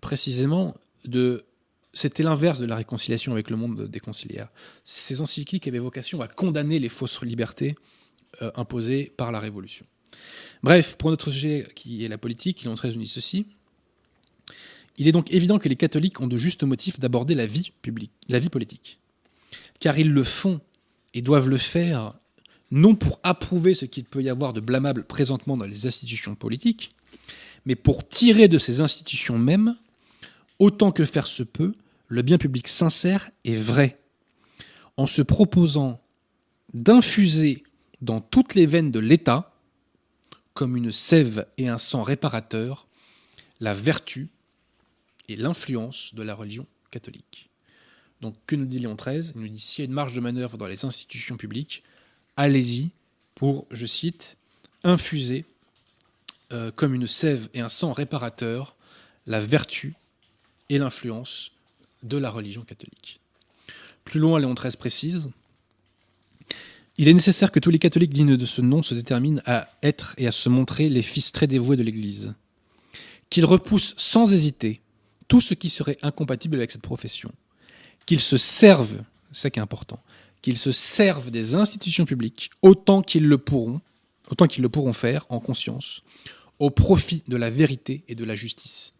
précisément 0.00 0.76
de... 1.04 1.44
C'était 1.92 2.22
l'inverse 2.22 2.58
de 2.58 2.66
la 2.66 2.76
réconciliation 2.76 3.32
avec 3.32 3.50
le 3.50 3.56
monde 3.56 3.88
des 3.88 3.98
conciliaires. 3.98 4.50
Ces 4.84 5.20
encycliques 5.20 5.66
avaient 5.66 5.80
vocation 5.80 6.20
à 6.20 6.28
condamner 6.28 6.78
les 6.78 6.88
fausses 6.88 7.22
libertés 7.22 7.74
euh, 8.42 8.52
imposées 8.54 9.12
par 9.16 9.32
la 9.32 9.40
Révolution. 9.40 9.86
Bref, 10.62 10.96
pour 10.96 11.10
notre 11.10 11.32
sujet 11.32 11.66
qui 11.74 12.04
est 12.04 12.08
la 12.08 12.18
politique, 12.18 12.62
Léon 12.62 12.74
XIII 12.74 12.96
dit 12.96 13.08
ceci. 13.08 13.46
Il 15.00 15.08
est 15.08 15.12
donc 15.12 15.32
évident 15.32 15.58
que 15.58 15.70
les 15.70 15.76
catholiques 15.76 16.20
ont 16.20 16.26
de 16.26 16.36
justes 16.36 16.62
motifs 16.62 17.00
d'aborder 17.00 17.34
la 17.34 17.46
vie 17.46 17.72
politique. 18.50 19.00
Car 19.80 19.98
ils 19.98 20.12
le 20.12 20.22
font 20.22 20.60
et 21.14 21.22
doivent 21.22 21.48
le 21.48 21.56
faire 21.56 22.12
non 22.70 22.94
pour 22.94 23.18
approuver 23.22 23.72
ce 23.72 23.86
qu'il 23.86 24.04
peut 24.04 24.22
y 24.22 24.28
avoir 24.28 24.52
de 24.52 24.60
blâmable 24.60 25.04
présentement 25.04 25.56
dans 25.56 25.64
les 25.64 25.86
institutions 25.86 26.34
politiques, 26.34 26.94
mais 27.64 27.76
pour 27.76 28.06
tirer 28.06 28.46
de 28.46 28.58
ces 28.58 28.82
institutions 28.82 29.38
mêmes, 29.38 29.74
autant 30.58 30.92
que 30.92 31.06
faire 31.06 31.26
se 31.26 31.44
peut, 31.44 31.74
le 32.08 32.20
bien 32.20 32.36
public 32.36 32.68
sincère 32.68 33.30
et 33.44 33.56
vrai, 33.56 33.98
en 34.98 35.06
se 35.06 35.22
proposant 35.22 35.98
d'infuser 36.74 37.64
dans 38.02 38.20
toutes 38.20 38.54
les 38.54 38.66
veines 38.66 38.90
de 38.90 39.00
l'État, 39.00 39.54
comme 40.52 40.76
une 40.76 40.92
sève 40.92 41.46
et 41.56 41.68
un 41.68 41.78
sang 41.78 42.02
réparateur, 42.02 42.86
la 43.60 43.72
vertu 43.72 44.28
et 45.30 45.36
l'influence 45.36 46.14
de 46.14 46.22
la 46.22 46.34
religion 46.34 46.66
catholique. 46.90 47.50
Donc 48.20 48.34
que 48.46 48.56
nous 48.56 48.66
dit 48.66 48.78
Léon 48.78 48.96
XIII 48.96 49.32
Il 49.34 49.40
nous 49.40 49.48
dit 49.48 49.60
s'il 49.60 49.82
y 49.82 49.86
a 49.86 49.88
une 49.88 49.94
marge 49.94 50.14
de 50.14 50.20
manœuvre 50.20 50.58
dans 50.58 50.66
les 50.66 50.84
institutions 50.84 51.36
publiques, 51.36 51.82
allez-y 52.36 52.90
pour, 53.34 53.66
je 53.70 53.86
cite, 53.86 54.36
infuser 54.82 55.44
euh, 56.52 56.70
comme 56.70 56.94
une 56.94 57.06
sève 57.06 57.48
et 57.54 57.60
un 57.60 57.68
sang 57.68 57.92
réparateur 57.92 58.76
la 59.26 59.40
vertu 59.40 59.94
et 60.68 60.78
l'influence 60.78 61.52
de 62.02 62.16
la 62.16 62.30
religion 62.30 62.62
catholique. 62.62 63.20
Plus 64.04 64.20
loin, 64.20 64.40
Léon 64.40 64.54
XIII 64.54 64.76
précise 64.76 65.30
Il 66.98 67.08
est 67.08 67.14
nécessaire 67.14 67.52
que 67.52 67.60
tous 67.60 67.70
les 67.70 67.78
catholiques 67.78 68.12
dignes 68.12 68.36
de 68.36 68.46
ce 68.46 68.60
nom 68.60 68.82
se 68.82 68.94
déterminent 68.94 69.42
à 69.46 69.68
être 69.82 70.14
et 70.18 70.26
à 70.26 70.32
se 70.32 70.48
montrer 70.48 70.88
les 70.88 71.02
fils 71.02 71.32
très 71.32 71.46
dévoués 71.46 71.76
de 71.76 71.82
l'Église, 71.82 72.34
qu'ils 73.28 73.44
repoussent 73.44 73.94
sans 73.96 74.32
hésiter 74.32 74.80
tout 75.30 75.40
ce 75.40 75.54
qui 75.54 75.70
serait 75.70 75.96
incompatible 76.02 76.56
avec 76.56 76.72
cette 76.72 76.82
profession, 76.82 77.30
qu'ils 78.04 78.20
se 78.20 78.36
servent, 78.36 79.04
c'est 79.30 79.42
ça 79.42 79.50
qui 79.50 79.60
est 79.60 79.62
important, 79.62 80.02
qu'ils 80.42 80.58
se 80.58 80.72
servent 80.72 81.30
des 81.30 81.54
institutions 81.54 82.04
publiques 82.04 82.50
autant 82.62 83.00
qu'ils 83.00 83.28
le 83.28 83.38
pourront, 83.38 83.80
autant 84.28 84.48
qu'ils 84.48 84.62
le 84.62 84.68
pourront 84.68 84.92
faire 84.92 85.26
en 85.28 85.38
conscience, 85.38 86.02
au 86.58 86.70
profit 86.70 87.22
de 87.28 87.36
la 87.36 87.48
vérité 87.48 88.02
et 88.08 88.16
de 88.16 88.24
la 88.24 88.34
justice. 88.34 88.92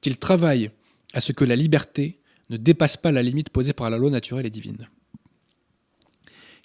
Qu'ils 0.00 0.18
travaillent 0.18 0.72
à 1.14 1.20
ce 1.20 1.30
que 1.30 1.44
la 1.44 1.54
liberté 1.54 2.18
ne 2.50 2.56
dépasse 2.56 2.96
pas 2.96 3.12
la 3.12 3.22
limite 3.22 3.50
posée 3.50 3.72
par 3.72 3.90
la 3.90 3.96
loi 3.96 4.10
naturelle 4.10 4.46
et 4.46 4.50
divine. 4.50 4.88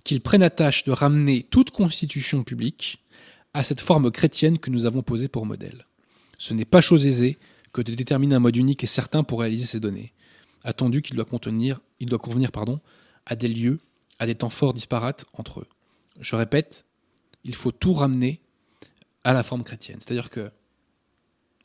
Qu'ils 0.03 0.21
prennent 0.21 0.41
à 0.41 0.49
tâche 0.49 0.83
de 0.83 0.91
ramener 0.91 1.43
toute 1.43 1.69
constitution 1.69 2.43
publique 2.43 3.03
à 3.53 3.63
cette 3.63 3.81
forme 3.81 4.09
chrétienne 4.09 4.57
que 4.57 4.71
nous 4.71 4.85
avons 4.85 5.03
posée 5.03 5.27
pour 5.27 5.45
modèle. 5.45 5.85
Ce 6.39 6.55
n'est 6.55 6.65
pas 6.65 6.81
chose 6.81 7.05
aisée 7.05 7.37
que 7.75 7.81
de 7.81 7.93
déterminer 7.93 8.35
un 8.35 8.39
mode 8.39 8.55
unique 8.55 8.85
et 8.85 8.87
certain 8.87 9.25
pour 9.25 9.41
réaliser 9.41 9.65
ces 9.65 9.81
données. 9.81 10.13
attendu 10.63 11.01
qu'il 11.01 11.17
doit 11.17 11.25
contenir, 11.25 11.81
il 11.99 12.07
doit 12.07 12.19
convenir 12.19 12.53
pardon, 12.53 12.79
à 13.25 13.35
des 13.35 13.49
lieux, 13.49 13.81
à 14.17 14.25
des 14.25 14.33
temps 14.33 14.49
forts 14.49 14.73
disparates 14.73 15.25
entre 15.33 15.59
eux. 15.59 15.67
Je 16.21 16.37
répète, 16.37 16.85
il 17.43 17.53
faut 17.53 17.73
tout 17.73 17.91
ramener 17.91 18.39
à 19.25 19.33
la 19.33 19.43
forme 19.43 19.65
chrétienne. 19.65 19.99
C'est-à-dire 19.99 20.29
que 20.29 20.51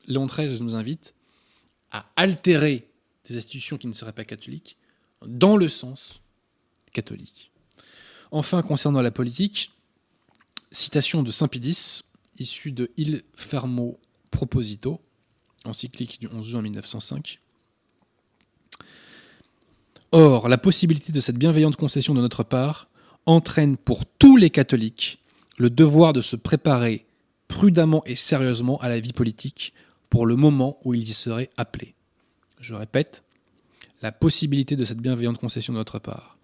Léon 0.06 0.26
XIII 0.26 0.60
nous 0.60 0.74
invite 0.74 1.14
à 1.92 2.10
altérer 2.16 2.88
des 3.28 3.36
institutions 3.36 3.78
qui 3.78 3.86
ne 3.86 3.92
seraient 3.92 4.12
pas 4.12 4.24
catholiques 4.24 4.78
dans 5.24 5.56
le 5.56 5.68
sens 5.68 6.20
catholique. 6.92 7.52
Enfin, 8.32 8.62
concernant 8.62 9.00
la 9.00 9.12
politique, 9.12 9.72
citation 10.72 11.22
de 11.22 11.30
Saint 11.30 11.48
Pidis, 11.48 12.02
issue 12.36 12.72
de 12.72 12.90
Il 12.96 13.22
Fermo 13.32 14.00
Proposito, 14.32 15.00
encyclique 15.64 16.20
du 16.20 16.28
11 16.28 16.46
juin 16.46 16.62
1905. 16.62 17.40
Or, 20.12 20.48
la 20.48 20.58
possibilité 20.58 21.12
de 21.12 21.20
cette 21.20 21.38
bienveillante 21.38 21.76
concession 21.76 22.14
de 22.14 22.20
notre 22.20 22.42
part 22.42 22.88
entraîne 23.26 23.76
pour 23.76 24.06
tous 24.06 24.36
les 24.36 24.50
catholiques 24.50 25.20
le 25.58 25.70
devoir 25.70 26.12
de 26.12 26.20
se 26.20 26.36
préparer 26.36 27.06
prudemment 27.46 28.02
et 28.06 28.16
sérieusement 28.16 28.78
à 28.78 28.88
la 28.88 28.98
vie 28.98 29.12
politique 29.12 29.74
pour 30.08 30.26
le 30.26 30.36
moment 30.36 30.78
où 30.84 30.94
ils 30.94 31.08
y 31.08 31.12
seraient 31.12 31.50
appelés. 31.56 31.94
Je 32.60 32.74
répète, 32.74 33.22
la 34.02 34.12
possibilité 34.12 34.76
de 34.76 34.84
cette 34.84 34.98
bienveillante 34.98 35.38
concession 35.38 35.72
de 35.72 35.78
notre 35.78 35.98
part 35.98 36.38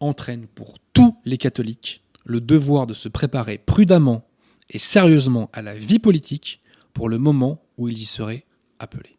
entraîne 0.00 0.46
pour 0.46 0.78
tous 0.92 1.16
les 1.24 1.38
catholiques 1.38 2.02
le 2.24 2.40
devoir 2.40 2.86
de 2.86 2.94
se 2.94 3.08
préparer 3.08 3.58
prudemment 3.58 4.24
et 4.70 4.78
sérieusement 4.78 5.48
à 5.52 5.62
la 5.62 5.74
vie 5.74 5.98
politique 5.98 6.60
pour 6.92 7.08
le 7.08 7.18
moment 7.18 7.62
où 7.78 7.88
ils 7.88 7.98
y 7.98 8.04
seraient 8.04 8.44
appelés. 8.78 9.16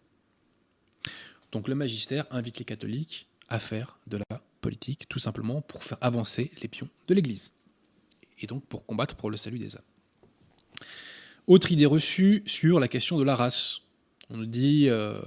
Donc 1.52 1.68
le 1.68 1.76
magistère 1.76 2.26
invite 2.32 2.60
les 2.60 2.66
catholiques 2.66 3.28
à 3.48 3.60
faire 3.60 3.98
de 4.08 4.18
la 4.18 4.42
politique 4.62 5.08
tout 5.10 5.20
simplement 5.20 5.62
pour 5.62 5.84
faire 5.84 5.98
avancer 6.02 6.52
les 6.62 6.68
pions 6.68 6.90
de 7.08 7.14
l'Église 7.14 7.52
et 8.40 8.48
donc 8.48 8.66
pour 8.66 8.86
combattre 8.86 9.16
pour 9.16 9.32
le 9.32 9.38
salut 9.38 9.60
des 9.60 9.76
âmes. 9.76 9.82
Autre 11.48 11.72
idée 11.72 11.86
reçue 11.86 12.44
sur 12.46 12.80
la 12.80 12.88
question 12.88 13.18
de 13.18 13.24
la 13.24 13.36
race. 13.36 13.82
On 14.30 14.38
nous 14.38 14.46
dit 14.46 14.88
euh, 14.88 15.20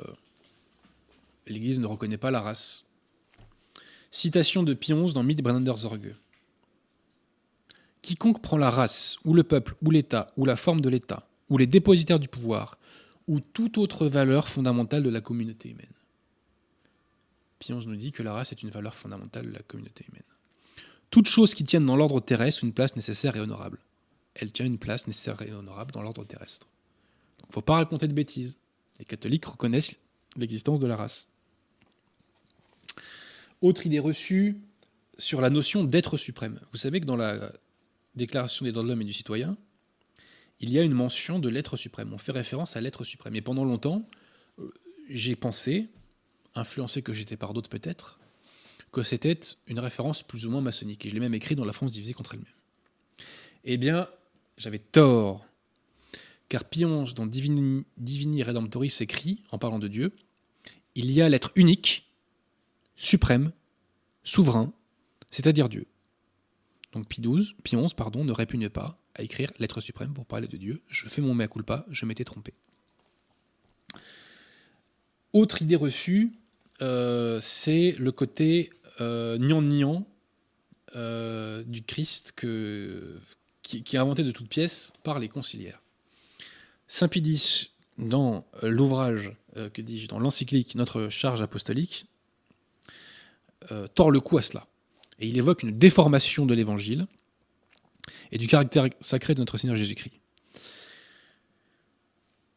l'Église 1.46 1.80
ne 1.80 1.86
reconnaît 1.86 2.18
pas 2.18 2.30
la 2.30 2.40
race. 2.40 2.84
Citation 4.10 4.62
de 4.62 4.74
Pionce 4.74 5.14
dans 5.14 5.22
Mitbrenner 5.22 5.76
Zorge. 5.76 6.14
Quiconque 8.02 8.42
prend 8.42 8.58
la 8.58 8.70
race, 8.70 9.16
ou 9.24 9.32
le 9.32 9.44
peuple, 9.44 9.74
ou 9.80 9.90
l'État, 9.90 10.32
ou 10.36 10.44
la 10.44 10.56
forme 10.56 10.80
de 10.80 10.88
l'État, 10.88 11.28
ou 11.48 11.56
les 11.56 11.68
dépositaires 11.68 12.18
du 12.18 12.28
pouvoir, 12.28 12.76
ou 13.26 13.40
toute 13.40 13.78
autre 13.78 14.06
valeur 14.06 14.48
fondamentale 14.48 15.02
de 15.02 15.10
la 15.10 15.20
communauté 15.20 15.70
humaine. 15.70 15.86
Pionce 17.58 17.86
nous 17.86 17.96
dit 17.96 18.12
que 18.12 18.22
la 18.22 18.32
race 18.32 18.52
est 18.52 18.62
une 18.62 18.70
valeur 18.70 18.94
fondamentale 18.94 19.46
de 19.46 19.52
la 19.52 19.62
communauté 19.62 20.04
humaine. 20.08 20.22
Toute 21.10 21.28
chose 21.28 21.54
qui 21.54 21.64
tienne 21.64 21.86
dans 21.86 21.96
l'ordre 21.96 22.20
terrestre 22.20 22.64
une 22.64 22.72
place 22.72 22.96
nécessaire 22.96 23.36
et 23.36 23.40
honorable. 23.40 23.78
Elle 24.34 24.52
tient 24.52 24.66
une 24.66 24.78
place 24.78 25.06
nécessaire 25.06 25.40
et 25.42 25.52
honorable 25.52 25.92
dans 25.92 26.02
l'ordre 26.02 26.24
terrestre. 26.24 26.66
Il 27.40 27.46
ne 27.48 27.52
faut 27.52 27.62
pas 27.62 27.74
raconter 27.74 28.08
de 28.08 28.14
bêtises. 28.14 28.56
Les 28.98 29.04
catholiques 29.04 29.44
reconnaissent 29.44 29.98
l'existence 30.36 30.80
de 30.80 30.86
la 30.86 30.96
race. 30.96 31.28
Autre 33.60 33.86
idée 33.86 33.98
reçue 33.98 34.56
sur 35.18 35.40
la 35.40 35.50
notion 35.50 35.84
d'être 35.84 36.16
suprême. 36.16 36.58
Vous 36.72 36.78
savez 36.78 37.00
que 37.00 37.06
dans 37.06 37.16
la 37.16 37.52
Déclaration 38.14 38.66
des 38.66 38.72
droits 38.72 38.82
de 38.82 38.88
l'homme 38.88 39.00
et 39.00 39.06
du 39.06 39.12
citoyen, 39.12 39.56
il 40.62 40.70
y 40.70 40.78
a 40.78 40.82
une 40.82 40.94
mention 40.94 41.40
de 41.40 41.48
l'être 41.48 41.76
suprême. 41.76 42.12
On 42.14 42.18
fait 42.18 42.32
référence 42.32 42.76
à 42.76 42.80
l'être 42.80 43.02
suprême. 43.02 43.34
Et 43.34 43.40
pendant 43.40 43.64
longtemps, 43.64 44.08
euh, 44.60 44.72
j'ai 45.10 45.34
pensé, 45.34 45.88
influencé 46.54 47.02
que 47.02 47.12
j'étais 47.12 47.36
par 47.36 47.52
d'autres 47.52 47.68
peut-être, 47.68 48.20
que 48.92 49.02
c'était 49.02 49.40
une 49.66 49.80
référence 49.80 50.22
plus 50.22 50.46
ou 50.46 50.50
moins 50.50 50.60
maçonnique. 50.60 51.04
Et 51.04 51.08
je 51.08 51.14
l'ai 51.14 51.20
même 51.20 51.34
écrit 51.34 51.56
dans 51.56 51.64
La 51.64 51.72
France 51.72 51.90
divisée 51.90 52.14
contre 52.14 52.34
elle-même. 52.34 52.46
Eh 53.64 53.76
bien, 53.76 54.08
j'avais 54.56 54.78
tort. 54.78 55.44
Car 56.48 56.64
Pionce, 56.64 57.14
dans 57.14 57.26
Divini, 57.26 57.84
Divini 57.96 58.42
Redemptoris, 58.44 59.00
écrit, 59.00 59.42
en 59.50 59.58
parlant 59.58 59.80
de 59.80 59.88
Dieu, 59.88 60.12
il 60.94 61.10
y 61.10 61.22
a 61.22 61.28
l'être 61.28 61.50
unique, 61.56 62.08
suprême, 62.94 63.50
souverain, 64.22 64.72
c'est-à-dire 65.30 65.68
Dieu. 65.68 65.86
Donc 66.92 67.08
Pi 67.08 67.20
XII, 67.20 67.54
Pi 67.64 67.74
XI, 67.76 67.94
pardon, 67.96 68.22
ne 68.22 68.32
répugne 68.32 68.68
pas 68.68 69.01
à 69.14 69.22
écrire 69.22 69.50
l'être 69.58 69.80
suprême 69.80 70.12
pour 70.12 70.26
parler 70.26 70.48
de 70.48 70.56
Dieu. 70.56 70.82
Je 70.88 71.08
fais 71.08 71.20
mon 71.20 71.34
mea 71.34 71.48
culpa, 71.48 71.86
je 71.90 72.04
m'étais 72.06 72.24
trompé. 72.24 72.54
Autre 75.32 75.62
idée 75.62 75.76
reçue, 75.76 76.32
euh, 76.82 77.38
c'est 77.40 77.94
le 77.98 78.12
côté 78.12 78.70
euh, 79.00 79.38
nian 79.38 80.06
euh, 80.94 81.62
du 81.64 81.82
Christ 81.82 82.32
qui, 82.32 83.82
qui, 83.82 83.96
est 83.96 83.98
inventé 83.98 84.22
de 84.24 84.30
toutes 84.30 84.48
pièces 84.48 84.92
par 85.02 85.18
les 85.18 85.28
conciliaires. 85.28 85.80
Saint 86.86 87.08
Pidis, 87.08 87.70
dans 87.98 88.44
l'ouvrage, 88.62 89.32
euh, 89.56 89.70
que 89.70 89.80
dis-je, 89.80 90.08
dans 90.08 90.18
l'encyclique 90.18 90.74
Notre 90.74 91.08
charge 91.08 91.40
apostolique, 91.40 92.06
tord 93.94 94.10
le 94.10 94.18
coup 94.18 94.38
à 94.38 94.42
cela 94.42 94.66
et 95.22 95.28
il 95.28 95.38
évoque 95.38 95.62
une 95.62 95.78
déformation 95.78 96.46
de 96.46 96.54
l'évangile 96.54 97.06
et 98.30 98.38
du 98.38 98.46
caractère 98.46 98.88
sacré 99.00 99.34
de 99.34 99.40
notre 99.40 99.59
Seigneur 99.59 99.76
Jésus-Christ. 99.76 100.14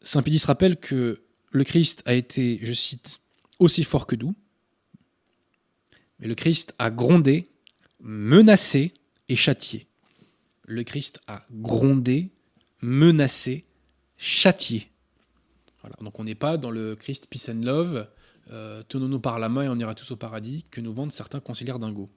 Saint 0.02 0.22
Pédis 0.22 0.44
rappelle 0.46 0.78
que 0.78 1.24
le 1.52 1.64
Christ 1.64 2.04
a 2.06 2.14
été, 2.14 2.60
je 2.62 2.74
cite, 2.74 3.20
aussi 3.60 3.84
fort 3.84 4.06
que 4.06 4.16
doux, 4.16 4.36
mais 6.20 6.28
le 6.28 6.36
Christ 6.36 6.74
a 6.80 6.92
grondé, 6.92 7.50
menacé 8.00 8.94
et 9.30 9.36
châtié. 9.36 9.88
Le 10.66 10.84
Christ 10.84 11.20
a 11.28 11.46
grondé, 11.52 12.32
menacé, 12.82 13.66
châtié. 14.18 14.90
Voilà. 15.82 15.96
Donc 16.02 16.20
on 16.20 16.24
n'est 16.24 16.36
pas 16.36 16.58
dans 16.58 16.72
le 16.72 16.96
Christ 16.96 17.28
peace 17.28 17.50
and 17.50 17.62
love, 17.64 18.08
euh, 18.52 18.84
tenons-nous 18.88 19.20
par 19.20 19.40
la 19.40 19.50
main 19.50 19.64
et 19.64 19.70
on 19.70 19.80
ira 19.80 19.96
tous 19.96 20.12
au 20.12 20.16
paradis, 20.16 20.66
que 20.72 20.82
nous 20.82 20.94
vendent 20.94 21.12
certains 21.12 21.40
conciliaires 21.40 21.80
dingos. 21.80 22.10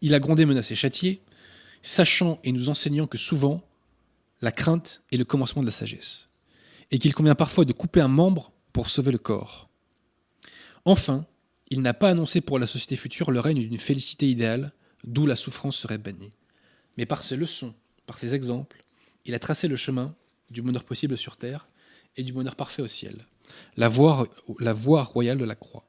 Il 0.00 0.14
a 0.14 0.20
grondé, 0.20 0.44
menacé, 0.46 0.74
châtié, 0.74 1.22
sachant 1.84 2.40
et 2.42 2.50
nous 2.50 2.70
enseignant 2.70 3.06
que 3.06 3.18
souvent, 3.18 3.60
la 4.40 4.50
crainte 4.50 5.02
est 5.12 5.18
le 5.18 5.24
commencement 5.24 5.62
de 5.62 5.66
la 5.66 5.72
sagesse, 5.72 6.28
et 6.90 6.98
qu'il 6.98 7.14
convient 7.14 7.34
parfois 7.34 7.64
de 7.64 7.72
couper 7.72 8.00
un 8.00 8.08
membre 8.08 8.52
pour 8.72 8.88
sauver 8.88 9.12
le 9.12 9.18
corps. 9.18 9.68
Enfin, 10.86 11.26
il 11.68 11.82
n'a 11.82 11.94
pas 11.94 12.08
annoncé 12.08 12.40
pour 12.40 12.58
la 12.58 12.66
société 12.66 12.96
future 12.96 13.30
le 13.30 13.38
règne 13.38 13.60
d'une 13.60 13.78
félicité 13.78 14.28
idéale, 14.28 14.72
d'où 15.04 15.26
la 15.26 15.36
souffrance 15.36 15.76
serait 15.76 15.98
bannie. 15.98 16.32
Mais 16.96 17.06
par 17.06 17.22
ses 17.22 17.36
leçons, 17.36 17.74
par 18.06 18.18
ses 18.18 18.34
exemples, 18.34 18.82
il 19.26 19.34
a 19.34 19.38
tracé 19.38 19.68
le 19.68 19.76
chemin 19.76 20.14
du 20.50 20.62
bonheur 20.62 20.84
possible 20.84 21.16
sur 21.18 21.36
terre 21.36 21.66
et 22.16 22.22
du 22.22 22.32
bonheur 22.32 22.56
parfait 22.56 22.82
au 22.82 22.86
ciel, 22.86 23.26
la 23.76 23.88
voie, 23.88 24.26
royale 25.02 25.38
de 25.38 25.44
la 25.44 25.54
croix. 25.54 25.84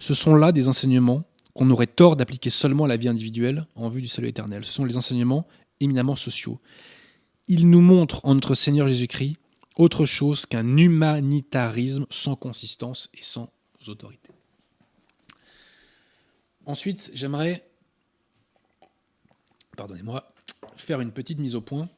Ce 0.00 0.14
sont 0.14 0.34
là 0.34 0.50
des 0.50 0.68
enseignements 0.68 1.22
qu'on 1.58 1.70
aurait 1.70 1.88
tort 1.88 2.14
d'appliquer 2.14 2.50
seulement 2.50 2.86
la 2.86 2.96
vie 2.96 3.08
individuelle 3.08 3.66
en 3.74 3.88
vue 3.88 4.00
du 4.00 4.06
salut 4.06 4.28
éternel. 4.28 4.64
Ce 4.64 4.72
sont 4.72 4.84
les 4.84 4.96
enseignements 4.96 5.44
éminemment 5.80 6.14
sociaux. 6.14 6.60
Ils 7.48 7.68
nous 7.68 7.80
montrent 7.80 8.24
en 8.24 8.36
notre 8.36 8.54
Seigneur 8.54 8.86
Jésus-Christ 8.86 9.38
autre 9.74 10.04
chose 10.04 10.46
qu'un 10.46 10.76
humanitarisme 10.76 12.06
sans 12.10 12.36
consistance 12.36 13.10
et 13.12 13.22
sans 13.22 13.50
autorité. 13.88 14.30
Ensuite, 16.64 17.10
j'aimerais, 17.12 17.68
pardonnez-moi, 19.76 20.32
faire 20.76 21.00
une 21.00 21.10
petite 21.10 21.40
mise 21.40 21.56
au 21.56 21.60
point 21.60 21.88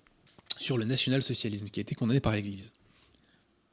sur 0.56 0.78
le 0.78 0.86
national-socialisme 0.86 1.66
qui 1.66 1.80
a 1.80 1.82
été 1.82 1.94
condamné 1.94 2.20
par 2.20 2.32
l'Église. 2.32 2.72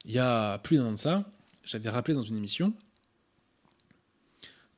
Il 0.04 0.12
y 0.12 0.20
a 0.20 0.58
plus 0.58 0.76
d'un 0.76 0.88
an 0.88 0.92
de 0.92 0.98
ça, 0.98 1.32
j'avais 1.64 1.90
rappelé 1.90 2.14
dans 2.14 2.24
une 2.24 2.36
émission 2.36 2.74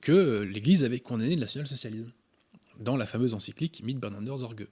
que 0.01 0.41
l'Église 0.41 0.83
avait 0.83 0.99
condamné 0.99 1.35
le 1.35 1.41
national-socialisme 1.41 2.11
dans 2.79 2.95
la 2.95 3.05
fameuse 3.05 3.33
encyclique 3.33 3.81
Mit 3.83 3.95
Bernander 3.95 4.37
Zorge. 4.37 4.67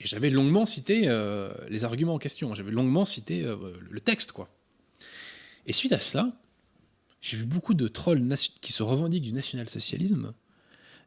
Et 0.00 0.06
j'avais 0.06 0.30
longuement 0.30 0.66
cité 0.66 1.08
euh, 1.08 1.52
les 1.68 1.84
arguments 1.84 2.14
en 2.14 2.18
question, 2.18 2.54
j'avais 2.54 2.70
longuement 2.70 3.04
cité 3.04 3.44
euh, 3.44 3.56
le 3.90 4.00
texte, 4.00 4.32
quoi. 4.32 4.48
Et 5.66 5.72
suite 5.72 5.92
à 5.92 5.98
cela, 5.98 6.32
j'ai 7.20 7.36
vu 7.36 7.46
beaucoup 7.46 7.74
de 7.74 7.88
trolls 7.88 8.26
qui 8.60 8.72
se 8.72 8.82
revendiquent 8.82 9.24
du 9.24 9.32
national-socialisme 9.32 10.32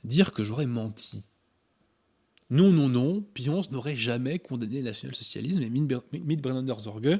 dire 0.03 0.34
que 0.34 0.43
j'aurais 0.43 0.66
menti. 0.66 1.24
Non, 2.49 2.72
non, 2.72 2.89
non, 2.89 3.22
Pionce 3.34 3.72
n'aurait 3.72 3.95
jamais 3.95 4.39
condamné 4.39 4.78
le 4.78 4.84
national-socialisme 4.84 5.62
et 5.62 5.70
Mitbrenner 5.70 6.74
Zorge 6.80 7.20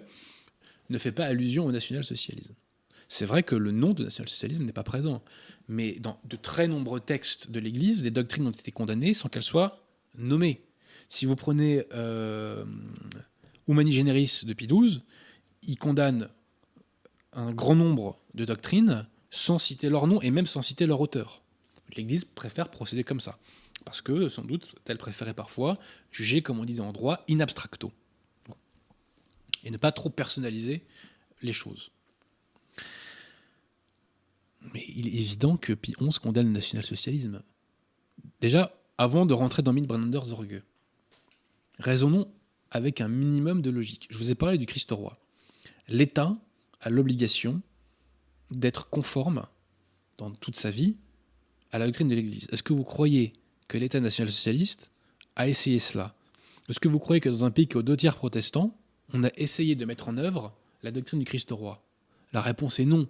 ne 0.90 0.98
fait 0.98 1.14
pas 1.14 1.26
allusion 1.26 1.66
au 1.66 1.72
national-socialisme. 1.72 2.54
C'est 3.14 3.26
vrai 3.26 3.44
que 3.44 3.56
le 3.56 3.72
nom 3.72 3.92
de 3.92 4.06
national-socialisme 4.06 4.64
n'est 4.64 4.72
pas 4.72 4.86
présent, 4.86 5.22
mais 5.68 6.00
dans 6.00 6.18
de 6.24 6.38
très 6.38 6.70
nombreux 6.70 7.02
textes 7.02 7.52
de 7.52 7.60
l'Église, 7.60 8.04
des 8.04 8.10
doctrines 8.10 8.48
ont 8.48 8.52
été 8.52 8.72
condamnées 8.72 9.14
sans 9.14 9.28
qu'elles 9.28 9.44
soient 9.44 9.84
nommées. 10.18 10.62
Si 11.10 11.26
vous 11.26 11.36
prenez 11.36 11.84
euh, 11.94 12.64
Humani 13.68 13.92
Generis 13.92 14.44
depuis 14.46 14.66
XII, 14.66 15.02
il 15.64 15.78
condamne 15.78 16.30
un 17.34 17.52
grand 17.52 17.76
nombre 17.76 18.18
de 18.34 18.46
doctrines 18.46 19.06
sans 19.30 19.60
citer 19.60 19.90
leur 19.90 20.08
nom 20.08 20.22
et 20.22 20.32
même 20.32 20.46
sans 20.46 20.62
citer 20.62 20.86
leur 20.86 21.02
auteur. 21.02 21.42
L'Église 21.98 22.24
préfère 22.24 22.72
procéder 22.72 23.04
comme 23.04 23.20
ça. 23.20 23.40
Parce 23.84 24.02
que, 24.02 24.30
sans 24.30 24.46
doute, 24.46 24.74
elle 24.86 24.98
préférait 24.98 25.34
parfois 25.34 25.80
juger, 26.12 26.42
comme 26.42 26.60
on 26.60 26.66
dit 26.66 26.76
dans 26.76 26.88
le 26.88 26.94
droit, 26.94 27.26
in 27.30 27.42
abstracto. 27.42 27.92
Et 29.66 29.70
ne 29.70 29.76
pas 29.76 29.92
trop 29.92 30.10
personnaliser 30.10 30.86
les 31.42 31.52
choses. 31.52 31.92
Mais 34.74 34.84
il 34.96 35.08
est 35.08 35.14
évident 35.14 35.58
que 35.58 35.74
Pie 35.74 35.94
XI 36.00 36.20
condamne 36.20 36.48
le 36.48 36.54
national-socialisme. 36.54 37.42
Déjà, 38.40 38.76
avant 38.98 39.26
de 39.26 39.34
rentrer 39.34 39.64
dans 39.64 39.74
Midbrander's 39.74 40.28
Zorge, 40.28 40.62
raisonnons 41.80 42.32
avec 42.70 43.02
un 43.02 43.08
minimum 43.08 43.62
de 43.62 43.70
logique. 43.70 44.08
Je 44.10 44.18
vous 44.18 44.32
ai 44.32 44.36
parlé 44.36 44.58
du 44.58 44.66
Christ 44.66 44.92
roi. 44.92 45.18
L'État 45.88 46.36
a 46.80 46.90
l'obligation 46.90 47.62
d'être 48.50 48.90
conforme 48.90 49.46
dans 50.18 50.32
toute 50.32 50.56
sa 50.56 50.70
vie 50.70 50.96
à 51.72 51.80
la 51.80 51.86
doctrine 51.86 52.08
de 52.08 52.16
l'Église. 52.16 52.48
Est-ce 52.52 52.64
que 52.64 52.74
vous 52.74 52.84
croyez 52.84 53.34
que 53.68 53.78
l'État 53.78 54.00
national-socialiste 54.00 54.92
a 55.36 55.48
essayé 55.48 55.80
cela? 55.80 56.16
Est-ce 56.70 56.80
que 56.80 56.88
vous 56.88 57.00
croyez 57.00 57.22
que 57.22 57.30
dans 57.30 57.46
un 57.46 57.52
pays 57.52 57.68
qui 57.68 57.74
est 57.74 57.78
aux 57.78 57.84
deux 57.84 57.98
tiers 57.98 58.16
protestant, 58.16 58.78
on 59.14 59.24
a 59.24 59.30
essayé 59.36 59.76
de 59.76 59.86
mettre 59.86 60.08
en 60.08 60.18
œuvre 60.18 60.56
la 60.84 60.92
doctrine 60.92 61.20
du 61.20 61.26
Christ 61.26 61.50
roi 61.52 61.84
La 62.34 62.42
réponse 62.42 62.80
est 62.80 62.86
non. 62.86 63.08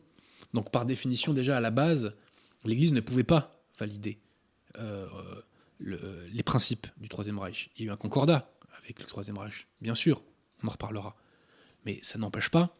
Donc 0.53 0.71
par 0.71 0.85
définition, 0.85 1.33
déjà 1.33 1.57
à 1.57 1.61
la 1.61 1.71
base, 1.71 2.13
l'Église 2.65 2.93
ne 2.93 3.01
pouvait 3.01 3.23
pas 3.23 3.61
valider 3.79 4.19
euh, 4.77 5.07
les 5.79 6.43
principes 6.43 6.87
du 6.97 7.09
Troisième 7.09 7.39
Reich. 7.39 7.69
Il 7.75 7.85
y 7.85 7.87
a 7.87 7.91
eu 7.91 7.93
un 7.93 7.97
concordat 7.97 8.51
avec 8.77 8.99
le 8.99 9.05
Troisième 9.05 9.37
Reich, 9.37 9.67
bien 9.81 9.95
sûr, 9.95 10.21
on 10.63 10.67
en 10.67 10.71
reparlera. 10.71 11.15
Mais 11.85 11.99
ça 12.03 12.19
n'empêche 12.19 12.49
pas 12.49 12.75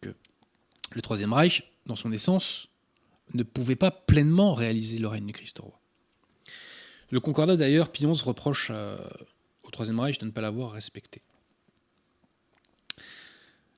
que 0.00 0.14
le 0.92 1.02
Troisième 1.02 1.32
Reich, 1.32 1.64
dans 1.86 1.96
son 1.96 2.12
essence, 2.12 2.68
ne 3.32 3.42
pouvait 3.42 3.76
pas 3.76 3.90
pleinement 3.90 4.54
réaliser 4.54 4.98
le 4.98 5.08
règne 5.08 5.26
du 5.26 5.32
Christ 5.32 5.58
roi. 5.58 5.80
Le 7.10 7.20
Concordat, 7.20 7.56
d'ailleurs, 7.56 7.90
Pion 7.90 8.12
reproche 8.12 8.68
euh, 8.70 8.98
au 9.62 9.70
Troisième 9.70 9.98
Reich 9.98 10.18
de 10.18 10.26
ne 10.26 10.30
pas 10.30 10.40
l'avoir 10.40 10.72
respecté. 10.72 11.22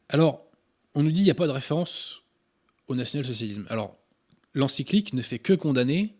Alors, 0.08 0.44
on 0.94 1.02
nous 1.02 1.10
dit 1.10 1.16
qu'il 1.16 1.24
n'y 1.24 1.30
a 1.30 1.34
pas 1.34 1.46
de 1.46 1.52
référence 1.52 2.22
au 2.86 2.94
national-socialisme. 2.94 3.66
Alors, 3.68 3.96
l'encyclique 4.54 5.12
ne 5.12 5.22
fait 5.22 5.38
que 5.38 5.52
condamner 5.52 6.16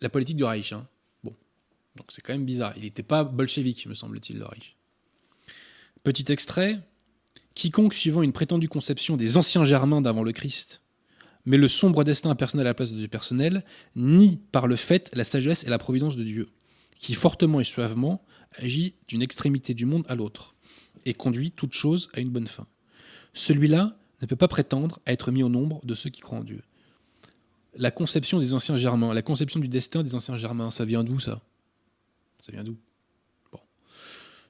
la 0.00 0.08
politique 0.08 0.36
du 0.36 0.44
Reich. 0.44 0.72
Hein. 0.72 0.88
Bon, 1.24 1.34
donc 1.96 2.06
c'est 2.10 2.20
quand 2.20 2.32
même 2.32 2.44
bizarre. 2.44 2.74
Il 2.76 2.82
n'était 2.82 3.02
pas 3.02 3.24
bolchevique, 3.24 3.86
me 3.86 3.94
semble-t-il, 3.94 4.38
le 4.38 4.44
Reich. 4.44 4.76
Petit 6.02 6.30
extrait. 6.30 6.78
Quiconque 7.54 7.94
suivant 7.94 8.22
une 8.22 8.32
prétendue 8.32 8.68
conception 8.68 9.16
des 9.16 9.36
anciens 9.36 9.64
germains 9.64 10.02
d'avant 10.02 10.22
le 10.22 10.32
Christ 10.32 10.82
mais 11.46 11.56
le 11.56 11.68
sombre 11.68 12.04
destin 12.04 12.34
personnel 12.34 12.66
à 12.66 12.70
la 12.70 12.74
place 12.74 12.92
de 12.92 12.98
Dieu 12.98 13.08
personnel, 13.08 13.64
nie 13.94 14.40
par 14.52 14.66
le 14.66 14.76
fait 14.76 15.10
la 15.14 15.24
sagesse 15.24 15.64
et 15.64 15.70
la 15.70 15.78
providence 15.78 16.16
de 16.16 16.24
Dieu, 16.24 16.48
qui 16.98 17.14
fortement 17.14 17.60
et 17.60 17.64
suavement 17.64 18.22
agit 18.58 18.94
d'une 19.08 19.22
extrémité 19.22 19.72
du 19.72 19.86
monde 19.86 20.04
à 20.08 20.16
l'autre, 20.16 20.56
et 21.04 21.14
conduit 21.14 21.52
toute 21.52 21.72
chose 21.72 22.10
à 22.14 22.20
une 22.20 22.30
bonne 22.30 22.48
fin. 22.48 22.66
Celui-là 23.32 23.96
ne 24.22 24.26
peut 24.26 24.36
pas 24.36 24.48
prétendre 24.48 25.00
à 25.06 25.12
être 25.12 25.30
mis 25.30 25.42
au 25.42 25.48
nombre 25.48 25.84
de 25.84 25.94
ceux 25.94 26.10
qui 26.10 26.20
croient 26.20 26.38
en 26.38 26.44
Dieu. 26.44 26.62
La 27.74 27.90
conception 27.90 28.38
des 28.38 28.54
anciens 28.54 28.76
germains, 28.76 29.12
la 29.12 29.22
conception 29.22 29.60
du 29.60 29.68
destin 29.68 30.02
des 30.02 30.14
anciens 30.14 30.36
germains, 30.36 30.70
ça 30.70 30.84
vient 30.84 31.04
d'où 31.04 31.20
ça? 31.20 31.42
Ça 32.40 32.52
vient 32.52 32.64
d'où? 32.64 32.76
Bon. 33.52 33.60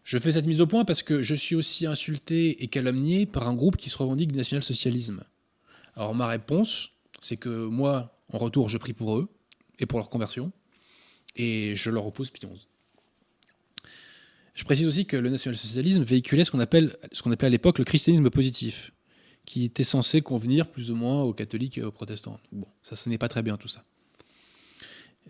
Je 0.05 0.19
fais 0.19 0.33
cette 0.33 0.47
mise 0.47 0.61
au 0.61 0.67
point 0.67 0.85
parce 0.85 1.03
que 1.03 1.23
je 1.23 1.35
suis 1.35 1.57
aussi 1.57 1.87
insulté 1.87 2.63
et 2.63 2.69
calomnié 2.69 3.27
par 3.27 3.49
un 3.49 3.55
groupe 3.55 3.77
qui 3.77 3.91
se 3.91 3.99
revendique 3.99 4.31
du 4.31 4.37
national-socialisme. 4.37 5.25
Alors 5.97 6.15
ma 6.15 6.29
réponse, 6.29 6.93
c'est 7.21 7.37
que 7.37 7.67
moi, 7.67 8.17
en 8.33 8.39
retour, 8.39 8.69
je 8.69 8.79
prie 8.79 8.93
pour 8.93 9.17
eux 9.17 9.29
et 9.79 9.87
pour 9.87 9.99
leur 9.99 10.11
conversion, 10.11 10.53
et 11.35 11.75
je 11.75 11.91
leur 11.91 12.07
oppose 12.07 12.31
Pie 12.31 12.47
Je 14.55 14.65
précise 14.65 14.87
aussi 14.87 15.07
que 15.07 15.17
le 15.17 15.31
national-socialisme 15.31 16.03
véhiculait 16.03 16.45
ce 16.45 16.51
qu'on 16.51 16.61
ce 16.61 17.23
qu'on 17.23 17.33
appelait 17.33 17.47
à 17.47 17.51
l'époque 17.51 17.79
le 17.79 17.85
christianisme 17.85 18.31
positif, 18.31 18.93
qui 19.47 19.65
était 19.65 19.85
censé 19.85 20.21
convenir 20.21 20.69
plus 20.69 20.91
ou 20.91 20.97
moins 20.97 21.23
aux 21.23 21.33
catholiques 21.33 21.79
et 21.79 21.83
aux 21.83 21.93
protestants. 21.93 22.39
Bon, 22.53 22.67
ça, 22.83 22.97
ce 22.97 23.09
n'est 23.09 23.17
pas 23.17 23.29
très 23.29 23.43
bien 23.43 23.57
tout 23.57 23.69
ça. 23.69 23.85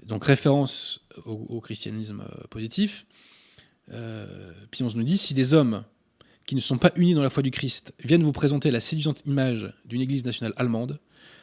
Donc 0.03 0.25
référence 0.25 1.01
au, 1.25 1.61
christianisme 1.61 2.23
euh, 2.23 2.47
positif, 2.49 3.07
euh, 3.91 4.53
nous 4.81 5.03
dit 5.03 5.17
si 5.17 5.33
des 5.33 5.55
hommes 5.55 5.85
qui 6.47 6.55
ne 6.55 6.61
sont 6.61 6.79
pas 6.79 6.93
unis 6.97 7.15
dans 7.15 7.23
la 7.23 7.31
foi 7.31 7.43
du 7.43 7.51
Christ 7.51 7.95
viennent 8.03 8.23
vous 8.23 8.33
présenter 8.33 8.71
la 8.71 8.81
séduisante 8.81 9.23
image 9.27 9.73
d'une 9.85 10.01
Église 10.01 10.25
nationale 10.25 10.53
allemande, 10.57 11.01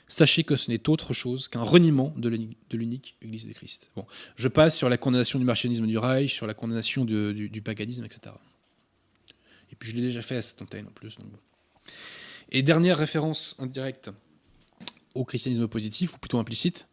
sachez 0.08 0.44
que 0.44 0.56
ce 0.56 0.70
n'est 0.70 0.90
autre 0.90 1.14
chose 1.14 1.48
qu'un 1.48 1.64
reniement 1.64 2.14
de 2.16 2.30
l'unique 2.30 3.18
Église 3.22 3.46
du 3.46 3.54
Christ. 3.54 3.90
Bon, 3.96 4.06
je 4.36 4.48
passe 4.48 4.78
sur 4.78 4.90
la 4.90 4.98
condamnation 4.98 5.40
du 5.40 5.46
martianisme 5.46 5.88
du 5.88 5.98
Reich, 5.98 6.34
sur 6.34 6.48
la 6.48 6.54
condamnation 6.54 7.06
du, 7.06 7.62
paganisme, 7.64 8.06
etc. 8.06 8.36
Et 9.72 9.76
puis 9.76 9.90
je 9.90 9.96
l'ai 9.96 10.02
déjà 10.02 10.22
fait 10.22 10.38
à 10.38 10.42
cette 10.42 10.62
antenne 10.62 10.88
en 10.88 10.92
plus. 10.92 11.18
Et 12.54 12.62
dernière 12.62 12.98
référence 12.98 13.56
indirecte 13.60 14.12
au 15.16 15.26
christianisme 15.26 15.68
positif, 15.68 16.16
ou 16.16 16.18
plutôt 16.18 16.40
implicite, 16.40 16.88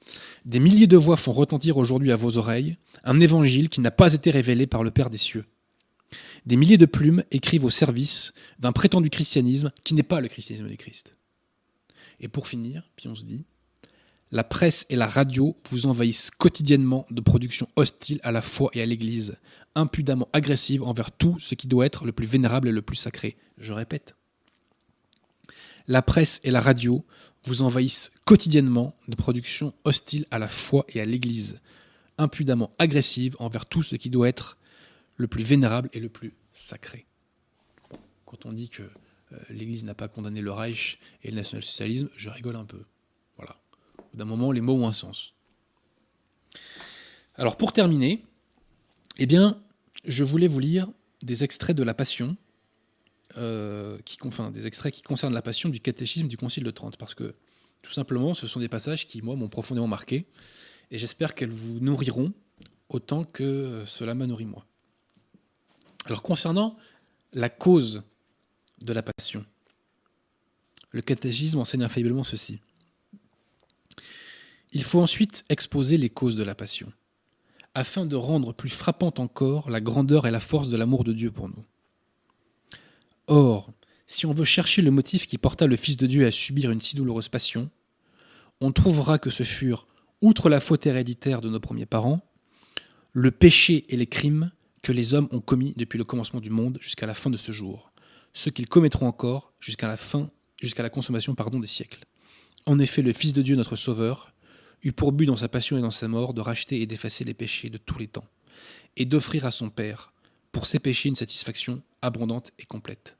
des 0.44 0.60
milliers 0.60 0.86
de 0.86 0.96
voix 0.96 1.16
font 1.16 1.32
retentir 1.32 1.78
aujourd'hui 1.78 2.12
à 2.12 2.16
vos 2.16 2.36
oreilles 2.36 2.76
un 3.04 3.18
évangile 3.18 3.70
qui 3.70 3.80
n'a 3.80 3.90
pas 3.90 4.12
été 4.12 4.30
révélé 4.30 4.66
par 4.66 4.82
le 4.82 4.90
Père 4.90 5.08
des 5.08 5.16
cieux 5.16 5.46
des 6.46 6.56
milliers 6.56 6.78
de 6.78 6.86
plumes 6.86 7.24
écrivent 7.30 7.64
au 7.64 7.70
service 7.70 8.32
d'un 8.58 8.72
prétendu 8.72 9.10
christianisme 9.10 9.72
qui 9.84 9.94
n'est 9.94 10.02
pas 10.02 10.20
le 10.20 10.28
christianisme 10.28 10.68
du 10.68 10.76
Christ. 10.76 11.16
Et 12.20 12.28
pour 12.28 12.48
finir, 12.48 12.90
puis 12.96 13.08
on 13.08 13.14
se 13.14 13.24
dit, 13.24 13.44
la 14.30 14.44
presse 14.44 14.86
et 14.90 14.96
la 14.96 15.08
radio 15.08 15.56
vous 15.70 15.86
envahissent 15.86 16.30
quotidiennement 16.30 17.06
de 17.10 17.20
productions 17.20 17.68
hostiles 17.76 18.20
à 18.22 18.30
la 18.30 18.42
foi 18.42 18.70
et 18.74 18.82
à 18.82 18.86
l'Église, 18.86 19.36
impudemment 19.74 20.28
agressives 20.32 20.82
envers 20.82 21.10
tout 21.10 21.38
ce 21.40 21.54
qui 21.54 21.66
doit 21.66 21.86
être 21.86 22.04
le 22.04 22.12
plus 22.12 22.26
vénérable 22.26 22.68
et 22.68 22.72
le 22.72 22.82
plus 22.82 22.96
sacré. 22.96 23.36
Je 23.58 23.72
répète. 23.72 24.14
La 25.90 26.02
presse 26.02 26.40
et 26.44 26.52
la 26.52 26.60
radio 26.60 27.04
vous 27.42 27.62
envahissent 27.62 28.12
quotidiennement 28.24 28.94
de 29.08 29.16
productions 29.16 29.74
hostiles 29.82 30.24
à 30.30 30.38
la 30.38 30.46
foi 30.46 30.84
et 30.90 31.00
à 31.00 31.04
l'Église, 31.04 31.58
impudemment 32.16 32.70
agressives 32.78 33.34
envers 33.40 33.66
tout 33.66 33.82
ce 33.82 33.96
qui 33.96 34.08
doit 34.08 34.28
être 34.28 34.56
le 35.16 35.26
plus 35.26 35.42
vénérable 35.42 35.90
et 35.92 35.98
le 35.98 36.08
plus 36.08 36.32
sacré. 36.52 37.06
Quand 38.24 38.46
on 38.46 38.52
dit 38.52 38.68
que 38.68 38.84
euh, 38.84 39.38
l'Église 39.50 39.82
n'a 39.82 39.94
pas 39.94 40.06
condamné 40.06 40.42
le 40.42 40.52
Reich 40.52 41.00
et 41.24 41.30
le 41.32 41.34
national-socialisme, 41.34 42.08
je 42.14 42.30
rigole 42.30 42.54
un 42.54 42.66
peu. 42.66 42.84
Voilà. 43.36 43.56
D'un 44.14 44.26
moment, 44.26 44.52
les 44.52 44.60
mots 44.60 44.76
ont 44.76 44.86
un 44.86 44.92
sens. 44.92 45.34
Alors 47.34 47.56
pour 47.56 47.72
terminer, 47.72 48.24
eh 49.18 49.26
bien, 49.26 49.60
je 50.04 50.22
voulais 50.22 50.46
vous 50.46 50.60
lire 50.60 50.88
des 51.24 51.42
extraits 51.42 51.76
de 51.76 51.82
la 51.82 51.94
Passion, 51.94 52.36
euh, 53.36 53.98
qui, 54.04 54.18
des 54.52 54.66
extraits 54.66 54.92
qui 54.92 55.02
concernent 55.02 55.34
la 55.34 55.42
Passion 55.42 55.68
du 55.68 55.80
catéchisme 55.80 56.28
du 56.28 56.36
Concile 56.36 56.64
de 56.64 56.70
Trente, 56.70 56.96
parce 56.96 57.14
que 57.14 57.34
tout 57.82 57.92
simplement, 57.92 58.34
ce 58.34 58.46
sont 58.46 58.60
des 58.60 58.68
passages 58.68 59.06
qui, 59.06 59.22
moi, 59.22 59.36
m'ont 59.36 59.48
profondément 59.48 59.86
marqué, 59.86 60.26
et 60.90 60.98
j'espère 60.98 61.34
qu'elles 61.34 61.50
vous 61.50 61.80
nourriront 61.80 62.32
autant 62.88 63.24
que 63.24 63.84
cela 63.86 64.14
m'a 64.14 64.26
nourri 64.26 64.44
moi. 64.44 64.66
Alors 66.06 66.22
concernant 66.22 66.76
la 67.32 67.48
cause 67.48 68.02
de 68.82 68.92
la 68.92 69.02
passion, 69.02 69.44
le 70.90 71.02
catéchisme 71.02 71.58
enseigne 71.58 71.84
infailliblement 71.84 72.24
ceci. 72.24 72.58
Il 74.72 74.82
faut 74.82 75.00
ensuite 75.00 75.44
exposer 75.48 75.96
les 75.96 76.10
causes 76.10 76.36
de 76.36 76.42
la 76.42 76.54
passion, 76.54 76.92
afin 77.74 78.06
de 78.06 78.16
rendre 78.16 78.52
plus 78.52 78.70
frappante 78.70 79.20
encore 79.20 79.70
la 79.70 79.80
grandeur 79.80 80.26
et 80.26 80.30
la 80.30 80.40
force 80.40 80.68
de 80.68 80.76
l'amour 80.76 81.04
de 81.04 81.12
Dieu 81.12 81.30
pour 81.30 81.48
nous. 81.48 81.64
Or, 83.30 83.70
si 84.08 84.26
on 84.26 84.34
veut 84.34 84.44
chercher 84.44 84.82
le 84.82 84.90
motif 84.90 85.28
qui 85.28 85.38
porta 85.38 85.68
le 85.68 85.76
Fils 85.76 85.96
de 85.96 86.08
Dieu 86.08 86.26
à 86.26 86.32
subir 86.32 86.72
une 86.72 86.80
si 86.80 86.96
douloureuse 86.96 87.28
passion, 87.28 87.70
on 88.60 88.72
trouvera 88.72 89.20
que 89.20 89.30
ce 89.30 89.44
furent, 89.44 89.86
outre 90.20 90.48
la 90.48 90.58
faute 90.58 90.84
héréditaire 90.84 91.40
de 91.40 91.48
nos 91.48 91.60
premiers 91.60 91.86
parents, 91.86 92.20
le 93.12 93.30
péché 93.30 93.84
et 93.88 93.96
les 93.96 94.08
crimes 94.08 94.50
que 94.82 94.90
les 94.90 95.14
hommes 95.14 95.28
ont 95.30 95.40
commis 95.40 95.74
depuis 95.76 95.96
le 95.96 96.02
commencement 96.02 96.40
du 96.40 96.50
monde 96.50 96.78
jusqu'à 96.80 97.06
la 97.06 97.14
fin 97.14 97.30
de 97.30 97.36
ce 97.36 97.52
jour, 97.52 97.92
ce 98.32 98.50
qu'ils 98.50 98.68
commettront 98.68 99.06
encore 99.06 99.52
jusqu'à 99.60 99.86
la 99.86 99.96
fin, 99.96 100.28
jusqu'à 100.60 100.82
la 100.82 100.90
consommation 100.90 101.36
pardon, 101.36 101.60
des 101.60 101.68
siècles. 101.68 102.04
En 102.66 102.80
effet, 102.80 103.00
le 103.00 103.12
Fils 103.12 103.32
de 103.32 103.42
Dieu, 103.42 103.54
notre 103.54 103.76
Sauveur, 103.76 104.34
eut 104.82 104.90
pour 104.90 105.12
but 105.12 105.26
dans 105.26 105.36
sa 105.36 105.48
passion 105.48 105.78
et 105.78 105.82
dans 105.82 105.92
sa 105.92 106.08
mort 106.08 106.34
de 106.34 106.40
racheter 106.40 106.80
et 106.82 106.86
d'effacer 106.86 107.22
les 107.22 107.34
péchés 107.34 107.70
de 107.70 107.78
tous 107.78 108.00
les 108.00 108.08
temps, 108.08 108.26
et 108.96 109.04
d'offrir 109.04 109.46
à 109.46 109.52
son 109.52 109.70
Père, 109.70 110.12
pour 110.50 110.66
ses 110.66 110.80
péchés, 110.80 111.08
une 111.08 111.14
satisfaction 111.14 111.80
abondante 112.02 112.50
et 112.58 112.64
complète. 112.64 113.19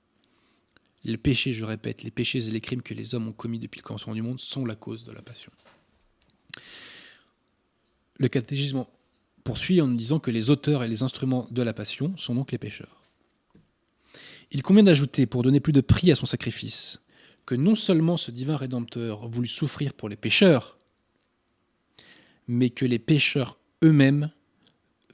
Les 1.05 1.17
péchés, 1.17 1.53
je 1.53 1.65
répète, 1.65 2.03
les 2.03 2.11
péchés 2.11 2.47
et 2.47 2.51
les 2.51 2.61
crimes 2.61 2.83
que 2.83 2.95
les 2.95 3.15
hommes 3.15 3.29
ont 3.29 3.33
commis 3.33 3.59
depuis 3.59 3.79
le 3.79 3.85
commencement 3.85 4.15
du 4.15 4.23
monde 4.23 4.39
sont 4.39 4.67
la 4.67 4.75
cause 4.75 5.05
de 5.05 5.13
la 5.13 5.23
passion. 5.23 5.51
Le 8.19 8.29
catéchisme 8.29 8.85
poursuit 9.45 9.81
en 9.81 9.87
nous 9.87 9.97
disant 9.97 10.19
que 10.19 10.31
les 10.31 10.51
auteurs 10.51 10.83
et 10.83 10.89
les 10.89 11.03
instruments 11.03 11.49
de 11.51 11.63
la 11.63 11.73
passion 11.73 12.15
sont 12.19 12.35
donc 12.35 12.53
les 12.53 12.59
pécheurs. 12.59 13.03
Il 14.53 14.63
convient 14.63 14.83
d'ajouter, 14.83 15.27
pour 15.27 15.43
donner 15.43 15.61
plus 15.61 15.73
de 15.73 15.81
prix 15.81 16.11
à 16.11 16.15
son 16.15 16.27
sacrifice, 16.27 17.01
que 17.47 17.55
non 17.55 17.75
seulement 17.75 18.17
ce 18.17 18.31
divin 18.31 18.57
Rédempteur 18.57 19.29
voulut 19.29 19.49
souffrir 19.49 19.95
pour 19.95 20.09
les 20.09 20.17
pécheurs, 20.17 20.79
mais 22.47 22.69
que 22.69 22.85
les 22.85 22.99
pécheurs 22.99 23.59
eux-mêmes 23.83 24.31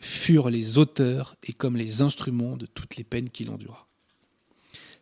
furent 0.01 0.51
les 0.51 0.79
auteurs 0.79 1.37
et 1.45 1.53
comme 1.53 1.77
les 1.77 2.03
instruments 2.03 2.57
de 2.57 2.67
toutes 2.67 2.97
les 2.97 3.05
peines 3.05 3.31
qu'il 3.31 3.51
endura. 3.51 3.86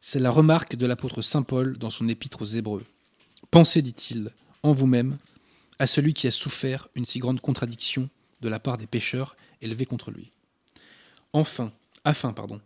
C'est 0.06 0.18
la 0.18 0.30
remarque 0.30 0.76
de 0.76 0.84
l'apôtre 0.84 1.22
Saint 1.22 1.42
Paul 1.42 1.78
dans 1.78 1.88
son 1.88 2.10
épître 2.10 2.42
aux 2.42 2.44
Hébreux. 2.44 2.84
Pensez, 3.50 3.80
dit-il, 3.80 4.32
en 4.62 4.74
vous-même, 4.74 5.16
à 5.78 5.86
celui 5.86 6.12
qui 6.12 6.26
a 6.26 6.30
souffert 6.30 6.88
une 6.94 7.06
si 7.06 7.20
grande 7.20 7.40
contradiction 7.40 8.10
de 8.42 8.50
la 8.50 8.60
part 8.60 8.76
des 8.76 8.86
pécheurs 8.86 9.34
élevés 9.62 9.86
contre 9.86 10.10
lui. 10.10 10.30
Enfin, 11.32 11.72
afin, 12.04 12.34
pardon, 12.34 12.60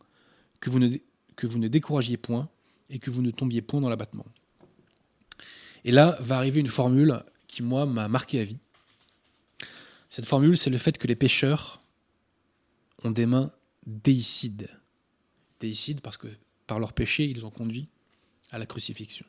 que 0.58 0.68
vous 0.68 0.80
ne, 0.80 0.96
que 1.36 1.46
vous 1.46 1.60
ne 1.60 1.68
découragiez 1.68 2.16
point 2.16 2.48
et 2.90 2.98
que 2.98 3.08
vous 3.08 3.22
ne 3.22 3.30
tombiez 3.30 3.62
point 3.62 3.80
dans 3.80 3.88
l'abattement. 3.88 4.26
Et 5.84 5.92
là 5.92 6.18
va 6.18 6.38
arriver 6.38 6.58
une 6.58 6.66
formule 6.66 7.22
qui, 7.46 7.62
moi, 7.62 7.86
m'a 7.86 8.08
marqué 8.08 8.40
à 8.40 8.44
vie. 8.44 8.58
Cette 10.10 10.26
formule, 10.26 10.58
c'est 10.58 10.70
le 10.70 10.78
fait 10.78 10.98
que 10.98 11.06
les 11.06 11.14
pécheurs 11.14 11.80
ont 13.04 13.12
des 13.12 13.26
mains 13.26 13.52
déicides. 13.86 14.68
Déicides 15.60 16.00
parce 16.00 16.16
que 16.16 16.26
par 16.68 16.78
leur 16.78 16.92
péché, 16.92 17.24
ils 17.24 17.44
ont 17.44 17.50
conduit 17.50 17.88
à 18.52 18.58
la 18.58 18.66
crucifixion. 18.66 19.26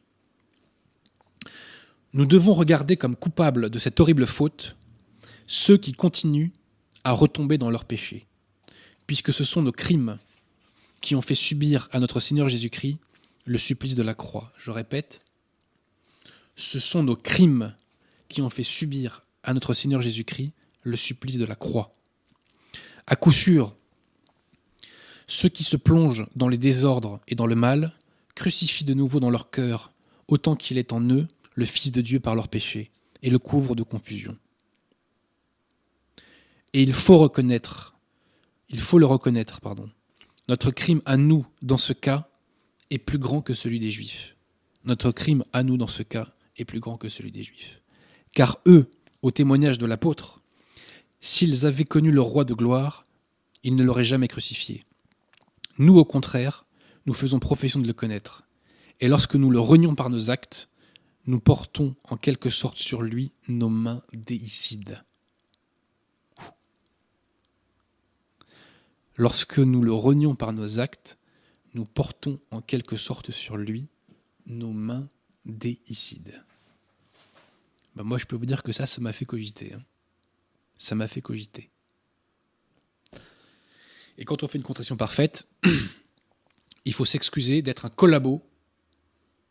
Nous 2.14 2.26
devons 2.26 2.54
regarder 2.54 2.96
comme 2.96 3.16
coupables 3.16 3.72
de 3.72 3.80
cette 3.80 4.00
horrible 4.00 4.28
faute 4.28 4.76
ceux 5.48 5.78
qui 5.78 5.94
continuent 5.94 6.52
à 7.04 7.14
retomber 7.14 7.58
dans 7.58 7.72
leur 7.72 7.86
péché, 7.86 8.28
puisque 9.08 9.34
ce 9.34 9.44
sont 9.44 9.64
nos 9.64 9.72
crimes 9.72 10.18
qui 11.02 11.16
ont 11.16 11.22
fait 11.22 11.36
subir 11.36 11.88
à 11.92 12.00
notre 12.00 12.20
Seigneur 12.20 12.50
Jésus-Christ 12.50 12.98
le 13.46 13.58
supplice 13.58 13.96
de 13.96 14.04
la 14.04 14.14
croix. 14.14 14.52
Je 14.58 14.70
répète, 14.70 15.22
ce 16.56 16.78
sont 16.78 17.04
nos 17.04 17.16
crimes 17.16 17.74
qui 18.28 18.42
ont 18.42 18.50
fait 18.50 18.64
subir 18.64 19.26
à 19.44 19.54
notre 19.54 19.74
Seigneur 19.74 20.02
Jésus-Christ 20.02 20.52
le 20.84 20.98
supplice 20.98 21.38
de 21.38 21.46
la 21.46 21.56
croix. 21.56 21.96
À 23.08 23.16
coup 23.16 23.32
sûr, 23.32 23.76
ceux 25.30 25.50
qui 25.50 25.64
se 25.64 25.78
plongent 25.78 26.26
dans 26.36 26.48
les 26.48 26.58
désordres 26.58 27.22
et 27.28 27.36
dans 27.36 27.46
le 27.46 27.56
mal 27.56 27.94
crucifient 28.36 28.86
de 28.86 28.94
nouveau 28.94 29.20
dans 29.20 29.30
leur 29.30 29.52
cœur, 29.52 29.94
autant 30.28 30.56
qu'il 30.56 30.78
est 30.78 30.92
en 30.92 31.02
eux, 31.10 31.28
le 31.54 31.66
Fils 31.66 31.92
de 31.92 32.02
Dieu 32.02 32.20
par 32.20 32.36
leur 32.36 32.48
péché, 32.48 32.92
et 33.22 33.30
le 33.30 33.40
couvrent 33.40 33.76
de 33.76 33.84
confusion. 33.84 34.38
Et 36.74 36.82
il 36.82 36.94
faut 36.94 37.18
reconnaître, 37.18 37.96
il 38.70 38.80
faut 38.80 39.00
le 39.00 39.06
reconnaître, 39.06 39.62
pardon. 39.62 39.90
Notre 40.48 40.72
crime 40.72 41.02
à 41.06 41.16
nous, 41.16 41.46
dans 41.62 41.78
ce 41.78 41.94
cas, 41.94 42.28
est 42.90 42.98
plus 42.98 43.20
grand 43.20 43.42
que 43.42 43.54
celui 43.54 43.80
des 43.80 43.92
Juifs. 43.92 44.36
Notre 44.84 45.12
crime 45.12 45.44
à 45.54 45.64
nous, 45.64 45.78
dans 45.78 45.88
ce 45.88 46.04
cas, 46.04 46.28
est 46.58 46.66
plus 46.66 46.80
grand 46.80 46.98
que 46.98 47.10
celui 47.10 47.32
des 47.32 47.44
Juifs. 47.44 47.82
Car 48.34 48.60
eux, 48.66 48.90
au 49.22 49.32
témoignage 49.32 49.78
de 49.78 49.86
l'apôtre, 49.86 50.42
S'ils 51.22 51.66
avaient 51.66 51.86
connu 51.86 52.12
le 52.12 52.22
roi 52.22 52.46
de 52.46 52.54
gloire, 52.54 53.06
ils 53.64 53.76
ne 53.76 53.84
l'auraient 53.84 54.04
jamais 54.04 54.28
crucifié. 54.28 54.82
Nous, 55.80 55.98
au 55.98 56.06
contraire, 56.06 56.66
nous 57.06 57.14
faisons 57.14 57.40
profession 57.40 57.80
de 57.80 57.88
le 57.88 57.94
connaître. 57.94 58.44
Et 59.00 59.08
lorsque 59.08 59.36
nous 59.36 59.50
le 59.50 59.60
renions 59.60 59.96
par 59.96 60.12
nos 60.12 60.30
actes, 60.30 60.70
nous 61.26 61.40
portons 61.40 61.96
en 62.04 62.18
quelque 62.18 62.52
sorte 62.52 62.78
sur 62.78 63.02
lui 63.02 63.32
nos 63.48 63.70
mains 63.70 64.04
déicides. 64.14 65.04
Lorsque 69.16 69.58
nous 69.58 69.82
le 69.82 69.94
renions 69.94 70.36
par 70.36 70.54
nos 70.54 70.80
actes, 70.80 71.18
nous 71.74 71.86
portons 71.86 72.40
en 72.52 72.62
quelque 72.62 72.96
sorte 72.96 73.32
sur 73.32 73.58
lui 73.58 73.90
nos 74.46 74.72
mains 74.72 75.10
déicides. 75.46 76.44
Ben 77.96 78.04
moi, 78.04 78.18
je 78.18 78.26
peux 78.26 78.36
vous 78.36 78.46
dire 78.46 78.64
que 78.64 78.72
ça, 78.72 78.86
ça 78.86 79.02
m'a 79.02 79.14
fait 79.14 79.26
cogiter. 79.26 79.74
Hein 79.74 79.84
ça 80.80 80.96
m'a 80.96 81.08
fait 81.08 81.22
cogiter. 81.22 81.70
Et 84.20 84.26
quand 84.26 84.44
on 84.44 84.48
fait 84.48 84.60
une 84.60 84.64
contrition 84.64 84.96
parfaite, 84.96 85.48
il 86.86 86.94
faut 86.94 87.06
s'excuser 87.06 87.64
d'être 87.64 87.86
un 87.86 87.90
collabo 87.90 88.44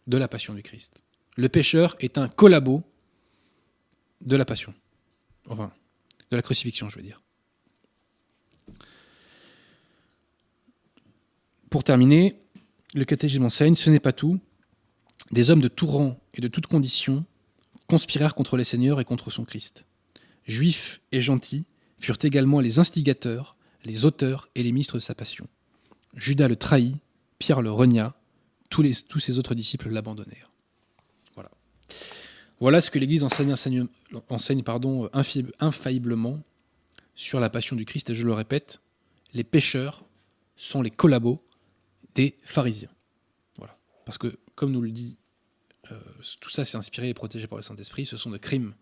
de 0.07 0.17
la 0.17 0.29
passion 0.29 0.55
du 0.55 0.63
Christ. 0.63 1.03
Le 1.37 1.49
pécheur 1.49 1.97
est 1.99 2.19
un 2.19 2.29
collabo 2.29 2.85
de 4.21 4.37
la 4.37 4.45
passion. 4.45 4.73
Enfin, 5.49 5.73
de 6.31 6.37
la 6.37 6.43
crucifixion, 6.43 6.89
je 6.89 6.97
veux 6.97 7.03
dire. 7.03 7.21
Pour 11.71 11.83
terminer, 11.83 12.41
le 12.95 13.05
catéchisme 13.05 13.45
enseigne, 13.45 13.75
ce 13.75 13.91
n'est 13.91 13.99
pas 13.99 14.13
tout. 14.13 14.39
Des 15.33 15.51
hommes 15.51 15.61
de 15.61 15.69
tout 15.69 15.87
rang 15.87 16.21
et 16.35 16.41
de 16.41 16.49
toutes 16.49 16.69
conditions 16.69 17.25
conspirèrent 17.89 18.37
contre 18.37 18.57
les 18.57 18.65
seigneurs 18.65 19.01
et 19.01 19.05
contre 19.05 19.31
son 19.31 19.45
Christ 19.45 19.85
juifs 20.49 21.01
et 21.13 21.21
gentils, 21.21 21.67
furent 22.01 22.19
également 22.23 22.61
les 22.61 22.79
instigateurs, 22.79 23.57
les 23.85 24.05
auteurs 24.05 24.49
et 24.55 24.63
les 24.63 24.73
ministres 24.73 24.95
de 24.95 25.01
sa 25.01 25.15
passion. 25.15 25.49
Judas 26.15 26.49
le 26.49 26.57
trahit, 26.57 26.97
Pierre 27.39 27.63
le 27.63 27.71
renia, 27.71 28.15
tous, 28.71 29.19
ses 29.19 29.39
autres 29.39 29.55
disciples 29.55 29.89
l'abandonnèrent. 29.89 30.51
Voilà. 32.61 32.81
Ce 32.81 32.91
que 32.91 32.99
l'Église 32.99 33.25
enseigne, 33.25 33.55
infailliblement 35.61 36.43
sur 37.15 37.41
la 37.41 37.51
passion 37.51 37.77
du 37.77 37.85
Christ. 37.85 38.11
Et 38.11 38.15
je 38.15 38.27
le 38.27 38.33
répète, 38.33 38.81
les 39.33 39.45
pécheurs 39.45 40.05
sont 40.57 40.83
les 40.83 40.91
collabos 40.91 41.45
des 42.15 42.37
pharisiens. 42.43 42.91
Voilà. 43.57 43.79
Parce 44.05 44.19
que, 44.19 44.39
comme 44.55 44.73
nous 44.73 44.83
le 44.83 44.91
dit, 44.91 45.17
euh, 45.93 46.01
tout 46.41 46.51
ça 46.51 46.65
c'est 46.65 46.77
inspiré 46.77 47.09
et 47.09 47.15
protégé 47.15 47.47
par 47.47 47.57
le 47.57 47.63
Saint-Esprit, 47.63 48.07
ce 48.07 48.17
sont 48.17 48.31
des 48.31 48.41
crimes 48.41 48.75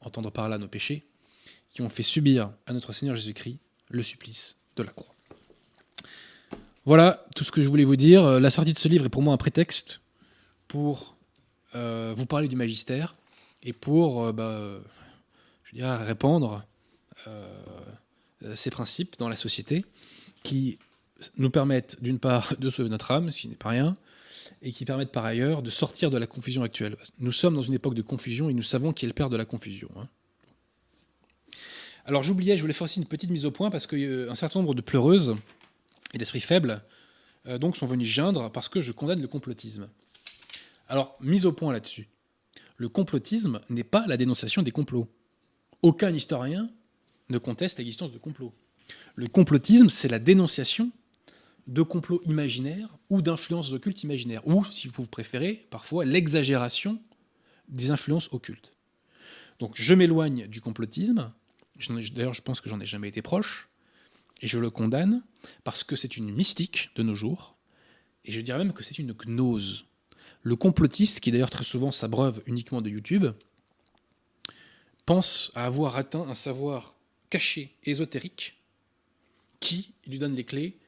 entendre 0.00 0.30
par 0.30 0.48
là 0.48 0.58
nos 0.58 0.68
péchés, 0.68 1.06
qui 1.70 1.82
ont 1.82 1.88
fait 1.88 2.02
subir 2.02 2.52
à 2.66 2.72
notre 2.72 2.92
Seigneur 2.92 3.16
Jésus-Christ 3.16 3.58
le 3.92 4.02
supplice 4.02 4.56
de 4.76 4.82
la 4.82 4.90
croix. 4.90 5.14
Voilà 6.84 7.24
tout 7.36 7.44
ce 7.44 7.52
que 7.52 7.62
je 7.62 7.68
voulais 7.68 7.84
vous 7.84 7.96
dire. 7.96 8.40
La 8.40 8.50
sortie 8.50 8.72
de 8.72 8.78
ce 8.78 8.88
livre 8.88 9.04
est 9.06 9.08
pour 9.08 9.22
moi 9.22 9.32
un 9.32 9.36
prétexte 9.36 10.00
pour 10.66 11.16
euh, 11.74 12.12
vous 12.16 12.26
parler 12.26 12.48
du 12.48 12.56
magistère 12.56 13.14
et 13.62 13.72
pour 13.72 14.24
euh, 14.24 14.32
bah, 14.32 15.98
répandre 15.98 16.64
euh, 17.28 17.46
ces 18.54 18.70
principes 18.70 19.16
dans 19.18 19.28
la 19.28 19.36
société 19.36 19.84
qui 20.42 20.78
nous 21.36 21.50
permettent 21.50 22.02
d'une 22.02 22.18
part 22.18 22.54
de 22.58 22.68
sauver 22.68 22.88
notre 22.88 23.10
âme, 23.10 23.30
ce 23.30 23.42
qui 23.42 23.48
n'est 23.48 23.54
pas 23.54 23.68
rien, 23.68 23.96
et 24.60 24.72
qui 24.72 24.84
permettent 24.84 25.12
par 25.12 25.24
ailleurs 25.24 25.62
de 25.62 25.70
sortir 25.70 26.10
de 26.10 26.18
la 26.18 26.26
confusion 26.26 26.62
actuelle. 26.62 26.96
Nous 27.20 27.32
sommes 27.32 27.54
dans 27.54 27.62
une 27.62 27.74
époque 27.74 27.94
de 27.94 28.02
confusion 28.02 28.50
et 28.50 28.54
nous 28.54 28.62
savons 28.62 28.92
qui 28.92 29.04
est 29.04 29.08
le 29.08 29.14
père 29.14 29.30
de 29.30 29.36
la 29.36 29.44
confusion. 29.44 29.88
Hein. 29.96 30.08
Alors 32.04 32.22
j'oubliais, 32.22 32.56
je 32.56 32.62
voulais 32.62 32.72
faire 32.72 32.84
aussi 32.84 32.98
une 32.98 33.06
petite 33.06 33.30
mise 33.30 33.46
au 33.46 33.50
point 33.50 33.70
parce 33.70 33.86
qu'un 33.86 33.96
euh, 33.96 34.34
certain 34.34 34.58
nombre 34.58 34.74
de 34.74 34.80
pleureuses 34.80 35.36
et 36.14 36.18
d'esprits 36.18 36.40
faibles 36.40 36.82
euh, 37.46 37.58
sont 37.74 37.86
venus 37.86 38.08
geindre 38.08 38.50
parce 38.50 38.68
que 38.68 38.80
je 38.80 38.92
condamne 38.92 39.20
le 39.20 39.28
complotisme. 39.28 39.88
Alors, 40.88 41.16
mise 41.20 41.46
au 41.46 41.52
point 41.52 41.72
là-dessus. 41.72 42.08
Le 42.76 42.88
complotisme 42.88 43.60
n'est 43.70 43.84
pas 43.84 44.04
la 44.08 44.16
dénonciation 44.16 44.62
des 44.62 44.72
complots. 44.72 45.08
Aucun 45.82 46.12
historien 46.12 46.68
ne 47.28 47.38
conteste 47.38 47.78
l'existence 47.78 48.12
de 48.12 48.18
complots. 48.18 48.52
Le 49.14 49.28
complotisme, 49.28 49.88
c'est 49.88 50.08
la 50.08 50.18
dénonciation 50.18 50.90
de 51.68 51.82
complots 51.82 52.20
imaginaires 52.24 52.88
ou 53.08 53.22
d'influences 53.22 53.72
occultes 53.72 54.02
imaginaires, 54.02 54.46
ou, 54.46 54.64
si 54.70 54.88
vous 54.88 55.06
préférez, 55.06 55.66
parfois 55.70 56.04
l'exagération 56.04 57.00
des 57.68 57.90
influences 57.92 58.28
occultes. 58.32 58.72
Donc 59.60 59.72
je 59.76 59.94
m'éloigne 59.94 60.48
du 60.48 60.60
complotisme, 60.60 61.32
d'ailleurs 61.88 62.34
je 62.34 62.42
pense 62.42 62.60
que 62.60 62.68
j'en 62.68 62.80
ai 62.80 62.86
jamais 62.86 63.08
été 63.08 63.22
proche, 63.22 63.68
et 64.40 64.46
je 64.46 64.58
le 64.58 64.70
condamne 64.70 65.22
parce 65.64 65.84
que 65.84 65.96
c'est 65.96 66.16
une 66.16 66.32
mystique 66.32 66.90
de 66.96 67.02
nos 67.02 67.14
jours, 67.14 67.56
et 68.24 68.32
je 68.32 68.40
dirais 68.40 68.58
même 68.58 68.72
que 68.72 68.84
c'est 68.84 68.98
une 68.98 69.12
gnose. 69.12 69.86
Le 70.42 70.56
complotiste, 70.56 71.20
qui 71.20 71.30
d'ailleurs 71.30 71.50
très 71.50 71.64
souvent 71.64 71.90
s'abreuve 71.90 72.42
uniquement 72.46 72.82
de 72.82 72.90
YouTube, 72.90 73.26
pense 75.06 75.52
à 75.54 75.66
avoir 75.66 75.96
atteint 75.96 76.28
un 76.28 76.34
savoir 76.34 76.96
caché, 77.30 77.76
ésotérique, 77.84 78.58
qui 79.60 79.94
lui 80.06 80.18
donne 80.18 80.34
les 80.34 80.44
clés 80.44 80.78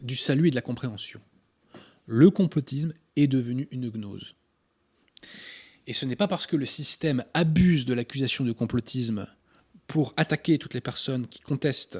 du 0.00 0.16
salut 0.16 0.48
et 0.48 0.50
de 0.50 0.54
la 0.54 0.62
compréhension. 0.62 1.20
Le 2.06 2.30
complotisme 2.30 2.94
est 3.16 3.26
devenu 3.26 3.68
une 3.70 3.90
gnose. 3.90 4.34
Et 5.86 5.92
ce 5.92 6.06
n'est 6.06 6.16
pas 6.16 6.28
parce 6.28 6.46
que 6.46 6.56
le 6.56 6.66
système 6.66 7.24
abuse 7.34 7.84
de 7.84 7.94
l'accusation 7.94 8.44
de 8.44 8.52
complotisme 8.52 9.26
pour 9.90 10.14
attaquer 10.16 10.56
toutes 10.56 10.74
les 10.74 10.80
personnes 10.80 11.26
qui 11.26 11.40
contestent 11.40 11.98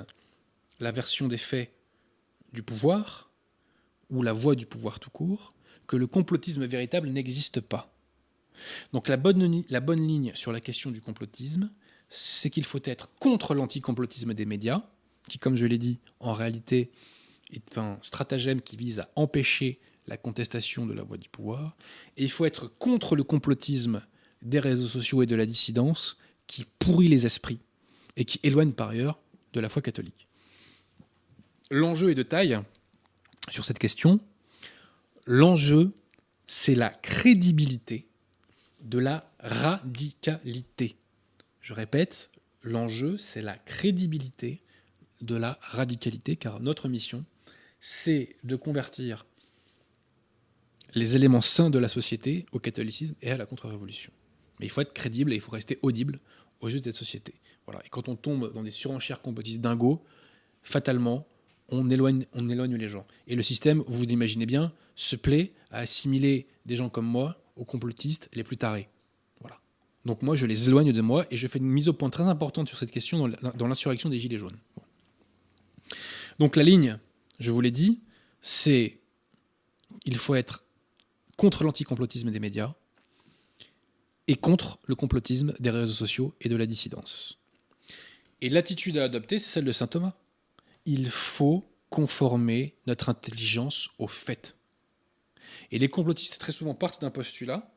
la 0.79 0.93
version 0.93 1.27
des 1.27 1.37
faits 1.37 1.73
du 2.53 2.63
pouvoir, 2.63 3.33
ou 4.11 4.23
la 4.23 4.33
voie 4.33 4.55
du 4.55 4.65
pouvoir 4.65 5.01
tout 5.01 5.11
court, 5.11 5.55
que 5.89 5.97
le 5.97 6.07
complotisme 6.07 6.65
véritable 6.67 7.11
n'existe 7.11 7.61
pas. 7.61 7.93
Donc 8.93 9.09
la 9.09 9.17
bonne, 9.17 9.43
ligne 10.07 10.31
sur 10.35 10.53
la 10.53 10.61
question 10.61 10.93
du 10.93 11.01
complotisme, 11.01 11.69
c'est 12.09 12.49
qu'il 12.49 12.63
faut 12.63 12.79
être 12.85 13.11
contre 13.19 13.55
l'anticomplotisme 13.55 14.35
des 14.35 14.47
médias, 14.47 14.85
qui, 15.29 15.39
comme 15.39 15.57
je 15.57 15.67
l'ai 15.67 15.79
dit, 15.79 15.99
en 16.21 16.33
réalité 16.33 16.93
est 17.51 17.77
un 17.77 17.99
stratagème 18.03 18.61
qui 18.61 18.77
vise 18.77 19.01
à 19.01 19.11
empêcher 19.17 19.81
la 20.07 20.17
contestation 20.17 20.87
de 20.87 20.93
la 20.93 21.03
voie 21.03 21.19
du 21.19 21.29
pouvoir, 21.29 21.77
et 22.17 22.23
il 22.23 22.31
faut 22.31 22.45
être 22.45 22.69
contre 22.69 23.17
le 23.17 23.25
complotisme 23.25 24.01
des 24.43 24.61
réseaux 24.61 24.87
sociaux 24.87 25.25
et 25.25 25.27
de 25.27 25.35
la 25.35 25.45
dissidence 25.45 26.19
qui 26.47 26.65
pourrit 26.79 27.09
les 27.09 27.27
esprits 27.27 27.59
et 28.17 28.25
qui 28.25 28.41
éloigne 28.43 28.73
par 28.73 28.91
ailleurs 28.91 29.19
de 29.53 29.61
la 29.61 29.69
foi 29.69 29.83
catholique. 29.83 30.29
L'enjeu 31.71 32.11
est 32.11 32.15
de 32.15 32.23
taille 32.23 32.59
sur 33.49 33.65
cette 33.65 33.79
question. 33.79 34.21
L'enjeu, 35.27 35.93
c'est 36.47 36.75
la 36.75 36.91
crédibilité 36.91 38.07
de 38.81 38.99
la 38.99 39.31
radicalité. 39.39 40.97
Je 41.61 41.75
répète, 41.75 42.31
l'enjeu, 42.63 43.19
c'est 43.19 43.43
la 43.43 43.57
crédibilité 43.57 44.63
de 45.21 45.35
la 45.35 45.59
radicalité, 45.61 46.37
car 46.37 46.61
notre 46.61 46.89
mission, 46.89 47.25
c'est 47.81 48.37
de 48.43 48.57
convertir 48.57 49.27
les 50.95 51.17
éléments 51.17 51.41
sains 51.41 51.71
de 51.71 51.79
la 51.79 51.89
société 51.89 52.47
au 52.53 52.59
catholicisme 52.59 53.15
et 53.23 53.31
à 53.31 53.37
la 53.37 53.47
contre-révolution. 53.47 54.13
Mais 54.59 54.67
il 54.67 54.71
faut 54.71 54.81
être 54.81 54.93
crédible 54.93 55.33
et 55.33 55.37
il 55.37 55.41
faut 55.41 55.53
rester 55.53 55.79
audible 55.83 56.19
aux 56.61 56.69
yeux 56.69 56.81
de 56.81 56.85
cette 56.85 56.97
société. 56.97 57.35
Voilà. 57.67 57.85
Et 57.85 57.89
quand 57.89 58.09
on 58.09 58.17
tombe 58.17 58.53
dans 58.53 58.63
des 58.63 58.71
surenchères 58.71 59.23
complotistes 59.23 59.61
dingos, 59.61 60.03
fatalement, 60.63 61.27
on 61.69 61.89
éloigne, 61.89 62.27
les 62.35 62.89
gens. 62.89 63.07
Et 63.27 63.37
le 63.37 63.43
système, 63.43 63.85
vous 63.87 64.03
l'imaginez 64.05 64.47
bien, 64.47 64.73
se 64.97 65.17
plaît 65.17 65.53
à 65.71 65.79
assimiler 65.79 66.49
des 66.67 66.77
gens 66.77 66.89
comme 66.89 67.07
moi 67.07 67.41
aux 67.57 67.65
complotistes 67.65 68.29
les 68.35 68.43
plus 68.43 68.57
tarés. 68.57 68.89
Voilà. 69.41 69.61
Donc 70.05 70.23
moi, 70.23 70.35
je 70.35 70.47
les 70.47 70.69
éloigne 70.69 70.93
de 70.93 71.01
moi 71.01 71.27
et 71.31 71.37
je 71.37 71.47
fais 71.47 71.59
une 71.59 71.71
mise 71.71 71.89
au 71.89 71.93
point 71.93 72.11
très 72.11 72.25
importante 72.25 72.69
sur 72.69 72.79
cette 72.79 72.91
question 72.91 73.29
dans 73.29 73.67
l'insurrection 73.67 74.09
des 74.09 74.19
Gilets 74.19 74.39
jaunes. 74.39 74.59
Donc 76.39 76.57
la 76.57 76.63
ligne, 76.63 76.99
je 77.39 77.51
vous 77.51 77.61
l'ai 77.61 77.71
dit, 77.71 78.01
c'est 78.41 78.99
il 80.07 80.17
faut 80.17 80.35
être 80.35 80.65
contre 81.37 81.65
l'anticomplotisme 81.65 82.31
des 82.31 82.41
médias 82.41 82.75
et 84.31 84.37
contre 84.37 84.79
le 84.87 84.95
complotisme 84.95 85.55
des 85.59 85.71
réseaux 85.71 85.93
sociaux 85.93 86.37
et 86.41 86.49
de 86.49 86.55
la 86.55 86.65
dissidence. 86.65 87.41
Et 88.41 88.49
l'attitude 88.49 88.97
à 88.97 89.03
adopter, 89.03 89.41
c'est 89.41 89.51
celle 89.51 89.65
de 89.65 89.73
saint 89.73 89.89
Thomas. 89.89 90.15
Il 90.87 91.11
faut 91.11 91.69
conformer 91.89 92.77
notre 92.87 93.09
intelligence 93.09 93.91
aux 93.99 94.07
faits. 94.07 94.55
Et 95.73 95.81
les 95.81 95.89
complotistes, 95.89 96.39
très 96.39 96.53
souvent, 96.53 96.75
partent 96.75 97.01
d'un 97.01 97.11
postulat 97.11 97.75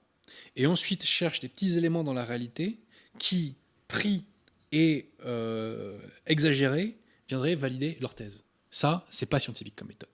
et 0.55 0.67
ensuite 0.67 1.03
cherchent 1.03 1.39
des 1.39 1.49
petits 1.49 1.75
éléments 1.75 2.03
dans 2.03 2.13
la 2.13 2.23
réalité 2.23 2.77
qui, 3.17 3.55
pris 3.87 4.23
et 4.71 5.09
euh, 5.25 5.99
exagérés, 6.27 6.99
viendraient 7.29 7.55
valider 7.55 7.97
leur 7.99 8.13
thèse. 8.13 8.43
Ça, 8.69 9.07
c'est 9.09 9.25
pas 9.25 9.39
scientifique 9.39 9.75
comme 9.75 9.87
méthode. 9.87 10.09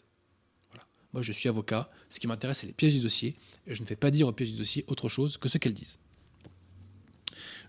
Moi, 1.12 1.22
je 1.22 1.34
suis 1.34 1.50
avocat. 1.50 1.90
Ce 2.10 2.18
qui 2.22 2.28
m'intéresse, 2.28 2.60
c'est 2.60 2.68
les 2.68 2.74
pièces 2.74 2.94
du 2.94 3.02
dossier. 3.02 3.36
Et 3.68 3.76
je 3.76 3.82
ne 3.82 3.88
fais 3.88 3.98
pas 3.98 4.10
dire 4.10 4.28
aux 4.28 4.32
pièces 4.32 4.52
du 4.52 4.58
dossier 4.58 4.86
autre 4.88 5.10
chose 5.10 5.38
que 5.38 5.50
ce 5.50 5.58
qu'elles 5.58 5.74
disent. 5.74 6.00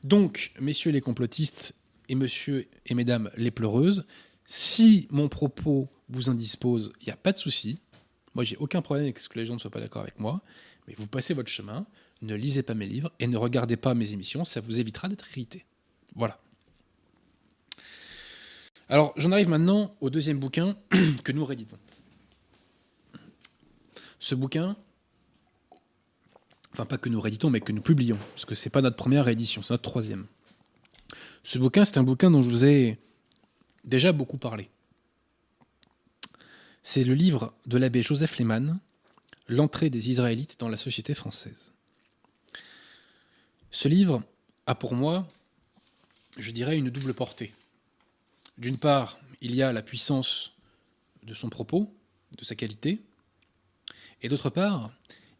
Donc, 0.05 0.53
messieurs 0.61 0.90
les 0.90 1.01
complotistes 1.01 1.74
et 2.09 2.14
messieurs 2.14 2.68
et 2.86 2.94
mesdames 2.94 3.30
les 3.36 3.51
pleureuses, 3.51 4.05
si 4.46 5.07
mon 5.11 5.28
propos 5.28 5.88
vous 6.09 6.30
indispose, 6.30 6.92
il 7.01 7.07
n'y 7.07 7.12
a 7.12 7.16
pas 7.16 7.32
de 7.32 7.38
souci. 7.38 7.80
Moi, 8.34 8.44
j'ai 8.44 8.57
aucun 8.57 8.82
problème 8.82 9.05
avec 9.05 9.18
ce 9.18 9.28
que 9.28 9.38
les 9.38 9.46
gens 9.46 9.55
ne 9.55 9.59
soient 9.59 9.70
pas 9.70 9.80
d'accord 9.80 10.03
avec 10.03 10.18
moi. 10.18 10.42
Mais 10.88 10.94
vous 10.96 11.07
passez 11.07 11.34
votre 11.34 11.51
chemin, 11.51 11.86
ne 12.22 12.34
lisez 12.34 12.62
pas 12.62 12.74
mes 12.74 12.86
livres 12.86 13.12
et 13.20 13.26
ne 13.26 13.36
regardez 13.36 13.76
pas 13.76 13.94
mes 13.94 14.12
émissions, 14.12 14.44
ça 14.44 14.61
vous 14.61 14.80
évitera 14.80 15.09
d'être 15.09 15.30
irrité. 15.30 15.64
Voilà. 16.14 16.40
Alors, 18.88 19.12
j'en 19.16 19.30
arrive 19.30 19.48
maintenant 19.48 19.94
au 20.01 20.11
deuxième 20.11 20.38
bouquin 20.38 20.76
que 21.24 21.30
nous 21.30 21.44
rééditons. 21.44 21.78
Ce 24.18 24.34
bouquin, 24.34 24.76
enfin 26.73 26.87
pas 26.87 26.99
que 26.99 27.09
nous 27.09 27.21
rééditons, 27.21 27.51
mais 27.51 27.61
que 27.61 27.73
nous 27.73 27.83
publions, 27.83 28.18
parce 28.35 28.45
que 28.45 28.55
ce 28.55 28.66
n'est 28.68 28.71
pas 28.71 28.83
notre 28.83 28.97
première 28.97 29.25
réédition, 29.25 29.62
c'est 29.62 29.75
notre 29.75 29.83
troisième. 29.83 30.27
Ce 31.43 31.59
bouquin, 31.59 31.85
c'est 31.85 31.99
un 31.99 32.03
bouquin 32.03 32.31
dont 32.31 32.43
je 32.43 32.51
vous 32.51 32.64
ai 32.64 32.99
déjà 33.85 34.12
beaucoup 34.12 34.39
parlé. 34.39 34.68
C'est 36.83 37.05
le 37.05 37.14
livre 37.14 37.55
de 37.66 37.77
l'abbé 37.79 38.03
Joseph 38.03 38.39
Lehmann, 38.39 38.79
L'entrée 39.49 39.91
des 39.91 40.11
Israélites 40.11 40.61
dans 40.61 40.68
la 40.68 40.77
société 40.77 41.12
française. 41.12 41.73
Ce 43.73 43.89
livre 43.89 44.23
a 44.66 44.77
pour 44.77 44.95
moi, 44.95 45.27
je 46.39 46.53
dirais, 46.53 46.79
une 46.79 46.89
double 46.89 47.14
portée. 47.14 47.53
D'une 48.59 48.79
part, 48.79 49.18
il 49.41 49.57
y 49.57 49.62
a 49.62 49.73
la 49.73 49.83
puissance 49.83 50.53
de 51.25 51.35
son 51.35 51.49
propos, 51.49 51.93
de 52.39 52.45
sa 52.45 52.55
qualité, 52.55 53.01
et 54.23 54.29
d'autre 54.29 54.51
part, 54.51 54.93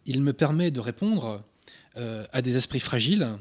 il 0.07 0.22
me 0.22 0.32
permet 0.32 0.70
de 0.70 0.80
répondre 0.80 1.44
euh, 1.96 2.26
à 2.32 2.42
des 2.42 2.57
esprits 2.57 2.80
fragiles 2.80 3.36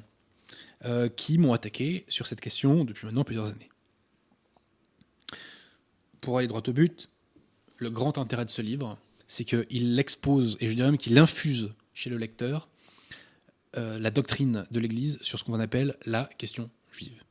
euh, 0.85 1.09
qui 1.09 1.37
m'ont 1.37 1.53
attaqué 1.53 2.05
sur 2.07 2.27
cette 2.27 2.41
question 2.41 2.85
depuis 2.85 3.05
maintenant 3.05 3.23
plusieurs 3.23 3.47
années. 3.47 3.69
Pour 6.21 6.37
aller 6.37 6.47
droit 6.47 6.61
au 6.67 6.73
but, 6.73 7.09
le 7.77 7.89
grand 7.89 8.17
intérêt 8.17 8.45
de 8.45 8.51
ce 8.51 8.61
livre, 8.61 8.97
c'est 9.27 9.45
qu'il 9.45 9.95
l'expose, 9.95 10.57
et 10.59 10.67
je 10.67 10.73
dirais 10.73 10.89
même 10.89 10.97
qu'il 10.97 11.17
infuse 11.17 11.73
chez 11.93 12.09
le 12.09 12.17
lecteur, 12.17 12.69
euh, 13.77 13.99
la 13.99 14.09
doctrine 14.09 14.65
de 14.71 14.79
l'Église 14.79 15.19
sur 15.21 15.37
ce 15.37 15.43
qu'on 15.43 15.59
appelle 15.59 15.95
la 16.05 16.25
question 16.37 16.69
juive. 16.91 17.21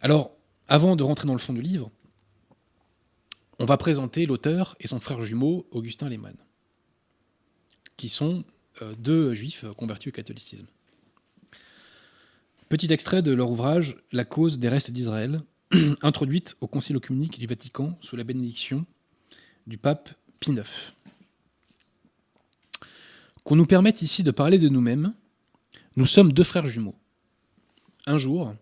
Alors, 0.00 0.30
avant 0.68 0.94
de 0.94 1.02
rentrer 1.02 1.26
dans 1.26 1.32
le 1.32 1.40
fond 1.40 1.52
du 1.52 1.62
livre, 1.62 1.90
on 3.58 3.64
va 3.64 3.76
présenter 3.76 4.26
l'auteur 4.26 4.76
et 4.80 4.86
son 4.86 5.00
frère 5.00 5.22
jumeau, 5.22 5.66
Augustin 5.70 6.08
Lehmann, 6.08 6.36
qui 7.96 8.08
sont 8.08 8.44
euh, 8.82 8.94
deux 8.96 9.34
juifs 9.34 9.64
convertis 9.76 10.08
au 10.08 10.12
catholicisme. 10.12 10.66
Petit 12.68 12.92
extrait 12.92 13.22
de 13.22 13.32
leur 13.32 13.50
ouvrage 13.50 13.96
La 14.12 14.24
cause 14.24 14.58
des 14.58 14.68
restes 14.68 14.90
d'Israël, 14.90 15.40
introduite 16.02 16.56
au 16.60 16.66
Concile 16.66 16.96
œcuménique 16.96 17.38
du 17.38 17.46
Vatican 17.46 17.96
sous 18.00 18.16
la 18.16 18.24
bénédiction 18.24 18.86
du 19.66 19.78
pape 19.78 20.10
Pie 20.38 20.52
IX. 20.52 20.92
Qu'on 23.42 23.56
nous 23.56 23.66
permette 23.66 24.02
ici 24.02 24.22
de 24.22 24.30
parler 24.30 24.58
de 24.58 24.68
nous-mêmes, 24.68 25.14
nous 25.96 26.06
sommes 26.06 26.32
deux 26.32 26.44
frères 26.44 26.66
jumeaux. 26.66 26.94
Un 28.06 28.18
jour, 28.18 28.54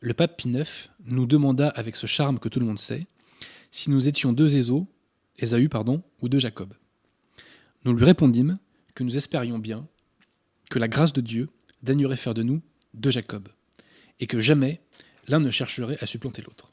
le 0.00 0.14
pape 0.14 0.36
Pie 0.36 0.50
IX 0.50 0.90
nous 1.06 1.26
demanda 1.26 1.68
avec 1.70 1.96
ce 1.96 2.06
charme 2.06 2.38
que 2.38 2.48
tout 2.48 2.60
le 2.60 2.66
monde 2.66 2.78
sait 2.78 3.06
si 3.74 3.90
nous 3.90 4.06
étions 4.06 4.32
deux 4.32 4.56
Ésaü, 5.36 5.68
pardon, 5.68 6.04
ou 6.22 6.28
deux 6.28 6.38
Jacob. 6.38 6.72
Nous 7.84 7.92
lui 7.92 8.04
répondîmes 8.04 8.60
que 8.94 9.02
nous 9.02 9.16
espérions 9.16 9.58
bien 9.58 9.84
que 10.70 10.78
la 10.78 10.86
grâce 10.86 11.12
de 11.12 11.20
Dieu 11.20 11.48
daignerait 11.82 12.16
faire 12.16 12.34
de 12.34 12.44
nous 12.44 12.62
deux 12.94 13.10
Jacob, 13.10 13.48
et 14.20 14.28
que 14.28 14.38
jamais 14.38 14.80
l'un 15.26 15.40
ne 15.40 15.50
chercherait 15.50 15.98
à 16.00 16.06
supplanter 16.06 16.40
l'autre. 16.42 16.72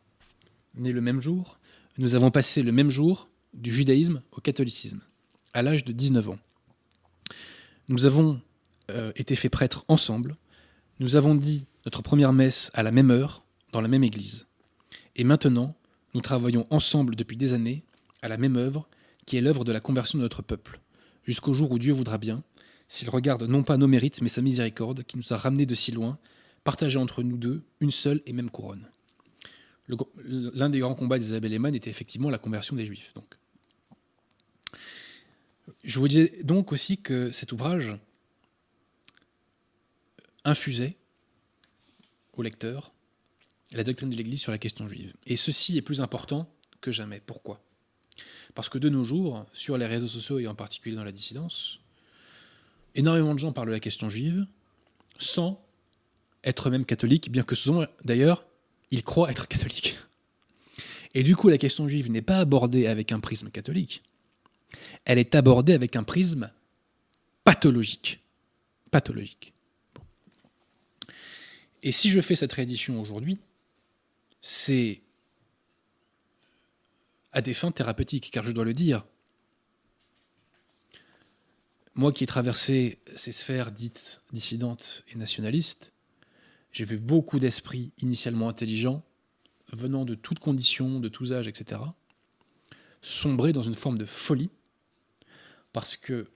Nés 0.76 0.92
le 0.92 1.02
même 1.02 1.22
jour, 1.22 1.58
nous 1.98 2.14
avons 2.14 2.30
passé 2.30 2.62
le 2.62 2.72
même 2.72 2.92
jour 2.92 3.30
du 3.56 3.72
judaïsme 3.72 4.22
au 4.32 4.40
catholicisme, 4.40 5.02
à 5.56 5.64
l'âge 5.64 5.84
de 5.84 5.94
19 5.94 6.30
ans. 6.30 6.40
Nous 7.90 8.06
avons 8.06 8.40
euh, 8.92 9.12
été 9.16 9.36
faits 9.36 9.52
prêtres 9.52 9.86
ensemble, 9.88 10.38
nous 11.00 11.16
avons 11.16 11.34
dit 11.34 11.66
notre 11.84 12.04
première 12.04 12.32
messe 12.32 12.70
à 12.76 12.84
la 12.84 12.92
même 12.92 13.10
heure, 13.10 13.44
dans 13.72 13.82
la 13.82 13.88
même 13.88 14.04
église. 14.04 14.46
Et 15.16 15.24
maintenant, 15.24 15.76
nous 16.14 16.22
travaillons 16.22 16.68
ensemble 16.70 17.16
depuis 17.16 17.38
des 17.38 17.54
années 17.54 17.84
à 18.22 18.28
la 18.28 18.38
même 18.38 18.58
œuvre, 18.58 18.88
qui 19.26 19.38
est 19.38 19.42
l'œuvre 19.42 19.64
de 19.64 19.72
la 19.72 19.80
conversion 19.80 20.18
de 20.18 20.24
notre 20.24 20.42
peuple, 20.42 20.80
jusqu'au 21.24 21.54
jour 21.54 21.72
où 21.72 21.80
Dieu 21.80 21.94
voudra 21.94 22.18
bien, 22.18 22.44
s'il 22.88 23.10
regarde 23.10 23.44
non 23.44 23.64
pas 23.64 23.78
nos 23.78 23.88
mérites, 23.88 24.22
mais 24.22 24.30
sa 24.30 24.42
miséricorde, 24.42 25.04
qui 25.04 25.18
nous 25.18 25.34
a 25.34 25.38
ramenés 25.38 25.66
de 25.66 25.76
si 25.76 25.92
loin, 25.92 26.20
partager 26.64 26.98
entre 26.98 27.24
nous 27.24 27.38
deux 27.38 27.64
une 27.80 27.92
seule 27.92 28.22
et 28.26 28.34
même 28.34 28.50
couronne. 28.50 28.88
L'un 30.24 30.70
des 30.70 30.80
grands 30.80 30.96
combats 30.96 31.20
d'Isabelle 31.20 31.54
Eman 31.54 31.74
était 31.76 31.90
effectivement 31.90 32.30
la 32.30 32.38
conversion 32.38 32.76
des 32.76 32.86
Juifs. 32.86 33.14
Donc. 33.16 33.36
Je 35.84 36.00
vous 36.00 36.08
disais 36.08 36.44
donc 36.44 36.72
aussi 36.72 36.98
que 36.98 37.32
cet 37.32 37.52
ouvrage 37.52 37.96
infusait 40.44 40.98
au 42.34 42.42
lecteur 42.42 42.94
la 43.74 43.84
doctrine 43.84 44.10
de 44.10 44.16
l'Église 44.16 44.42
sur 44.42 44.52
la 44.52 44.58
question 44.58 44.88
juive. 44.88 45.14
Et 45.26 45.36
ceci 45.36 45.78
est 45.78 45.82
plus 45.82 46.02
important 46.02 46.48
que 46.82 46.92
jamais. 46.92 47.22
Pourquoi? 47.26 47.64
Parce 48.54 48.70
que 48.70 48.78
de 48.78 48.90
nos 48.90 49.04
jours, 49.04 49.46
sur 49.54 49.78
les 49.78 49.86
réseaux 49.86 50.08
sociaux 50.08 50.40
et 50.40 50.48
en 50.48 50.56
particulier 50.56 50.96
dans 50.96 51.04
la 51.04 51.12
dissidence, 51.12 51.80
énormément 52.96 53.34
de 53.34 53.40
gens 53.40 53.52
parlent 53.52 53.70
de 53.70 53.74
la 53.74 53.80
question 53.80 54.10
juive 54.10 54.46
sans 55.18 55.64
être 56.44 56.70
même 56.70 56.86
catholiques, 56.86 57.32
bien 57.32 57.44
que 57.44 57.56
souvent, 57.56 57.86
d'ailleurs, 58.04 58.44
ils 58.90 59.04
croient 59.04 59.30
être 59.32 59.48
catholiques. 59.48 59.98
Et 61.14 61.24
du 61.24 61.36
coup, 61.36 61.50
la 61.50 61.58
question 61.58 61.88
juive 61.88 62.10
n'est 62.10 62.22
pas 62.22 62.40
abordée 62.40 62.88
avec 62.88 63.12
un 63.12 63.20
prisme 63.20 63.50
catholique, 63.50 64.02
elle 65.06 65.20
est 65.20 65.36
abordée 65.36 65.74
avec 65.74 65.96
un 65.96 66.04
prisme 66.04 66.50
pathologique. 67.44 68.20
Pathologique. 68.90 69.54
Et 71.84 71.92
si 71.92 72.10
je 72.10 72.22
fais 72.22 72.36
cette 72.36 72.54
réédition 72.54 73.02
aujourd'hui, 73.02 73.40
c'est 74.42 75.02
à 77.32 77.42
des 77.42 77.54
fins 77.54 77.72
thérapeutiques, 77.72 78.32
car 78.32 78.44
je 78.44 78.52
dois 78.52 78.66
le 78.66 78.74
dire, 78.74 79.06
moi 81.96 82.12
qui 82.12 82.24
ai 82.24 82.28
traversé 82.28 83.00
ces 83.16 83.32
sphères 83.32 83.72
dites 83.72 84.22
dissidentes 84.34 85.04
et 85.14 85.18
nationalistes, 85.18 85.94
j'ai 86.72 86.86
vu 86.86 86.98
beaucoup 86.98 87.40
d'esprits 87.40 87.92
initialement 88.02 88.50
intelligents, 88.50 89.04
venant 89.74 90.06
de 90.06 90.16
toutes 90.16 90.40
conditions, 90.40 91.00
de 91.00 91.10
tous 91.10 91.34
âges, 91.34 91.48
etc., 91.48 91.82
sombrer 93.02 93.52
dans 93.52 93.62
une 93.62 93.76
forme 93.76 93.98
de 93.98 94.06
folie, 94.06 94.50
parce 95.74 95.98
que, 95.98 96.28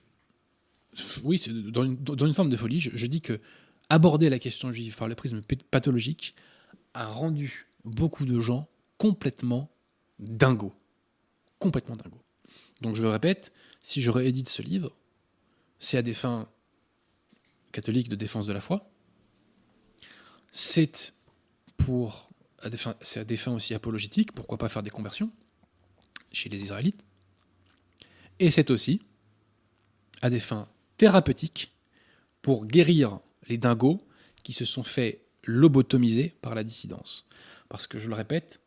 oui, 1.24 1.42
dans 1.48 1.84
une, 1.84 2.34
forme 2.34 2.50
de 2.50 2.58
folie, 2.58 2.80
je, 2.80 3.06
dis 3.06 3.22
que 3.22 3.40
aborder 3.90 4.30
la 4.30 4.40
question 4.40 4.72
juive 4.72 4.96
par 4.96 5.08
le 5.08 5.16
prisme 5.16 5.42
pathologique 5.70 6.36
a 6.94 7.08
rendu 7.08 7.65
beaucoup 7.86 8.26
de 8.26 8.40
gens 8.40 8.68
complètement 8.98 9.72
dingos. 10.20 10.74
Complètement 11.60 11.96
dingos. 11.96 12.22
Donc 12.82 12.96
je 12.96 13.02
le 13.02 13.10
répète, 13.10 13.54
si 13.82 14.02
je 14.02 14.12
réédite 14.12 14.50
ce 14.50 14.62
livre, 14.62 14.96
c'est 15.80 15.98
à 15.98 16.02
des 16.02 16.14
fins 16.14 16.50
catholiques 17.72 18.10
de 18.10 18.16
défense 18.16 18.46
de 18.46 18.54
la 18.54 18.62
foi, 18.62 18.90
c'est 20.52 21.14
pour 21.78 22.30
c'est 23.02 23.20
à 23.20 23.24
des 23.24 23.38
fins 23.38 23.54
aussi 23.54 23.76
apologétiques, 23.76 24.32
pourquoi 24.32 24.58
pas 24.58 24.70
faire 24.70 24.82
des 24.82 24.90
conversions 24.90 25.32
chez 26.32 26.50
les 26.50 26.64
Israélites, 26.64 27.06
et 28.40 28.50
c'est 28.50 28.72
aussi 28.72 29.02
à 30.22 30.30
des 30.30 30.40
fins 30.40 30.68
thérapeutiques 30.98 31.76
pour 32.42 32.66
guérir 32.66 33.20
les 33.48 33.58
dingos 33.58 34.02
qui 34.44 34.54
se 34.54 34.66
sont 34.66 34.84
fait 34.84 35.22
lobotomiser 35.44 36.36
par 36.42 36.56
la 36.56 36.64
dissidence. 36.64 37.28
Parce 37.70 37.88
que 37.88 38.00
je 38.00 38.08
le 38.08 38.16
répète, 38.16 38.62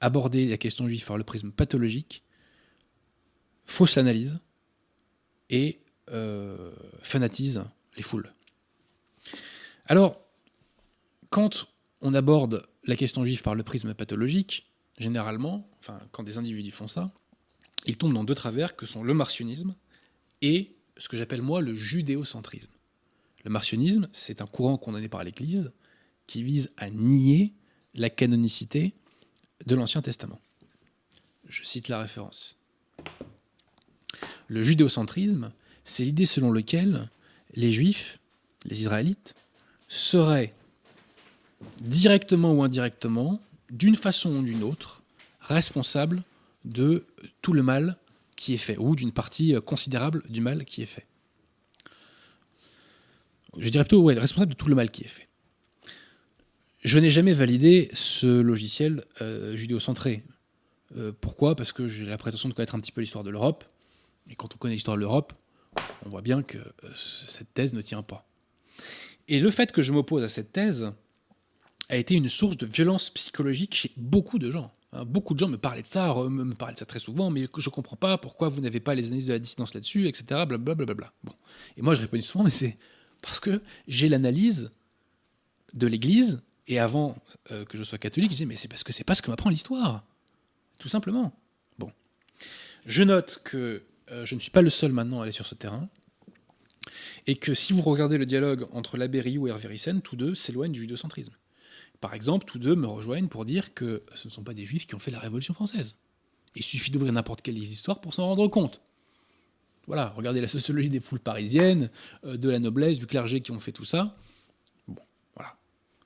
aborder 0.00 0.48
la 0.48 0.58
question 0.58 0.88
juive 0.88 1.04
par 1.04 1.16
le 1.16 1.24
prisme 1.24 1.52
pathologique, 1.52 2.24
fausse 3.64 3.96
analyse 3.96 4.38
et 5.50 5.80
euh, 6.10 6.72
fanatise 7.02 7.64
les 7.96 8.02
foules. 8.02 8.32
Alors, 9.86 10.20
quand 11.30 11.66
on 12.00 12.14
aborde 12.14 12.66
la 12.84 12.96
question 12.96 13.24
juive 13.24 13.42
par 13.42 13.54
le 13.54 13.62
prisme 13.62 13.94
pathologique, 13.94 14.70
généralement, 14.98 15.68
enfin, 15.78 16.00
quand 16.10 16.22
des 16.22 16.38
individus 16.38 16.70
font 16.70 16.88
ça, 16.88 17.12
ils 17.86 17.96
tombent 17.96 18.14
dans 18.14 18.24
deux 18.24 18.34
travers 18.34 18.76
que 18.76 18.86
sont 18.86 19.02
le 19.02 19.14
martionnisme 19.14 19.74
et 20.40 20.76
ce 20.96 21.08
que 21.08 21.16
j'appelle 21.16 21.42
moi 21.42 21.60
le 21.60 21.74
judéocentrisme. 21.74 22.72
Le 23.44 23.50
martionnisme, 23.50 24.08
c'est 24.12 24.40
un 24.40 24.46
courant 24.46 24.76
condamné 24.76 25.08
par 25.08 25.24
l'Église 25.24 25.72
qui 26.26 26.42
vise 26.42 26.70
à 26.76 26.90
nier 26.90 27.54
la 27.94 28.10
canonicité 28.10 28.92
de 29.66 29.74
l'Ancien 29.74 30.02
Testament. 30.02 30.40
Je 31.48 31.64
cite 31.64 31.88
la 31.88 32.00
référence. 32.00 32.56
Le 34.48 34.62
judéocentrisme, 34.62 35.52
c'est 35.84 36.04
l'idée 36.04 36.26
selon 36.26 36.52
laquelle 36.52 37.08
les 37.54 37.72
Juifs, 37.72 38.18
les 38.64 38.80
Israélites, 38.80 39.34
seraient 39.88 40.52
directement 41.80 42.52
ou 42.52 42.62
indirectement, 42.62 43.40
d'une 43.70 43.96
façon 43.96 44.36
ou 44.36 44.42
d'une 44.42 44.62
autre, 44.62 45.02
responsable 45.40 46.22
de 46.64 47.04
tout 47.40 47.52
le 47.52 47.62
mal 47.62 47.96
qui 48.36 48.54
est 48.54 48.58
fait, 48.58 48.76
ou 48.78 48.96
d'une 48.96 49.12
partie 49.12 49.54
considérable 49.64 50.22
du 50.28 50.40
mal 50.40 50.64
qui 50.64 50.82
est 50.82 50.86
fait. 50.86 51.06
Je 53.58 53.68
dirais 53.68 53.84
plutôt, 53.84 54.04
responsable 54.04 54.52
de 54.52 54.56
tout 54.56 54.68
le 54.68 54.74
mal 54.74 54.90
qui 54.90 55.04
est 55.04 55.08
fait. 55.08 55.28
Je 56.82 56.98
n'ai 56.98 57.10
jamais 57.10 57.32
validé 57.32 57.90
ce 57.92 58.26
logiciel 58.26 59.04
euh, 59.20 59.54
judéo-centré. 59.54 60.24
Euh, 60.96 61.12
pourquoi? 61.20 61.54
Parce 61.54 61.72
que 61.72 61.86
j'ai 61.86 62.04
la 62.04 62.18
prétention 62.18 62.48
de 62.48 62.54
connaître 62.54 62.74
un 62.74 62.80
petit 62.80 62.90
peu 62.90 63.00
l'histoire 63.00 63.22
de 63.22 63.30
l'Europe. 63.30 63.64
Et 64.28 64.34
quand 64.34 64.54
on 64.54 64.58
connaît 64.58 64.74
l'histoire 64.74 64.96
de 64.96 65.00
l'Europe, 65.00 65.32
on 66.04 66.08
voit 66.08 66.22
bien 66.22 66.42
que 66.42 66.58
euh, 66.58 66.90
cette 66.94 67.54
thèse 67.54 67.72
ne 67.72 67.82
tient 67.82 68.02
pas. 68.02 68.28
Et 69.28 69.38
le 69.38 69.50
fait 69.52 69.70
que 69.70 69.80
je 69.80 69.92
m'oppose 69.92 70.24
à 70.24 70.28
cette 70.28 70.52
thèse, 70.52 70.92
a 71.88 71.96
été 71.96 72.14
une 72.14 72.28
source 72.28 72.56
de 72.56 72.66
violence 72.66 73.10
psychologique 73.10 73.74
chez 73.74 73.92
beaucoup 73.96 74.38
de 74.38 74.50
gens. 74.50 74.72
Hein, 74.92 75.04
beaucoup 75.04 75.34
de 75.34 75.38
gens 75.38 75.48
me 75.48 75.58
parlaient 75.58 75.82
de 75.82 75.86
ça, 75.86 76.14
me 76.14 76.54
parlaient 76.54 76.74
de 76.74 76.78
ça 76.78 76.86
très 76.86 76.98
souvent, 76.98 77.30
mais 77.30 77.46
je 77.56 77.68
ne 77.68 77.72
comprends 77.72 77.96
pas 77.96 78.18
pourquoi 78.18 78.48
vous 78.48 78.60
n'avez 78.60 78.80
pas 78.80 78.94
les 78.94 79.06
analyses 79.06 79.26
de 79.26 79.32
la 79.32 79.38
dissidence 79.38 79.74
là-dessus, 79.74 80.08
etc. 80.08 80.46
Blablabla. 80.46 81.12
Bon. 81.22 81.34
Et 81.76 81.82
moi, 81.82 81.94
je 81.94 82.00
réponds 82.00 82.20
souvent, 82.20 82.44
mais 82.44 82.50
c'est 82.50 82.76
parce 83.20 83.40
que 83.40 83.62
j'ai 83.86 84.08
l'analyse 84.08 84.70
de 85.74 85.86
l'Église, 85.86 86.40
et 86.68 86.78
avant 86.78 87.16
euh, 87.50 87.64
que 87.64 87.76
je 87.76 87.82
sois 87.82 87.98
catholique, 87.98 88.30
je 88.30 88.36
disais, 88.36 88.46
mais 88.46 88.56
c'est 88.56 88.68
parce 88.68 88.84
que 88.84 88.92
c'est 88.92 89.04
pas 89.04 89.14
ce 89.14 89.22
que 89.22 89.30
m'apprend 89.30 89.50
l'histoire. 89.50 90.04
Tout 90.78 90.88
simplement. 90.88 91.32
Bon. 91.78 91.90
Je 92.86 93.02
note 93.02 93.40
que 93.44 93.82
euh, 94.10 94.24
je 94.24 94.34
ne 94.34 94.40
suis 94.40 94.50
pas 94.50 94.62
le 94.62 94.70
seul 94.70 94.92
maintenant 94.92 95.20
à 95.20 95.24
aller 95.24 95.32
sur 95.32 95.46
ce 95.46 95.54
terrain, 95.54 95.88
et 97.26 97.36
que 97.36 97.54
si 97.54 97.72
vous 97.72 97.82
regardez 97.82 98.18
le 98.18 98.26
dialogue 98.26 98.66
entre 98.72 98.96
l'abbé 98.96 99.20
Rioux 99.20 99.46
et 99.46 99.50
Hervé 99.50 99.68
Ryssen, 99.68 100.02
tous 100.02 100.16
deux 100.16 100.34
s'éloignent 100.34 100.72
du 100.72 100.80
judéocentrisme 100.80 101.32
par 102.02 102.14
exemple, 102.14 102.44
tous 102.44 102.58
deux 102.58 102.74
me 102.74 102.88
rejoignent 102.88 103.28
pour 103.28 103.44
dire 103.44 103.72
que 103.74 104.02
ce 104.14 104.26
ne 104.26 104.32
sont 104.32 104.42
pas 104.42 104.54
des 104.54 104.64
juifs 104.64 104.88
qui 104.88 104.96
ont 104.96 104.98
fait 104.98 105.12
la 105.12 105.20
Révolution 105.20 105.54
française. 105.54 105.94
Il 106.56 106.62
suffit 106.64 106.90
d'ouvrir 106.90 107.12
n'importe 107.12 107.42
quelle 107.42 107.56
histoire 107.56 108.00
pour 108.00 108.12
s'en 108.12 108.26
rendre 108.26 108.48
compte. 108.48 108.82
Voilà, 109.86 110.08
regardez 110.16 110.40
la 110.40 110.48
sociologie 110.48 110.90
des 110.90 110.98
foules 110.98 111.20
parisiennes, 111.20 111.90
euh, 112.24 112.36
de 112.36 112.50
la 112.50 112.58
noblesse, 112.58 112.98
du 112.98 113.06
clergé 113.06 113.40
qui 113.40 113.52
ont 113.52 113.60
fait 113.60 113.72
tout 113.72 113.84
ça. 113.84 114.16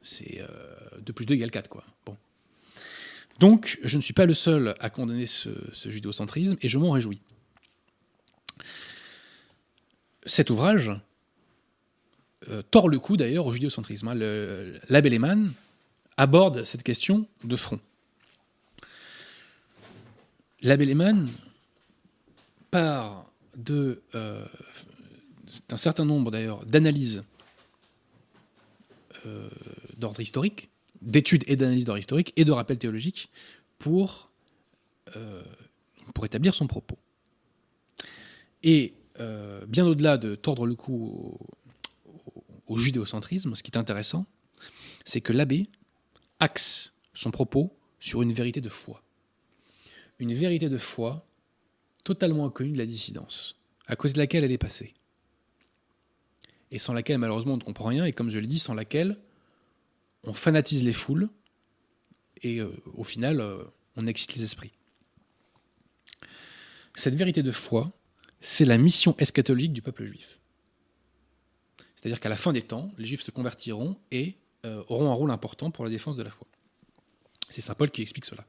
C'est 0.07 0.37
2 0.37 0.41
euh, 0.41 1.13
plus 1.13 1.27
2 1.27 1.35
égale 1.35 1.51
4, 1.51 1.69
quoi. 1.69 1.83
Bon. 2.07 2.17
Donc, 3.41 3.81
je 3.83 3.97
ne 3.97 4.03
suis 4.03 4.15
pas 4.15 4.25
le 4.25 4.35
seul 4.35 4.73
à 4.79 4.89
condamner 4.89 5.27
ce, 5.27 5.51
judéocentrisme, 5.85 6.57
et 6.63 6.69
je 6.69 6.79
m'en 6.79 6.93
réjouis. 6.93 7.21
Cet 10.25 10.51
ouvrage 10.51 10.93
euh, 12.49 12.63
tord 12.71 12.89
le 12.89 13.01
coup 13.01 13.17
d'ailleurs 13.17 13.47
au 13.47 13.53
judéocentrisme. 13.53 14.07
Hein. 14.07 14.15
L'abbé 14.89 15.11
Lehmann, 15.11 15.53
aborde 16.17 16.63
cette 16.63 16.85
question 16.85 17.27
de 17.43 17.57
front. 17.57 17.81
L'abbé 20.63 20.85
Lehmann 20.85 21.29
part 22.71 23.29
euh, 23.69 24.47
d'un 25.69 25.77
certain 25.77 26.05
nombre 26.05 26.31
d'ailleurs 26.31 26.65
d'analyses 26.65 27.25
d'ordre 29.97 30.21
historique, 30.21 30.71
d'études 31.03 31.45
et 31.47 31.57
d'analyses 31.57 31.85
d'ordre 31.85 31.99
historique 31.99 32.33
et 32.37 32.45
de 32.45 32.53
rappels 32.53 32.79
théologiques 32.79 33.31
pour, 33.79 34.31
euh, 35.17 35.43
établir 36.25 36.55
son 36.55 36.67
propos. 36.67 36.99
Et 38.63 38.95
bien 39.69 39.87
au-delà 39.87 40.19
de 40.19 40.35
tordre 40.35 40.67
le 40.67 40.75
cou 40.75 41.39
au 42.67 42.77
judéocentrisme, 42.77 43.55
ce 43.55 43.63
qui 43.63 43.71
est 43.71 43.79
intéressant, 43.79 44.27
c'est 45.05 45.21
que 45.21 45.33
l'abbé 45.33 45.65
axe 46.41 46.93
son 47.15 47.31
propos 47.31 47.73
sur 48.01 48.23
une 48.23 48.33
vérité 48.33 48.61
de 48.61 48.69
foi. 48.69 49.03
Une 50.19 50.35
vérité 50.35 50.69
de 50.69 50.79
foi 50.79 51.27
totalement 52.05 52.47
inconnue 52.47 52.73
de 52.73 52.79
la 52.79 52.87
dissidence, 52.87 53.57
à 53.87 53.97
cause 53.97 54.13
de 54.13 54.19
laquelle 54.19 54.45
elle 54.45 54.53
est 54.53 54.59
passée. 54.59 54.95
Et 56.71 56.79
sans 56.79 56.93
laquelle, 56.93 57.19
malheureusement, 57.19 57.55
on 57.55 57.59
ne 57.59 57.63
comprend 57.63 57.89
rien, 57.89 58.05
et 58.05 58.13
comme 58.13 58.31
je 58.31 58.39
l'ai 58.39 58.47
dit, 58.47 58.59
sans 58.59 58.75
laquelle 58.75 59.19
on 60.25 60.35
fanatise 60.35 60.85
les 60.85 60.93
foules, 60.93 61.29
et 62.43 62.61
euh, 62.61 62.71
au 62.95 63.05
final, 63.05 63.41
euh, 63.41 63.63
on 63.97 64.07
excite 64.07 64.35
les 64.35 64.43
esprits. 64.43 64.73
Cette 66.95 67.15
vérité 67.15 67.43
de 67.43 67.53
foi, 67.53 67.93
c'est 68.41 68.65
la 68.65 68.79
mission 68.79 69.15
eschatologique 69.19 69.73
du 69.73 69.83
peuple 69.83 70.05
juif. 70.05 70.39
C'est-à-dire 71.95 72.21
qu'à 72.21 72.29
la 72.29 72.37
fin 72.37 72.53
des 72.53 72.63
temps, 72.63 72.93
les 72.99 73.07
juifs 73.07 73.23
se 73.23 73.31
convertiront 73.31 73.99
et 74.11 74.37
euh, 74.65 74.83
auront 74.89 75.11
un 75.11 75.15
rôle 75.15 75.31
important 75.31 75.71
pour 75.71 75.85
la 75.85 75.91
défense 75.91 76.17
de 76.17 76.23
la 76.23 76.31
foi. 76.31 76.47
C'est 77.51 77.61
Saint 77.61 77.75
Paul 77.75 77.91
qui 77.91 78.03
explique 78.03 78.25
cela. 78.25 78.45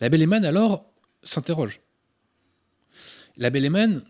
La 0.00 0.08
Belle 0.08 0.32
alors 0.44 0.84
s'interroge. 1.22 1.80
La 3.36 3.50
Belle 3.50 4.04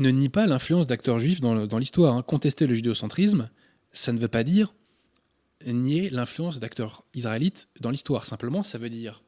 ne 0.00 0.10
nie 0.10 0.28
pas 0.28 0.46
l'influence 0.46 0.86
d'acteurs 0.86 1.18
juifs 1.18 1.40
dans 1.40 1.78
l'histoire. 1.78 2.16
Hein. 2.16 2.22
Contester 2.22 2.66
le 2.66 2.74
judéocentrisme, 2.74 3.50
ça 3.92 4.12
ne 4.12 4.18
veut 4.18 4.28
pas 4.28 4.42
dire 4.42 4.74
nier 5.66 6.08
l'influence 6.10 6.58
d'acteurs 6.58 7.04
israélites 7.14 7.68
dans 7.80 7.90
l'histoire. 7.90 8.24
Simplement, 8.26 8.62
ça 8.62 8.78
veut 8.78 8.90
dire 8.90 9.22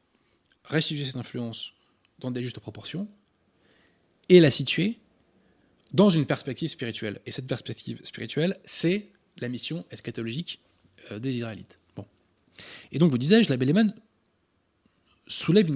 restituer 0.65 1.05
cette 1.05 1.15
influence 1.15 1.73
dans 2.19 2.31
des 2.31 2.41
justes 2.41 2.59
proportions 2.59 3.07
et 4.29 4.39
la 4.39 4.49
situer 4.49 4.99
dans 5.91 6.09
une 6.09 6.25
perspective 6.25 6.69
spirituelle. 6.69 7.21
Et 7.25 7.31
cette 7.31 7.45
perspective 7.45 7.99
spirituelle, 8.03 8.59
c'est 8.65 9.09
la 9.37 9.49
mission 9.49 9.85
eschatologique 9.91 10.59
euh, 11.11 11.19
des 11.19 11.35
Israélites. 11.35 11.77
Bon. 11.95 12.05
Et 12.91 12.97
donc, 12.97 13.11
vous 13.11 13.17
disais-je, 13.17 13.49
la 13.49 13.57
Belleman 13.57 13.93
soulève 15.27 15.69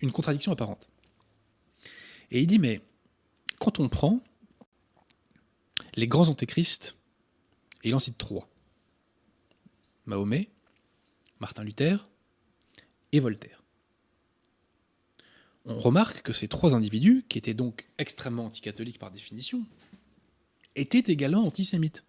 une 0.00 0.12
contradiction 0.12 0.50
apparente. 0.50 0.88
Et 2.32 2.40
il 2.40 2.46
dit, 2.46 2.58
mais 2.58 2.80
quand 3.58 3.78
on 3.78 3.88
prend 3.88 4.20
les 5.96 6.06
grands 6.06 6.28
antéchrists, 6.28 6.96
et 7.82 7.88
il 7.88 7.94
en 7.94 7.98
cite 7.98 8.18
trois 8.18 8.48
Mahomet, 10.06 10.50
Martin 11.40 11.64
Luther 11.64 12.08
et 13.12 13.20
Voltaire. 13.20 13.62
on 15.64 15.78
remarque 15.78 16.22
que 16.22 16.32
ces 16.32 16.48
trois 16.48 16.74
individus, 16.74 17.24
qui 17.28 17.38
étaient 17.38 17.54
donc 17.54 17.88
extrêmement 17.98 18.46
anticatholiques 18.46 18.98
par 18.98 19.10
définition, 19.10 19.64
étaient 20.76 21.12
également 21.12 21.46
antisémites. 21.46 22.04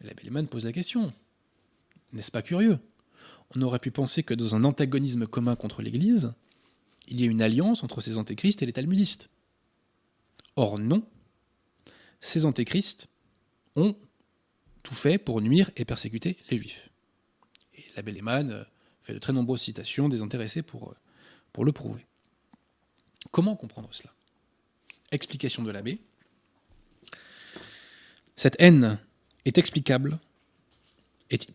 La 0.00 0.14
Belleman 0.14 0.46
pose 0.46 0.64
la 0.64 0.72
question. 0.72 1.12
N'est-ce 2.12 2.30
pas 2.30 2.42
curieux? 2.42 2.78
On 3.54 3.62
aurait 3.62 3.78
pu 3.78 3.90
penser 3.90 4.22
que 4.22 4.34
dans 4.34 4.54
un 4.54 4.64
antagonisme 4.64 5.26
commun 5.26 5.56
contre 5.56 5.82
l'Église, 5.82 6.34
il 7.08 7.20
y 7.20 7.24
a 7.24 7.26
une 7.26 7.42
alliance 7.42 7.82
entre 7.82 8.00
ces 8.00 8.18
antéchrists 8.18 8.62
et 8.62 8.66
les 8.66 8.72
talmudistes. 8.72 9.30
Or 10.56 10.78
non, 10.78 11.06
ces 12.20 12.46
antéchrists 12.46 13.08
ont 13.76 13.96
tout 14.82 14.94
fait 14.94 15.18
pour 15.18 15.40
nuire 15.40 15.70
et 15.76 15.84
persécuter 15.84 16.36
les 16.50 16.56
juifs. 16.56 16.90
Et 17.74 17.84
l'abbé 17.96 18.12
Lehmann 18.12 18.50
euh, 18.50 18.64
fait 19.02 19.14
de 19.14 19.18
très 19.18 19.32
nombreuses 19.32 19.62
citations 19.62 20.08
désintéressées 20.08 20.62
pour, 20.62 20.90
euh, 20.90 20.96
pour 21.52 21.64
le 21.64 21.72
prouver. 21.72 22.06
Comment 23.30 23.56
comprendre 23.56 23.88
cela? 23.92 24.12
Explication 25.10 25.62
de 25.62 25.70
l'abbé. 25.70 26.00
Cette 28.36 28.56
haine 28.58 28.98
est 29.44 29.58
explicable, 29.58 30.18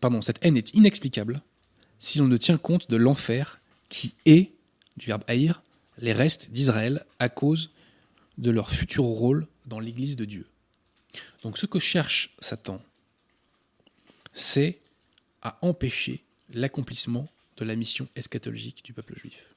pardon, 0.00 0.20
cette 0.20 0.38
haine 0.42 0.56
est 0.56 0.74
inexplicable 0.74 1.42
si 1.98 2.18
l'on 2.18 2.28
ne 2.28 2.36
tient 2.36 2.58
compte 2.58 2.90
de 2.90 2.96
l'enfer 2.96 3.60
qui 3.88 4.14
est, 4.26 4.52
du 4.96 5.06
verbe 5.06 5.24
haïr, 5.26 5.62
les 5.98 6.12
restes 6.12 6.50
d'Israël 6.50 7.06
à 7.18 7.28
cause 7.28 7.72
de 8.36 8.50
leur 8.50 8.70
futur 8.70 9.04
rôle 9.04 9.46
dans 9.66 9.80
l'Église 9.80 10.16
de 10.16 10.24
Dieu. 10.24 10.46
Donc 11.42 11.58
ce 11.58 11.66
que 11.66 11.78
cherche 11.78 12.34
Satan, 12.38 12.82
c'est 14.32 14.78
à 15.42 15.58
empêcher 15.62 16.22
l'accomplissement 16.50 17.28
de 17.56 17.64
la 17.64 17.76
mission 17.76 18.08
eschatologique 18.16 18.84
du 18.84 18.92
peuple 18.92 19.16
juif. 19.16 19.54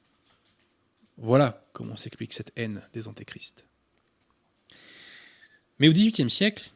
Voilà 1.17 1.65
comment 1.73 1.95
s'explique 1.95 2.33
cette 2.33 2.51
haine 2.55 2.81
des 2.93 3.07
antéchrists. 3.07 3.65
Mais 5.79 5.89
au 5.89 5.93
XVIIIe 5.93 6.29
siècle, 6.29 6.71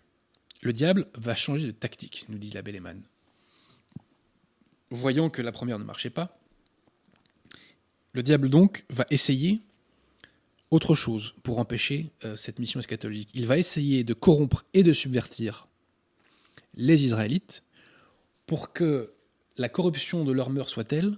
le 0.61 0.73
diable 0.73 1.07
va 1.15 1.35
changer 1.35 1.67
de 1.67 1.71
tactique, 1.71 2.25
nous 2.29 2.37
dit 2.37 2.51
la 2.51 2.61
Belleman. 2.61 3.01
Voyant 4.89 5.29
que 5.29 5.41
la 5.41 5.51
première 5.51 5.79
ne 5.79 5.83
marchait 5.83 6.09
pas, 6.09 6.37
le 8.13 8.23
diable 8.23 8.49
donc 8.49 8.83
va 8.89 9.05
essayer 9.09 9.61
autre 10.71 10.95
chose 10.95 11.35
pour 11.43 11.59
empêcher 11.59 12.11
euh, 12.23 12.35
cette 12.35 12.57
mission 12.57 12.79
eschatologique. 12.79 13.29
Il 13.33 13.45
va 13.45 13.57
essayer 13.57 14.03
de 14.03 14.13
corrompre 14.13 14.65
et 14.73 14.83
de 14.83 14.93
subvertir 14.93 15.67
les 16.73 17.03
Israélites 17.03 17.63
pour 18.47 18.73
que 18.73 19.13
la 19.57 19.69
corruption 19.69 20.23
de 20.23 20.31
leur 20.31 20.49
mœurs 20.49 20.69
soit 20.69 20.85
telle 20.85 21.17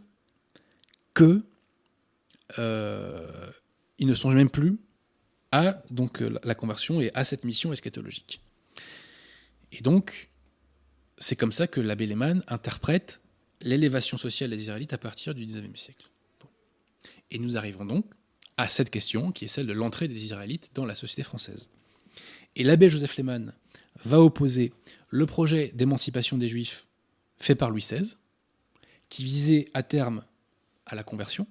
que 1.14 1.46
euh, 2.58 3.52
ils 4.00 4.08
ne 4.08 4.16
songent 4.16 4.36
même 4.36 4.50
plus 4.50 4.80
à 5.52 5.84
donc 5.92 6.22
la 6.44 6.56
conversion 6.56 7.00
et 7.00 7.12
à 7.14 7.24
cette 7.24 7.46
mission 7.46 7.72
eschatologique. 7.72 8.42
Et 9.72 9.82
donc, 9.82 10.30
c'est 11.20 11.36
comme 11.36 11.52
ça 11.52 11.68
que 11.68 11.80
l'abbé 11.80 12.08
Lehmann 12.08 12.44
interprète 12.48 13.22
l'élévation 13.62 14.18
sociale 14.18 14.50
des 14.50 14.62
Israélites 14.62 14.94
à 14.94 14.98
partir 14.98 15.36
du 15.36 15.46
XIXe 15.46 15.80
siècle. 15.80 16.10
Et 17.30 17.38
nous 17.38 17.56
arrivons 17.56 17.86
donc 17.86 18.06
à 18.58 18.68
cette 18.68 18.90
question 18.90 19.32
qui 19.32 19.46
est 19.46 19.50
celle 19.50 19.68
de 19.68 19.74
l'entrée 19.74 20.08
des 20.08 20.26
Israélites 20.26 20.72
dans 20.74 20.86
la 20.86 20.96
société 20.96 21.24
française. 21.24 21.70
Et 22.56 22.64
l'abbé 22.64 22.90
Joseph 22.90 23.18
Lehmann 23.18 23.54
va 24.06 24.20
opposer 24.20 24.74
le 25.10 25.26
projet 25.26 25.72
d'émancipation 25.74 26.38
des 26.38 26.50
Juifs 26.50 26.88
fait 27.38 27.56
par 27.56 27.70
Louis 27.70 27.82
XVI, 27.82 28.16
qui 29.10 29.24
visait 29.24 29.66
à 29.74 29.84
terme 29.84 30.24
à 30.86 30.96
la 30.96 31.04
conversion, 31.04 31.48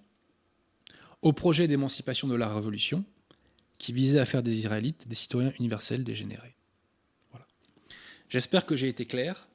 au 1.22 1.32
projet 1.32 1.68
d'émancipation 1.68 2.28
de 2.28 2.34
la 2.34 2.52
Révolution, 2.52 3.04
qui 3.78 3.92
visait 3.92 4.20
à 4.20 4.26
faire 4.26 4.42
des 4.42 4.58
Israélites 4.58 5.08
des 5.08 5.14
citoyens 5.14 5.52
universels 5.58 6.04
dégénérés. 6.04 6.54
Voilà. 7.30 7.46
J'espère 8.28 8.66
que 8.66 8.76
j'ai 8.76 8.88
été 8.88 9.06
clair, 9.06 9.48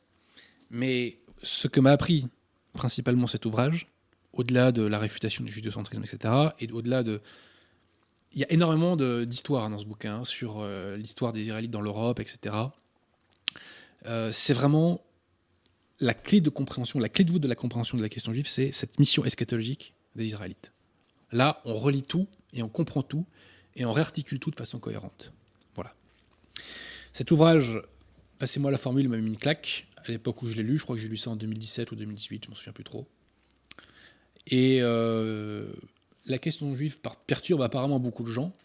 mais 0.69 1.19
ce 1.43 1.67
que 1.67 1.79
m'a 1.79 1.91
appris 1.91 2.27
principalement 2.73 3.27
cet 3.27 3.45
ouvrage, 3.45 3.87
au-delà 4.33 4.71
de 4.71 4.83
la 4.83 4.99
réfutation 4.99 5.43
du 5.43 5.51
judéocentrisme, 5.51 6.03
etc., 6.03 6.33
et 6.59 6.71
au-delà 6.71 7.03
de... 7.03 7.21
Il 8.33 8.41
y 8.41 8.43
a 8.43 8.51
énormément 8.51 8.95
d'histoires 9.25 9.69
dans 9.69 9.79
ce 9.79 9.85
bouquin 9.85 10.23
sur 10.25 10.59
euh, 10.59 10.95
l'histoire 10.97 11.33
des 11.33 11.41
Israélites 11.41 11.71
dans 11.71 11.81
l'Europe, 11.81 12.19
etc. 12.19 12.55
Euh, 14.05 14.31
c'est 14.31 14.53
vraiment 14.53 15.01
la 15.99 16.13
clé 16.13 16.41
de 16.41 16.49
compréhension, 16.49 16.99
la 16.99 17.09
clé 17.09 17.23
de 17.23 17.31
voûte 17.31 17.41
de 17.41 17.47
la 17.47 17.55
compréhension 17.55 17.97
de 17.97 18.03
la 18.03 18.09
question 18.09 18.33
juive, 18.33 18.47
c'est 18.47 18.71
cette 18.71 18.99
mission 18.99 19.25
eschatologique 19.25 19.93
des 20.15 20.25
Israélites. 20.25 20.71
Là, 21.31 21.61
on 21.65 21.73
relit 21.73 22.03
tout 22.03 22.27
et 22.53 22.61
on 22.61 22.69
comprend 22.69 23.01
tout 23.01 23.25
et 23.75 23.85
on 23.85 23.93
réarticule 23.93 24.39
tout 24.39 24.51
de 24.51 24.55
façon 24.55 24.79
cohérente. 24.79 25.33
Voilà. 25.75 25.93
Cet 27.13 27.31
ouvrage, 27.31 27.81
passez-moi 28.39 28.71
la 28.71 28.77
formule, 28.77 29.09
m'a 29.09 29.17
mis 29.17 29.27
une 29.27 29.37
claque. 29.37 29.87
À 29.97 30.11
l'époque 30.11 30.41
où 30.41 30.47
je 30.47 30.55
l'ai 30.55 30.63
lu, 30.63 30.77
je 30.77 30.83
crois 30.83 30.95
que 30.95 31.01
j'ai 31.01 31.09
lu 31.09 31.17
ça 31.17 31.31
en 31.31 31.35
2017 31.35 31.91
ou 31.91 31.95
2018, 31.95 32.45
je 32.45 32.49
m'en 32.49 32.55
souviens 32.55 32.73
plus 32.73 32.83
trop. 32.83 33.07
Et 34.47 34.79
euh, 34.81 35.65
la 36.25 36.37
question 36.37 36.73
juive 36.73 36.99
perturbe 37.27 37.61
apparemment 37.61 37.99
beaucoup 37.99 38.23
de 38.23 38.31
gens. 38.31 38.55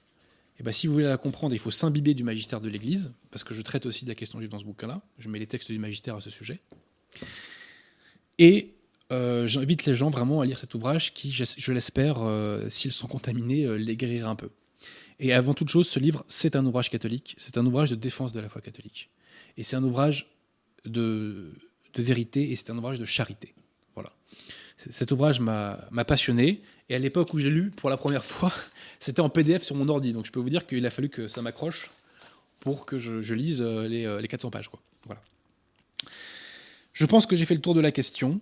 Et 0.58 0.62
ben, 0.62 0.72
si 0.72 0.86
vous 0.86 0.92
voulez 0.92 1.06
la 1.06 1.18
comprendre, 1.18 1.54
il 1.54 1.58
faut 1.58 1.70
s'imbiber 1.70 2.14
du 2.14 2.24
magistère 2.24 2.60
de 2.60 2.68
l'Église, 2.68 3.12
parce 3.30 3.42
que 3.42 3.52
je 3.52 3.62
traite 3.62 3.84
aussi 3.84 4.04
de 4.04 4.10
la 4.10 4.14
question 4.14 4.38
juive 4.38 4.50
dans 4.50 4.60
ce 4.60 4.64
bouquin-là. 4.64 5.02
Je 5.18 5.28
mets 5.28 5.38
les 5.38 5.46
textes 5.46 5.72
du 5.72 5.78
magistère 5.78 6.14
à 6.14 6.20
ce 6.20 6.30
sujet. 6.30 6.60
Et 8.38 8.74
euh, 9.10 9.46
j'invite 9.46 9.84
les 9.84 9.94
gens 9.94 10.10
vraiment 10.10 10.40
à 10.40 10.46
lire 10.46 10.58
cet 10.58 10.74
ouvrage 10.74 11.12
qui, 11.14 11.32
je, 11.32 11.72
l'espère, 11.72 12.22
euh, 12.22 12.68
s'ils 12.68 12.92
sont 12.92 13.08
contaminés, 13.08 13.78
les 13.78 13.96
guérira 13.96 14.30
un 14.30 14.36
peu. 14.36 14.50
Et 15.18 15.32
avant 15.32 15.54
toute 15.54 15.68
chose, 15.68 15.88
ce 15.88 15.98
livre, 15.98 16.24
c'est 16.28 16.54
un 16.54 16.64
ouvrage 16.64 16.90
catholique, 16.90 17.34
c'est 17.38 17.58
un 17.58 17.66
ouvrage 17.66 17.90
de 17.90 17.96
défense 17.96 18.32
de 18.32 18.40
la 18.40 18.48
foi 18.48 18.60
catholique. 18.60 19.10
Et 19.56 19.62
c'est 19.62 19.76
un 19.76 19.82
ouvrage 19.82 20.28
de 20.84 21.52
vérité 21.96 22.50
et 22.50 22.56
c'est 22.56 22.70
un 22.70 22.78
ouvrage 22.78 22.98
de 22.98 23.04
charité. 23.04 23.54
Cet 24.90 25.12
ouvrage 25.12 25.40
m'a 25.40 26.04
passionné. 26.06 26.62
Et 26.88 26.94
à 26.94 26.98
l'époque 26.98 27.32
où 27.34 27.38
j'ai 27.38 27.50
lu 27.50 27.70
pour 27.70 27.90
la 27.90 27.96
première 27.96 28.24
fois, 28.24 28.52
c'était 29.00 29.20
en 29.20 29.28
PDF 29.28 29.62
sur 29.62 29.76
mon 29.76 29.88
ordi. 29.88 30.12
Donc 30.12 30.26
je 30.26 30.32
peux 30.32 30.40
vous 30.40 30.50
dire 30.50 30.66
qu'il 30.66 30.84
a 30.86 30.90
fallu 30.90 31.08
que 31.08 31.28
ça 31.28 31.42
m'accroche 31.42 31.90
pour 32.60 32.86
que 32.86 32.98
je, 32.98 33.34
lise 33.34 33.60
les, 33.60 34.20
les, 34.20 34.28
400 34.28 34.50
pages. 34.50 34.68
Quoi. 34.68 34.80
Voilà. 35.06 35.20
Je 36.92 37.06
pense 37.06 37.26
que 37.26 37.34
j'ai 37.36 37.44
fait 37.44 37.54
le 37.54 37.60
tour 37.60 37.74
de 37.74 37.80
la 37.80 37.92
question. 37.92 38.40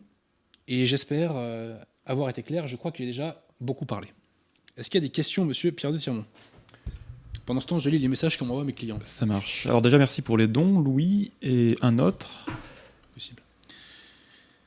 Et 0.68 0.86
j'espère 0.86 1.32
euh, 1.34 1.76
avoir 2.07 2.28
été 2.30 2.43
clair. 2.43 2.66
Je 2.66 2.76
crois 2.76 2.93
que 2.93 2.99
j'ai 2.99 3.07
déjà 3.07 3.43
beaucoup 3.61 3.86
parlé. 3.86 4.09
Est-ce 4.76 4.88
qu'il 4.88 5.01
y 5.01 5.05
a 5.05 5.07
des 5.07 5.12
questions, 5.12 5.45
monsieur 5.45 5.72
Pierre 5.72 5.93
de 5.93 5.99
Tirmont? 5.99 6.24
Pendant 7.45 7.61
ce 7.61 7.66
temps, 7.66 7.78
je 7.78 7.91
lis 7.91 7.99
les 7.99 8.09
messages 8.09 8.38
qu'on 8.38 8.47
m'envoie 8.47 8.64
mes 8.64 8.72
clients. 8.72 9.01
Ça 9.05 9.26
marche. 9.26 9.66
Alors 9.66 9.82
déjà, 9.82 9.99
merci 9.99 10.22
pour 10.22 10.38
les 10.38 10.47
dons, 10.47 10.78
Louis, 10.78 11.32
et 11.43 11.76
un 11.82 11.99
autre. 11.99 12.47
Possible. 13.12 13.43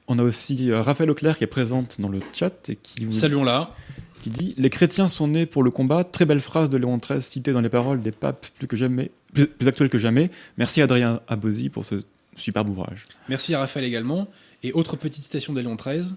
On 0.07 0.19
a 0.19 0.23
aussi 0.23 0.69
euh, 0.71 0.81
Raphaël 0.81 1.09
Auclair 1.09 1.37
qui 1.37 1.43
est 1.43 1.47
présente 1.47 2.01
dans 2.01 2.09
le 2.09 2.19
chat 2.33 2.69
et 2.69 2.75
qui 2.75 3.11
Saluons-la. 3.11 3.73
Qui 4.21 4.29
dit 4.29 4.53
Les 4.57 4.69
chrétiens 4.69 5.07
sont 5.07 5.27
nés 5.27 5.45
pour 5.45 5.63
le 5.63 5.71
combat. 5.71 6.03
Très 6.03 6.25
belle 6.25 6.41
phrase 6.41 6.69
de 6.69 6.77
Léon 6.77 6.97
XIII 6.97 7.21
citée 7.21 7.51
dans 7.51 7.61
les 7.61 7.69
paroles 7.69 8.01
des 8.01 8.11
papes 8.11 8.47
plus 8.57 8.67
que 8.67 8.77
jamais, 8.77 9.11
plus, 9.33 9.47
actuelles 9.67 9.89
que 9.89 9.99
jamais. 9.99 10.29
Merci 10.57 10.81
Adrien 10.81 11.21
Abosi 11.27 11.69
pour 11.69 11.85
ce 11.85 11.95
superbe 12.35 12.69
ouvrage. 12.69 13.03
Merci 13.29 13.53
à 13.53 13.59
Raphaël 13.59 13.85
également. 13.85 14.27
Et 14.63 14.71
autre 14.73 14.95
petite 14.95 15.23
citation 15.23 15.53
d'Éléon 15.53 15.75
XIII, 15.75 16.15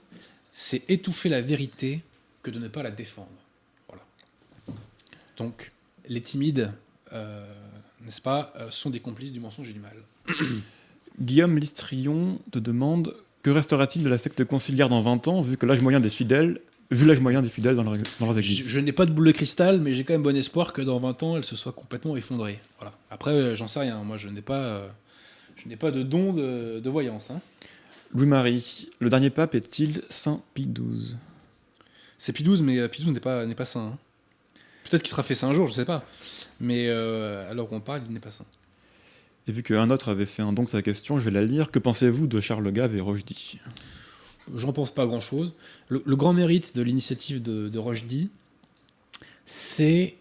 c'est 0.53 0.89
étouffer 0.89 1.29
la 1.29 1.41
vérité 1.41 2.03
que 2.43 2.51
de 2.51 2.59
ne 2.59 2.69
pas 2.69 2.83
la 2.83 2.91
défendre. 2.91 3.29
Voilà. 3.89 4.05
Donc, 5.37 5.73
les 6.09 6.21
timides, 6.21 6.73
euh, 7.13 7.45
n'est-ce 8.05 8.21
pas, 8.21 8.53
euh, 8.57 8.71
sont 8.71 8.91
des 8.91 9.01
complices 9.01 9.33
du 9.33 9.41
mensonge 9.41 9.69
et 9.69 9.73
du 9.73 9.81
mal. 9.81 9.97
Guillaume 11.21 11.59
Listrion 11.59 12.41
te 12.53 12.59
demande 12.59 13.17
que 13.47 13.51
restera-t-il 13.53 14.03
de 14.03 14.09
la 14.09 14.19
secte 14.19 14.43
conciliaire 14.43 14.89
dans 14.89 15.01
20 15.03 15.29
ans, 15.29 15.41
vu 15.41 15.57
que 15.57 15.67
l'âge 15.67 15.81
moyen 15.81 16.01
des 16.01 16.11
fidèles 16.11 16.61
vu 16.91 17.07
l'âge 17.07 17.21
moyen 17.21 17.43
des 17.43 17.49
fidèles 17.49 17.77
dans, 17.77 17.85
leurs 17.85 18.39
églises? 18.39 18.67
Je, 18.67 18.81
n'ai 18.81 18.91
pas 18.91 19.07
de 19.07 19.13
boule 19.13 19.29
de 19.29 19.31
cristal, 19.31 19.81
mais 19.81 19.95
j'ai 19.95 20.03
quand 20.03 20.15
même 20.15 20.25
bon 20.25 20.37
espoir 20.37 20.73
que 20.73 20.83
dans 20.83 20.99
20 20.99 21.23
ans, 21.23 21.37
elle 21.37 21.45
se 21.45 21.55
soit 21.55 21.71
complètement 21.71 22.17
effondrée. 22.17 22.59
Voilà. 22.81 22.93
Après, 23.09 23.31
euh, 23.31 23.55
j'en 23.55 23.69
sais 23.69 23.79
rien. 23.79 24.03
Moi, 24.03 24.17
je 24.17 24.31
n'ai 24.31 24.43
pas, 24.43 24.89
je 25.55 25.69
n'ai 25.69 25.77
pas 25.77 25.93
de 25.93 26.03
don 26.03 26.33
de, 26.33 26.89
voyance. 26.89 27.31
Hein. 27.31 27.41
Louis-Marie, 28.13 28.89
le 28.99 29.11
dernier 29.11 29.31
pape 29.31 29.55
est-il 29.55 30.03
Saint 30.09 30.43
Pie 30.55 30.67
XII 30.67 31.15
C'est 32.19 32.33
Pie 32.33 32.43
XII, 32.43 32.65
mais 32.65 32.81
euh, 32.81 32.89
Pie 32.89 33.03
XII 33.03 33.13
n'est 33.13 33.21
pas, 33.21 33.47
pas 33.47 33.65
saint. 33.65 33.93
Hein. 33.93 33.99
Peut-être 34.91 35.03
qu'il 35.03 35.11
sera 35.11 35.23
fait 35.23 35.37
saint 35.37 35.51
un 35.51 35.55
jour, 35.55 35.69
je 35.69 35.73
ne 35.73 35.77
sais 35.77 35.85
pas. 35.85 36.05
Mais 36.59 36.89
euh, 36.89 37.49
alors 37.49 37.69
qu'on 37.69 37.81
parle, 37.81 38.03
il 38.09 38.13
n'est 38.13 38.19
pas 38.19 38.33
saint. 38.33 38.45
Et 39.49 39.53
vu 39.53 39.63
qu'un 39.63 39.91
autre 39.91 40.09
avait 40.09 40.27
fait 40.27 40.43
un 40.43 40.53
don 40.53 40.65
de 40.65 40.69
sa 40.69 40.83
question, 40.83 41.19
je 41.19 41.25
vais 41.25 41.31
la 41.31 41.45
lire. 41.45 41.71
Que 41.71 41.79
pensez-vous 41.79 42.27
de 42.27 42.41
Charles 42.41 42.71
Gave 42.73 42.97
et 42.97 43.01
Rochdy? 43.01 43.61
J'en 44.55 44.73
pense 44.73 44.93
pas 44.93 45.07
grand-chose. 45.07 45.55
Le, 45.89 46.17
grand 46.17 46.33
mérite 46.33 46.77
de 46.77 46.83
l'initiative 46.83 47.43
de, 47.43 47.69
de 47.69 47.79
Rochdy, 47.79 48.31
c'est 49.45 50.17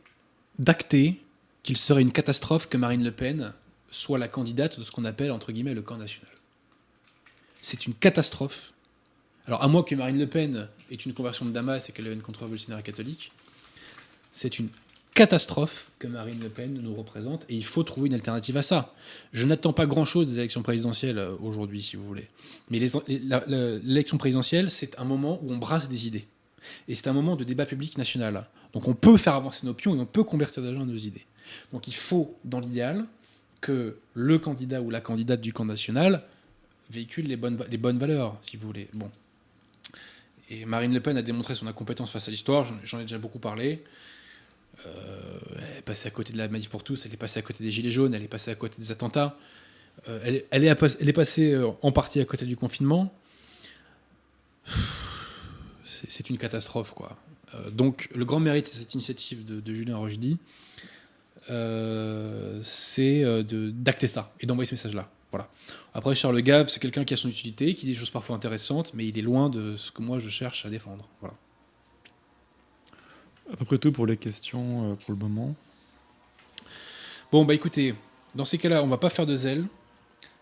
d'acter 0.59 1.19
qu'il 1.63 1.77
serait 1.77 2.01
une 2.01 2.11
catastrophe 2.11 2.69
que 2.69 2.77
Marine 2.77 3.03
Le 3.03 3.11
Pen 3.11 3.53
soit 3.89 4.19
la 4.19 4.27
candidate 4.27 4.79
de 4.79 4.83
ce 4.83 4.91
qu'on 4.91 5.05
appelle, 5.05 5.31
entre 5.31 5.51
guillemets, 5.51 5.73
le 5.73 5.81
camp 5.81 5.97
national. 5.97 6.31
C'est 7.61 7.87
une 7.87 7.95
catastrophe. 7.95 8.73
Alors, 9.47 9.63
à 9.63 9.67
moins 9.67 9.83
que 9.83 9.95
Marine 9.95 10.19
Le 10.19 10.27
Pen 10.27 10.67
ait 10.91 10.95
une 10.95 11.13
conversion 11.13 11.45
de 11.45 11.51
Damas 11.51 11.89
et 11.89 11.93
qu'elle 11.93 12.07
ait 12.07 12.13
une 12.13 12.21
contre-révolutionnaire 12.21 12.83
catholique, 12.83 13.31
C'est 14.31 14.59
une 14.59 14.69
catastrophe 15.15 15.91
que 15.97 16.07
Marine 16.07 16.39
Le 16.41 16.49
Pen 16.49 16.73
nous 16.73 16.93
représente 16.93 17.45
et 17.49 17.55
il 17.55 17.65
faut 17.65 17.83
trouver 17.83 18.07
une 18.07 18.13
alternative 18.13 18.57
à 18.57 18.61
ça. 18.61 18.93
Je 19.33 19.45
n'attends 19.45 19.73
pas 19.73 19.87
grand-chose 19.87 20.27
des 20.27 20.39
élections 20.39 20.61
présidentielles 20.61 21.17
euh, 21.17 21.35
aujourd'hui, 21.37 21.81
si 21.81 21.95
vous 21.95 22.05
voulez. 22.05 22.27
Mais 22.69 22.79
l'élection 23.47 24.17
présidentielle, 24.17 24.69
c'est 24.69 24.99
un 24.99 25.05
moment 25.05 25.39
où 25.41 25.51
on 25.51 25.57
brasse 25.57 25.87
des 25.87 26.05
idées. 26.05 26.27
Et 26.87 26.95
c'est 26.95 27.07
un 27.07 27.13
moment 27.13 27.35
de 27.35 27.43
débat 27.43 27.65
public 27.65 27.97
national. 27.97 28.47
Donc 28.73 28.87
on 28.87 28.93
peut 28.93 29.17
faire 29.17 29.35
avancer 29.35 29.65
nos 29.65 29.73
pions 29.73 29.95
et 29.95 29.99
on 29.99 30.05
peut 30.05 30.23
convertir 30.23 30.61
des 30.61 30.73
gens 30.73 30.81
à 30.81 30.85
nos 30.85 30.97
idées. 30.97 31.25
Donc 31.71 31.87
il 31.87 31.95
faut, 31.95 32.35
dans 32.43 32.59
l'idéal, 32.59 33.05
que 33.61 33.97
le 34.13 34.37
candidat 34.37 34.81
ou 34.81 34.89
la 34.89 34.99
candidate 34.99 35.39
du 35.39 35.53
camp 35.53 35.65
national 35.65 36.23
véhicule 36.91 37.27
les 37.27 37.37
bonnes, 37.37 37.57
les 37.69 37.77
bonnes 37.77 37.97
valeurs, 37.97 38.37
si 38.41 38.57
vous 38.57 38.67
voulez. 38.67 38.89
Bon. 38.93 39.09
Et 40.49 40.65
Marine 40.65 40.93
Le 40.93 40.99
Pen 40.99 41.17
a 41.17 41.21
démontré 41.21 41.55
son 41.55 41.67
incompétence 41.67 42.11
face 42.11 42.27
à 42.27 42.31
l'histoire, 42.31 42.71
j'en 42.83 42.99
ai 42.99 43.03
déjà 43.03 43.17
beaucoup 43.17 43.39
parlé. 43.39 43.81
Euh, 44.85 45.39
elle 45.57 45.77
est 45.79 45.81
passée 45.81 46.07
à 46.07 46.11
côté 46.11 46.33
de 46.33 46.37
la 46.37 46.47
manif 46.47 46.69
pour 46.69 46.83
tous, 46.83 47.05
elle 47.05 47.13
est 47.13 47.17
passée 47.17 47.39
à 47.39 47.41
côté 47.41 47.63
des 47.63 47.71
gilets 47.71 47.91
jaunes, 47.91 48.13
elle 48.13 48.23
est 48.23 48.27
passée 48.27 48.51
à 48.51 48.55
côté 48.55 48.75
des 48.77 48.91
attentats. 48.91 49.37
Euh, 50.09 50.19
elle, 50.51 50.65
est- 50.65 51.13
passée 51.13 51.53
euh, 51.53 51.69
en 51.81 51.91
partie 51.91 52.19
à 52.19 52.25
côté 52.25 52.45
du 52.45 52.57
confinement. 52.57 53.13
C'est 55.85 56.29
une 56.29 56.37
catastrophe, 56.37 56.91
quoi. 56.93 57.17
Donc, 57.71 58.09
le 58.13 58.25
grand 58.25 58.39
mérite 58.39 58.65
de 58.65 58.71
cette 58.79 58.93
initiative 58.95 59.45
de, 59.45 59.73
Julien 59.73 59.95
Rochdy, 59.97 60.37
euh, 61.49 62.59
c'est 62.63 63.23
d'acter 63.45 64.07
ça 64.07 64.33
et 64.41 64.45
d'envoyer 64.45 64.65
ce 64.67 64.73
message-là. 64.73 65.09
Voilà. 65.31 65.49
Après, 65.93 66.15
Charles 66.15 66.41
Gave, 66.41 66.67
c'est 66.67 66.79
quelqu'un 66.81 67.05
qui 67.05 67.13
a 67.13 67.17
son 67.17 67.29
utilité, 67.29 67.73
qui 67.73 67.85
dit 67.85 67.91
des 67.93 67.97
choses 67.97 68.09
parfois 68.09 68.35
intéressantes, 68.35 68.93
mais 68.93 69.07
il 69.07 69.17
est 69.17 69.21
loin 69.21 69.49
de 69.49 69.77
ce 69.77 69.91
que 69.91 70.01
moi 70.01 70.19
je 70.19 70.27
cherche 70.29 70.65
à 70.65 70.69
défendre. 70.69 71.07
Voilà. 71.21 71.35
À 73.51 73.55
peu 73.57 73.65
près 73.65 73.77
tout 73.77 73.91
pour 73.91 74.05
les 74.05 74.17
questions 74.17 74.91
euh, 74.91 74.95
pour 74.95 75.13
le 75.13 75.19
moment. 75.19 75.55
Bon, 77.31 77.45
bah 77.45 77.53
écoutez, 77.53 77.93
dans 78.33 78.45
ces 78.45 78.57
cas-là, 78.57 78.83
on 78.83 78.87
va 78.87 78.97
pas 78.97 79.09
faire 79.09 79.25
de 79.25 79.35
zèle, 79.35 79.65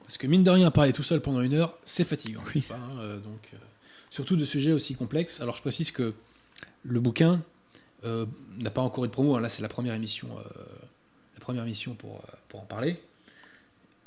parce 0.03 0.17
que 0.17 0.27
mine 0.27 0.43
de 0.43 0.49
rien, 0.49 0.69
parler 0.71 0.93
tout 0.93 1.03
seul 1.03 1.21
pendant 1.21 1.41
une 1.41 1.53
heure, 1.53 1.77
c'est 1.83 2.03
fatigant. 2.03 2.41
Oui. 2.53 2.61
pas, 2.61 2.75
hein, 2.75 2.99
euh, 2.99 3.19
donc, 3.19 3.49
euh, 3.53 3.57
surtout 4.09 4.35
de 4.35 4.45
sujets 4.45 4.71
aussi 4.71 4.95
complexes. 4.95 5.41
Alors, 5.41 5.55
je 5.55 5.61
précise 5.61 5.91
que 5.91 6.13
le 6.83 6.99
bouquin 6.99 7.41
euh, 8.03 8.25
n'a 8.57 8.69
pas 8.69 8.81
encore 8.81 9.05
eu 9.05 9.07
de 9.07 9.13
promo. 9.13 9.35
hein. 9.35 9.41
Là, 9.41 9.49
c'est 9.49 9.61
la 9.61 9.69
première 9.69 9.93
émission, 9.95 10.29
la 11.35 11.39
première 11.39 11.63
émission 11.63 11.95
pour, 11.95 12.21
pour 12.47 12.61
en 12.61 12.65
parler. 12.65 13.01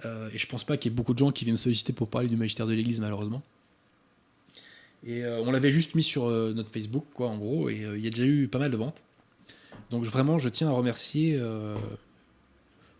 Et 0.05 0.39
je 0.39 0.47
pense 0.47 0.63
pas 0.63 0.77
qu'il 0.77 0.93
y 0.93 0.95
ait 0.95 0.97
beaucoup 0.97 1.15
de 1.15 1.19
gens 1.19 1.31
qui 1.31 1.45
viennent 1.45 1.57
solliciter 1.57 1.95
pour 1.95 2.09
parler 2.09 2.29
du 2.29 2.37
magistère 2.37 2.67
de 2.67 2.75
l'Église, 2.75 3.01
malheureusement. 3.01 3.43
Et 5.07 5.23
euh, 5.23 5.41
on 5.43 5.53
l'avait 5.53 5.71
juste 5.71 5.95
mis 5.95 6.03
sur 6.03 6.27
euh, 6.27 6.53
notre 6.53 6.71
Facebook, 6.71 7.05
quoi, 7.15 7.29
en 7.29 7.39
gros, 7.39 7.69
et 7.69 7.85
euh, 7.85 7.97
il 7.97 8.05
y 8.05 8.09
a 8.09 8.11
déjà 8.11 8.25
eu 8.25 8.49
pas 8.49 8.59
mal 8.59 8.73
de 8.73 8.77
ventes. 8.77 9.01
Donc 9.91 10.05
vraiment, 10.05 10.37
je 10.37 10.49
tiens 10.49 10.69
à 10.69 10.73
remercier 10.73 11.41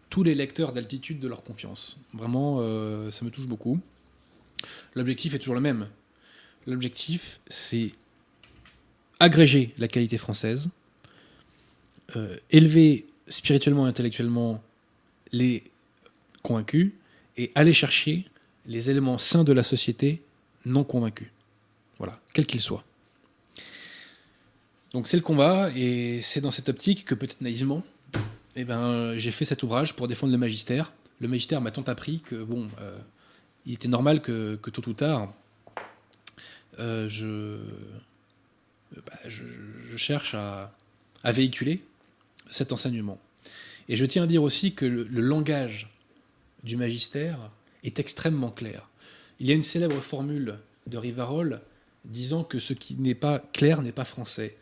tous 0.09 0.23
les 0.23 0.37
lecteurs 0.37 0.73
d'altitude 0.73 1.19
de 1.19 1.27
leur 1.27 1.43
confiance. 1.43 1.99
Vraiment, 2.15 2.59
ça 3.11 3.25
me 3.25 3.31
touche 3.31 3.47
beaucoup. 3.47 3.81
L'objectif 4.95 5.35
est 5.35 5.41
toujours 5.41 5.57
le 5.57 5.61
même. 5.61 5.89
L'objectif, 6.65 7.41
c'est 7.49 7.91
agréger 9.19 9.75
la 9.79 9.89
qualité 9.89 10.17
française, 10.17 10.71
élever 12.51 13.07
spirituellement 13.27 13.87
et 13.87 13.89
intellectuellement 13.89 14.63
les 15.33 15.65
convaincus 16.43 16.93
et 17.37 17.51
aller 17.57 17.73
chercher 17.73 18.27
les 18.67 18.91
éléments 18.91 19.19
sains 19.19 19.43
de 19.43 19.53
la 19.53 19.65
société 19.65 20.23
non 20.65 20.85
convaincus. 20.85 21.33
Voilà, 21.99 22.19
quels 22.33 22.47
qu'ils 22.47 22.61
soient. 22.61 22.85
Donc 24.93 25.09
c'est 25.09 25.17
le 25.17 25.23
combat 25.23 25.71
et 25.75 26.21
c'est 26.21 26.41
dans 26.41 26.51
cette 26.51 26.69
optique 26.69 27.05
que 27.05 27.15
peut-être 27.15 27.41
naïvement, 27.41 27.83
eh 28.55 28.65
ben, 28.65 29.17
j'ai 29.19 29.31
fait 29.31 29.45
cet 29.45 29.63
ouvrage 29.63 29.95
pour 29.95 30.09
défendre 30.09 30.33
le 30.33 30.39
magistère. 30.39 30.93
Le 31.21 31.29
magistère 31.29 31.61
m'a 31.61 31.71
tant 31.71 31.83
appris 31.83 32.21
que 32.21 32.43
bon, 32.43 32.71
euh, 32.81 32.99
il 33.67 33.75
était 33.75 33.89
normal 33.89 34.23
que, 34.23 34.57
que 34.57 34.71
tôt 34.71 34.89
ou 34.89 34.95
tard, 34.95 35.33
euh, 36.79 37.09
je, 37.09 37.59
bah, 38.95 39.19
je, 39.27 39.45
cherche 39.97 40.35
à, 40.35 40.75
à 41.25 41.33
véhiculer 41.33 41.83
cet 42.51 42.73
enseignement. 42.73 43.19
Et 43.89 43.97
je 43.97 44.05
tiens 44.07 44.25
à 44.25 44.27
dire 44.27 44.43
aussi 44.43 44.75
que 44.75 44.87
le, 44.87 45.05
le 45.05 45.21
langage 45.21 45.91
du 46.65 46.77
magistère 46.77 47.51
est 47.85 47.99
extrêmement 47.99 48.51
clair. 48.51 48.89
Il 49.41 49.47
y 49.47 49.53
a 49.53 49.55
une 49.55 49.63
célèbre 49.63 50.01
formule 50.01 50.59
de 50.87 50.97
Rivarol 50.97 51.61
disant 52.07 52.45
que 52.45 52.59
ce 52.59 52.73
qui 52.73 52.97
n'est 52.97 53.15
pas 53.15 53.39
clair 53.39 53.83
n'est 53.83 53.93
pas 53.93 54.05
français. 54.05 54.57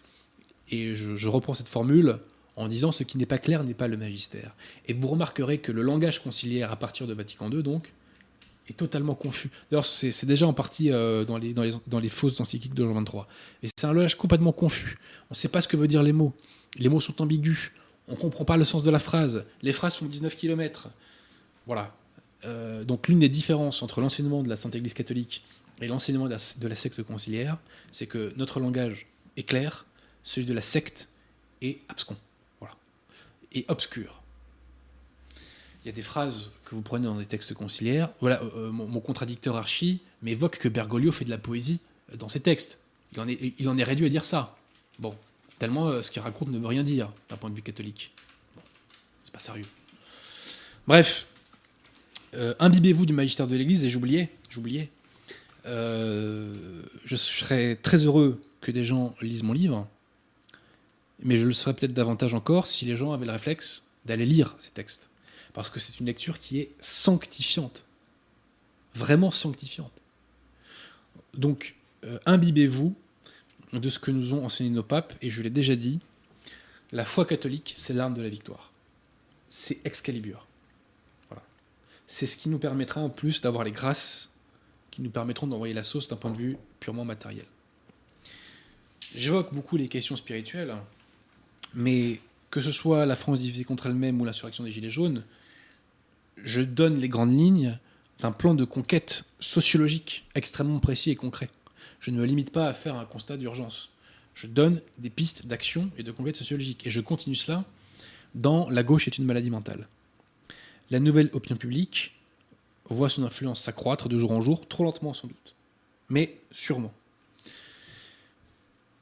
Et 0.70 0.94
je, 0.94 1.28
reprends 1.28 1.54
cette 1.54 1.68
formule 1.68 2.18
en 2.56 2.68
disant 2.68 2.92
ce 2.92 3.02
qui 3.02 3.18
n'est 3.18 3.26
pas 3.26 3.38
clair 3.38 3.64
n'est 3.64 3.74
pas 3.74 3.88
le 3.88 3.96
magistère. 3.96 4.54
Et 4.86 4.94
vous 4.94 5.08
remarquerez 5.08 5.58
que 5.58 5.72
le 5.72 5.82
langage 5.82 6.22
conciliaire 6.22 6.72
à 6.72 6.76
partir 6.76 7.06
de 7.06 7.14
Vatican 7.14 7.50
II, 7.50 7.62
donc, 7.62 7.92
est 8.68 8.76
totalement 8.76 9.14
confus. 9.14 9.50
D'ailleurs, 9.70 9.84
c'est 9.84 10.24
déjà 10.24 10.46
en 10.46 10.54
partie 10.54 10.90
euh, 10.90 11.24
dans, 11.24 11.36
les, 11.36 11.52
dans, 11.52 11.62
les, 11.62 11.74
dans 11.86 11.98
les 11.98 12.08
fausses 12.08 12.40
encycliques 12.40 12.74
de 12.74 12.86
Jean 12.86 13.02
XXIII. 13.02 13.22
Et 13.62 13.68
c'est 13.76 13.86
un 13.86 13.92
langage 13.92 14.16
complètement 14.16 14.52
confus. 14.52 14.96
On 15.30 15.32
ne 15.32 15.36
sait 15.36 15.48
pas 15.48 15.60
ce 15.60 15.68
que 15.68 15.76
veut 15.76 15.88
dire 15.88 16.02
les 16.02 16.12
mots. 16.12 16.32
Les 16.78 16.88
mots 16.88 17.00
sont 17.00 17.20
ambigus. 17.20 17.72
On 18.08 18.12
ne 18.12 18.16
comprend 18.16 18.44
pas 18.44 18.56
le 18.56 18.64
sens 18.64 18.82
de 18.82 18.90
la 18.90 18.98
phrase. 18.98 19.44
Les 19.62 19.72
phrases 19.72 19.96
font 19.96 20.06
19 20.06 20.34
km. 20.36 20.88
Voilà. 21.66 21.94
Euh, 22.44 22.84
donc 22.84 23.08
l'une 23.08 23.18
des 23.18 23.28
différences 23.28 23.82
entre 23.82 24.00
l'enseignement 24.00 24.42
de 24.42 24.48
la 24.48 24.56
Sainte 24.56 24.74
Église 24.74 24.94
catholique 24.94 25.42
et 25.80 25.88
l'enseignement 25.88 26.26
de 26.26 26.68
la, 26.68 26.74
secte 26.74 27.02
conciliaire, 27.02 27.58
c'est 27.92 28.06
que 28.06 28.32
notre 28.36 28.60
langage 28.60 29.06
est 29.36 29.42
clair, 29.42 29.86
celui 30.22 30.46
de 30.46 30.54
la 30.54 30.60
secte 30.60 31.10
est 31.62 31.80
abscon. 31.88 32.16
Voilà. 32.60 32.74
Et 33.52 33.64
obscur. 33.68 34.22
Il 35.84 35.88
y 35.88 35.90
a 35.90 35.92
des 35.92 36.02
phrases 36.02 36.50
que 36.64 36.74
vous 36.74 36.82
prenez 36.82 37.06
dans 37.06 37.16
des 37.16 37.26
textes 37.26 37.52
conciliaires. 37.54 38.10
Voilà, 38.20 38.42
euh, 38.42 38.70
mon, 38.70 38.86
mon 38.86 39.00
contradicteur 39.00 39.56
archi 39.56 40.00
m'évoque 40.22 40.58
que 40.58 40.68
Bergoglio 40.68 41.12
fait 41.12 41.24
de 41.24 41.30
la 41.30 41.38
poésie 41.38 41.80
euh, 42.12 42.16
dans 42.16 42.28
ses 42.28 42.40
textes. 42.40 42.78
Il 43.12 43.20
en 43.20 43.28
est, 43.28 43.54
il 43.58 43.68
en 43.68 43.76
est 43.76 43.84
réduit 43.84 44.06
à 44.06 44.08
dire 44.08 44.24
ça. 44.24 44.56
Bon, 44.98 45.14
tellement 45.58 45.88
euh, 45.88 46.02
ce 46.02 46.10
qu'il 46.10 46.22
raconte 46.22 46.48
ne 46.48 46.58
veut 46.58 46.66
rien 46.66 46.82
dire 46.82 47.12
d'un 47.28 47.36
point 47.36 47.50
de 47.50 47.54
vue 47.54 47.62
catholique. 47.62 48.12
Bon, 48.54 48.62
c'est 49.24 49.32
pas 49.32 49.38
sérieux. 49.38 49.66
Bref, 50.86 51.26
euh, 52.34 52.54
imbibez-vous 52.58 53.06
du 53.06 53.12
magistère 53.12 53.46
de 53.46 53.56
l'Église 53.56 53.84
et 53.84 53.88
j'oubliais, 53.88 54.28
j'oubliais. 54.48 54.90
Euh, 55.66 56.82
je 57.04 57.16
serais 57.16 57.76
très 57.76 57.98
heureux 57.98 58.40
que 58.60 58.70
des 58.70 58.84
gens 58.84 59.14
lisent 59.20 59.42
mon 59.42 59.52
livre, 59.52 59.88
mais 61.20 61.36
je 61.36 61.46
le 61.46 61.52
serais 61.52 61.74
peut-être 61.74 61.94
davantage 61.94 62.34
encore 62.34 62.66
si 62.66 62.84
les 62.84 62.96
gens 62.96 63.12
avaient 63.12 63.26
le 63.26 63.32
réflexe 63.32 63.84
d'aller 64.04 64.26
lire 64.26 64.54
ces 64.58 64.70
textes, 64.70 65.10
parce 65.52 65.70
que 65.70 65.80
c'est 65.80 66.00
une 66.00 66.06
lecture 66.06 66.38
qui 66.38 66.60
est 66.60 66.70
sanctifiante, 66.80 67.84
vraiment 68.94 69.30
sanctifiante. 69.30 69.92
Donc, 71.32 71.76
euh, 72.04 72.18
imbibez-vous 72.26 72.94
de 73.72 73.88
ce 73.88 73.98
que 73.98 74.10
nous 74.10 74.34
ont 74.34 74.44
enseigné 74.44 74.70
nos 74.70 74.82
papes, 74.82 75.14
et 75.22 75.30
je 75.30 75.42
l'ai 75.42 75.50
déjà 75.50 75.76
dit, 75.76 76.00
la 76.92 77.04
foi 77.04 77.24
catholique, 77.24 77.72
c'est 77.76 77.94
l'arme 77.94 78.14
de 78.14 78.22
la 78.22 78.28
victoire. 78.28 78.72
C'est 79.48 79.80
Excalibur. 79.84 80.46
Voilà. 81.28 81.42
C'est 82.06 82.26
ce 82.26 82.36
qui 82.36 82.48
nous 82.48 82.58
permettra 82.58 83.00
en 83.00 83.08
plus 83.08 83.40
d'avoir 83.40 83.64
les 83.64 83.72
grâces 83.72 84.30
qui 84.94 85.02
nous 85.02 85.10
permettront 85.10 85.48
d'envoyer 85.48 85.74
la 85.74 85.82
sauce 85.82 86.06
d'un 86.06 86.14
point 86.14 86.30
de 86.30 86.38
vue 86.38 86.56
purement 86.78 87.04
matériel. 87.04 87.46
J'évoque 89.16 89.52
beaucoup 89.52 89.76
les 89.76 89.88
questions 89.88 90.14
spirituelles, 90.14 90.72
mais 91.74 92.20
que 92.50 92.60
ce 92.60 92.70
soit 92.70 93.04
la 93.04 93.16
France 93.16 93.40
divisée 93.40 93.64
contre 93.64 93.86
elle-même 93.86 94.20
ou 94.20 94.24
l'insurrection 94.24 94.62
des 94.62 94.70
Gilets 94.70 94.90
jaunes, 94.90 95.24
je 96.44 96.60
donne 96.60 96.98
les 96.98 97.08
grandes 97.08 97.36
lignes 97.36 97.76
d'un 98.20 98.30
plan 98.30 98.54
de 98.54 98.64
conquête 98.64 99.24
sociologique 99.40 100.26
extrêmement 100.36 100.78
précis 100.78 101.10
et 101.10 101.16
concret. 101.16 101.50
Je 101.98 102.12
ne 102.12 102.18
me 102.18 102.24
limite 102.24 102.52
pas 102.52 102.68
à 102.68 102.74
faire 102.74 102.94
un 102.94 103.04
constat 103.04 103.36
d'urgence. 103.36 103.90
Je 104.34 104.46
donne 104.46 104.80
des 104.98 105.10
pistes 105.10 105.46
d'action 105.46 105.90
et 105.98 106.04
de 106.04 106.12
conquête 106.12 106.36
sociologique. 106.36 106.86
Et 106.86 106.90
je 106.90 107.00
continue 107.00 107.34
cela 107.34 107.64
dans 108.36 108.70
La 108.70 108.84
gauche 108.84 109.08
est 109.08 109.18
une 109.18 109.24
maladie 109.24 109.50
mentale. 109.50 109.88
La 110.90 111.00
nouvelle 111.00 111.30
opinion 111.32 111.56
publique 111.56 112.13
voit 112.90 113.08
son 113.08 113.24
influence 113.24 113.60
s'accroître 113.60 114.08
de 114.08 114.18
jour 114.18 114.32
en 114.32 114.40
jour, 114.40 114.66
trop 114.68 114.84
lentement 114.84 115.14
sans 115.14 115.28
doute, 115.28 115.54
mais 116.08 116.38
sûrement. 116.50 116.92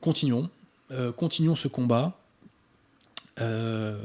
Continuons, 0.01 0.51
euh, 0.91 1.13
continuons 1.13 1.57
ce 1.57 1.69
combat. 1.69 2.19
Euh, 3.41 4.03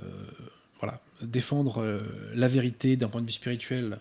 voilà, 0.80 1.02
défendre 1.22 1.82
euh, 1.82 2.02
la 2.36 2.48
vérité 2.48 2.96
d'un 2.96 3.10
point 3.10 3.22
de 3.22 3.26
vue 3.26 3.34
spirituel 3.34 4.00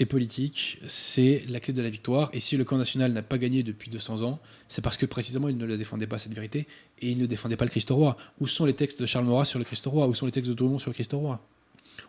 et 0.00 0.06
politique, 0.06 0.78
c'est 0.86 1.44
la 1.48 1.60
clé 1.60 1.72
de 1.72 1.82
la 1.82 1.90
victoire. 1.90 2.30
Et 2.32 2.40
si 2.40 2.56
le 2.56 2.64
camp 2.64 2.78
national 2.78 3.12
n'a 3.12 3.22
pas 3.22 3.36
gagné 3.36 3.62
depuis 3.62 3.90
200 3.90 4.22
ans, 4.22 4.38
c'est 4.68 4.80
parce 4.80 4.96
que 4.96 5.06
précisément 5.06 5.48
il 5.48 5.56
ne 5.56 5.66
la 5.66 5.76
défendait 5.76 6.06
pas 6.06 6.18
cette 6.18 6.32
vérité 6.32 6.66
et 7.00 7.10
il 7.10 7.18
ne 7.18 7.26
défendait 7.26 7.56
pas 7.56 7.64
le 7.64 7.70
Christ 7.70 7.90
roi. 7.90 8.16
Où 8.40 8.46
sont 8.46 8.64
les 8.64 8.74
textes 8.74 9.00
de 9.00 9.06
Charles 9.06 9.26
Maurras 9.26 9.44
sur 9.44 9.58
le 9.58 9.64
Christ 9.64 9.84
roi 9.86 10.06
Où 10.06 10.14
sont 10.14 10.26
les 10.26 10.32
textes 10.32 10.48
de 10.48 10.54
Drummond 10.54 10.78
sur 10.78 10.90
le 10.90 10.94
Christ 10.94 11.12
roi 11.12 11.40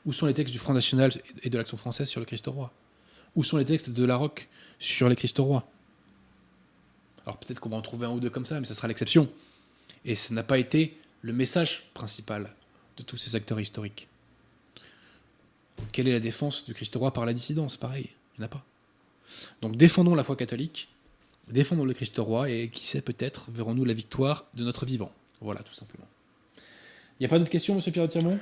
Où 0.06 0.14
sont 0.14 0.26
les 0.26 0.34
textes 0.34 0.54
du 0.54 0.60
Front 0.60 0.74
National 0.74 1.12
et 1.44 1.50
de 1.50 1.58
l'Action 1.58 1.78
française 1.78 2.08
sur 2.08 2.20
le 2.20 2.26
Christ 2.26 2.46
roi? 2.48 2.72
Où 3.36 3.44
sont 3.44 3.58
les 3.58 3.66
textes 3.66 3.90
de 3.90 4.06
Larocque 4.06 4.50
sur 4.80 5.10
les 5.10 5.16
Christ 5.16 5.38
rois? 5.40 5.68
Alors 7.26 7.38
peut-être 7.38 7.60
qu'on 7.60 7.70
va 7.70 7.78
en 7.78 7.82
trouver 7.82 8.08
un 8.08 8.12
ou 8.12 8.20
deux 8.20 8.30
comme 8.30 8.46
ça, 8.46 8.60
mais 8.60 8.66
ça 8.66 8.74
sera 8.74 8.88
l'exception. 8.88 9.30
Et 10.06 10.16
ça 10.16 10.34
n'a 10.34 10.44
pas 10.44 10.58
été 10.58 10.98
le 11.22 11.34
message 11.34 11.90
principal 11.94 12.56
de 12.98 13.04
tous 13.04 13.18
ces 13.18 13.36
acteurs 13.36 13.60
historiques. 13.60 14.08
Quelle 15.92 16.08
est 16.08 16.14
la 16.14 16.20
défense 16.20 16.66
du 16.66 16.74
Christ 16.74 16.96
roi 16.96 17.14
par 17.14 17.26
la 17.26 17.34
dissidence? 17.34 17.78
Pareil, 17.78 18.10
il 18.38 18.42
n'y 18.42 18.44
en 18.44 18.48
a 18.48 18.50
pas. 18.50 18.66
Donc 19.62 19.76
défendons 19.76 20.16
la 20.16 20.24
foi 20.24 20.36
catholique, 20.36 20.90
défendons 21.48 21.86
le 21.86 21.94
Christ 21.94 22.16
roi, 22.18 22.50
et 22.50 22.70
qui 22.70 22.86
sait, 22.86 23.02
peut-être 23.02 23.52
verrons-nous 23.52 23.86
la 23.86 23.94
victoire 23.94 24.46
de 24.56 24.64
notre 24.64 24.86
vivant. 24.86 25.12
Voilà, 25.42 25.62
tout 25.62 25.74
simplement. 25.74 26.08
Il 26.58 27.24
n'y 27.24 27.26
a 27.26 27.30
pas 27.30 27.38
d'autres 27.38 27.52
questions, 27.52 27.76
monsieur 27.76 27.92
Pierre-Tirmont 27.92 28.40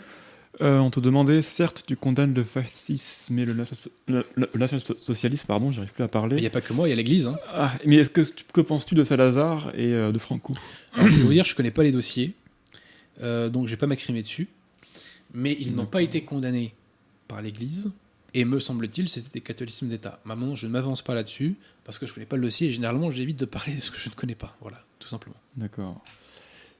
Euh, 0.61 0.80
on 0.80 0.90
te 0.90 0.99
demandait, 0.99 1.41
certes, 1.44 1.84
tu 1.88 1.95
condamnes 1.95 2.34
le 2.34 2.44
fascisme 2.44 3.38
et 3.38 3.45
le, 3.45 3.53
national- 3.53 4.26
le- 4.36 4.49
le 4.52 4.60
national-socialisme, 4.60 5.45
pardon, 5.45 5.72
j'arrive 5.72 5.91
plus 5.94 6.03
à 6.03 6.07
Il 6.07 6.10
parler. 6.10 6.40
n'y 6.41 6.48
a 6.48 6.49
pas 6.49 6.61
que 6.61 6.74
moi, 6.74 6.88
il 6.88 6.90
y 6.90 6.94
a 6.94 6.95
l'Église. 6.95 7.28
hein. 7.28 7.38
Ah, 7.53 7.74
mais 7.86 7.98
est-ce 7.98 8.10
que, 8.10 8.22
que 8.53 8.61
penses-tu 8.61 8.95
de 8.95 9.03
Salazar 9.03 9.69
et 9.76 9.94
euh, 9.94 10.11
de 10.11 10.18
Franco? 10.18 10.56
Alors, 10.94 11.07
je 11.10 11.15
vais 11.18 11.24
vous 11.24 11.32
dire, 11.34 11.45
je 11.45 11.53
connais 11.56 11.69
pas 11.72 11.84
les 11.84 11.91
dossiers, 11.91 12.34
euh, 13.22 13.49
donc 13.49 13.68
je 13.68 13.72
vais 13.72 13.78
pas 13.78 13.86
m'exprimer 13.88 14.22
dessus. 14.24 14.48
Mais 15.34 15.56
ils 15.60 15.76
n'ont 15.76 15.86
pas 15.86 16.02
été 16.02 16.22
condamnés 16.24 16.74
par 17.28 17.41
l'Église, 17.44 17.91
et 18.34 18.44
me 18.45 18.60
semble-t-il, 18.60 19.10
c'était 19.10 19.30
des 19.34 19.41
catholicismes 19.41 19.90
d'État. 19.90 20.19
Maintenant, 20.26 20.56
je 20.56 20.65
ne 20.65 20.72
m'avance 20.72 21.02
pas 21.03 21.14
là-dessus, 21.14 21.56
parce 21.84 21.99
que 21.99 22.07
je 22.07 22.14
connais 22.15 22.26
pas 22.26 22.38
le 22.38 22.44
dossier, 22.44 22.69
et 22.69 22.72
généralement, 22.72 23.11
j'évite 23.11 23.38
de 23.38 23.45
parler 23.45 23.76
de 23.76 23.82
ce 23.82 23.91
que 23.91 23.98
je 23.99 24.10
ne 24.10 24.15
connais 24.15 24.36
pas. 24.36 24.56
Voilà, 24.61 24.84
tout 24.98 25.07
simplement. 25.10 25.36
D'accord. 25.56 26.02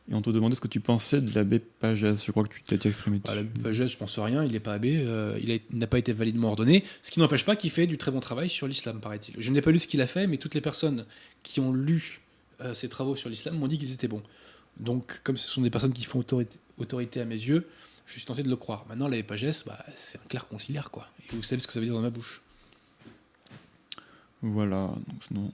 Et 0.09 0.15
on 0.15 0.21
te 0.21 0.29
demandait 0.29 0.55
ce 0.55 0.61
que 0.61 0.69
tu 0.69 0.79
pensais 0.79 1.19
de 1.21 1.35
l'abbé 1.35 1.59
Pagès. 1.59 2.23
Je 2.25 2.31
crois 2.31 2.43
que 2.45 2.53
tu 2.53 2.61
déjà 2.69 2.88
exprimé 2.88 3.19
Bah, 3.25 3.35
dessus. 3.35 3.45
la 3.55 3.61
Pagès, 3.63 3.88
je 3.88 3.97
pense 3.97 4.17
rien, 4.19 4.43
il 4.45 4.53
n'est 4.53 4.59
pas 4.61 4.73
abbé, 4.73 5.01
euh, 5.05 5.38
il 5.43 5.59
n'a 5.77 5.88
pas 5.88 5.99
été 5.99 6.13
validement 6.13 6.47
ordonné, 6.47 6.84
ce 7.01 7.11
qui 7.11 7.19
n'empêche 7.19 7.43
pas 7.43 7.55
qu'il 7.57 7.69
fait 7.71 7.88
du 7.88 7.97
très 7.97 8.11
bon 8.11 8.21
travail 8.21 8.49
sur 8.49 8.67
l'islam, 8.67 9.01
paraît-il. 9.01 9.35
Je 9.38 9.51
n'ai 9.51 9.61
pas 9.61 9.71
lu 9.71 9.79
ce 9.79 9.88
qu'il 9.88 9.99
a 10.01 10.07
fait, 10.07 10.25
mais 10.27 10.38
toutes 10.38 10.53
les 10.55 10.61
personnes 10.61 11.05
qui 11.43 11.59
ont 11.59 11.73
lu 11.73 12.21
euh, 12.61 12.73
ses 12.73 12.88
travaux 12.88 13.15
sur 13.17 13.29
l'islam 13.29 13.57
m'ont 13.57 13.67
dit 13.67 13.77
qu'ils 13.77 13.91
étaient 13.93 14.07
bons. 14.07 14.23
Donc, 14.79 15.19
comme 15.23 15.35
ce 15.38 15.47
sont 15.49 15.61
des 15.61 15.69
personnes 15.69 15.91
qui 15.93 16.05
font 16.05 16.19
autorité, 16.19 16.57
autorité 16.77 17.19
à 17.19 17.25
mes 17.25 17.35
yeux, 17.35 17.67
je 18.05 18.13
suis 18.13 18.23
tenté 18.25 18.43
de 18.43 18.49
le 18.49 18.55
croire. 18.55 18.85
Maintenant, 18.88 19.09
l'abbé 19.09 19.23
Pagès, 19.23 19.63
bah, 19.65 19.84
c'est 19.93 20.19
un 20.19 20.27
clair 20.29 20.47
conciliaire, 20.47 20.89
quoi. 20.89 21.07
Et 21.31 21.35
vous 21.35 21.43
savez 21.43 21.59
ce 21.59 21.67
que 21.67 21.73
ça 21.73 21.79
veut 21.81 21.85
dire 21.85 21.95
dans 21.95 22.01
ma 22.01 22.09
bouche. 22.11 22.41
Voilà. 24.41 24.91
Donc, 25.07 25.23
sinon... 25.27 25.51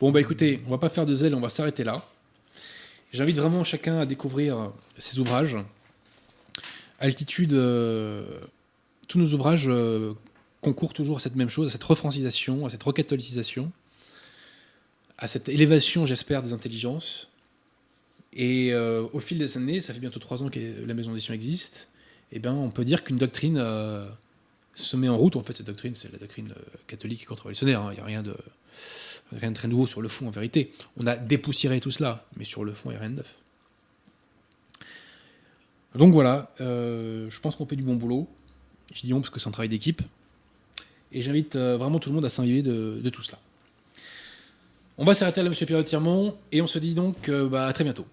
Bon, 0.00 0.12
bah 0.12 0.20
écoutez, 0.20 0.60
on 0.66 0.70
va 0.70 0.78
pas 0.78 0.88
faire 0.90 1.06
de 1.06 1.14
zèle, 1.14 1.34
on 1.34 1.40
va 1.40 1.48
s'arrêter 1.48 1.82
là. 1.82 2.04
J'invite 3.12 3.36
vraiment 3.36 3.64
chacun 3.64 3.98
à 4.00 4.06
découvrir 4.06 4.72
ces 4.98 5.18
ouvrages. 5.18 5.56
Altitude, 7.00 7.54
euh, 7.54 8.40
tous 9.08 9.18
nos 9.18 9.32
ouvrages 9.32 9.68
euh, 9.68 10.12
concourent 10.60 10.92
toujours 10.92 11.16
à 11.16 11.20
cette 11.20 11.36
même 11.36 11.48
chose, 11.48 11.68
à 11.68 11.70
cette 11.70 11.84
refrancisation, 11.84 12.66
à 12.66 12.70
cette 12.70 12.82
recatholicisation, 12.82 13.72
à 15.16 15.26
cette 15.26 15.48
élévation, 15.48 16.04
j'espère, 16.06 16.42
des 16.42 16.52
intelligences. 16.52 17.30
Et 18.34 18.72
euh, 18.72 19.06
au 19.12 19.20
fil 19.20 19.38
des 19.38 19.56
années, 19.56 19.80
ça 19.80 19.94
fait 19.94 20.00
bientôt 20.00 20.20
trois 20.20 20.42
ans 20.42 20.48
que 20.48 20.60
la 20.86 20.94
maison 20.94 21.10
d'édition 21.10 21.32
existe, 21.32 21.88
et 22.30 22.38
bien 22.38 22.52
on 22.52 22.70
peut 22.70 22.84
dire 22.84 23.04
qu'une 23.04 23.16
doctrine 23.16 23.56
euh, 23.58 24.06
se 24.74 24.96
met 24.96 25.08
en 25.08 25.16
route. 25.16 25.36
En 25.36 25.42
fait, 25.42 25.56
cette 25.56 25.66
doctrine, 25.66 25.94
c'est 25.94 26.12
la 26.12 26.18
doctrine 26.18 26.52
euh, 26.54 26.60
catholique 26.86 27.22
et 27.22 27.24
contre-révolutionnaire. 27.24 27.80
hein. 27.80 27.92
Il 27.92 27.94
n'y 27.94 28.00
a 28.00 28.04
rien 28.04 28.22
de, 28.22 28.36
rien 29.32 29.50
de 29.50 29.56
très 29.56 29.68
nouveau 29.68 29.86
sur 29.86 30.02
le 30.02 30.08
fond, 30.08 30.28
en 30.28 30.30
vérité. 30.30 30.72
On 31.02 31.06
a 31.06 31.16
dépoussiéré 31.16 31.80
tout 31.80 31.90
cela, 31.90 32.24
mais 32.36 32.44
sur 32.44 32.64
le 32.64 32.72
fond, 32.72 32.90
il 32.90 32.94
n'y 32.94 32.96
a 32.96 33.00
rien 33.00 33.10
de 33.10 33.16
neuf. 33.16 33.34
Donc 35.94 36.12
voilà, 36.12 36.52
euh, 36.60 37.28
je 37.28 37.40
pense 37.40 37.56
qu'on 37.56 37.66
fait 37.66 37.76
du 37.76 37.82
bon 37.82 37.96
boulot. 37.96 38.28
Je 38.94 39.02
dis 39.02 39.12
on 39.12 39.20
parce 39.20 39.30
que 39.30 39.40
c'est 39.40 39.48
un 39.48 39.52
travail 39.52 39.68
d'équipe. 39.68 40.02
Et 41.12 41.22
j'invite 41.22 41.56
euh, 41.56 41.76
vraiment 41.76 41.98
tout 41.98 42.10
le 42.10 42.14
monde 42.14 42.24
à 42.24 42.28
s'inviter 42.28 42.62
de, 42.62 43.00
de 43.02 43.10
tout 43.10 43.22
cela. 43.22 43.38
On 44.98 45.04
va 45.04 45.14
s'arrêter 45.14 45.42
là, 45.42 45.48
monsieur 45.48 45.64
Pierre 45.64 45.84
Tirmont, 45.84 46.36
et 46.52 46.60
on 46.60 46.66
se 46.66 46.78
dit 46.78 46.94
donc 46.94 47.28
euh, 47.28 47.48
bah, 47.48 47.66
à 47.66 47.72
très 47.72 47.84
bientôt. 47.84 48.06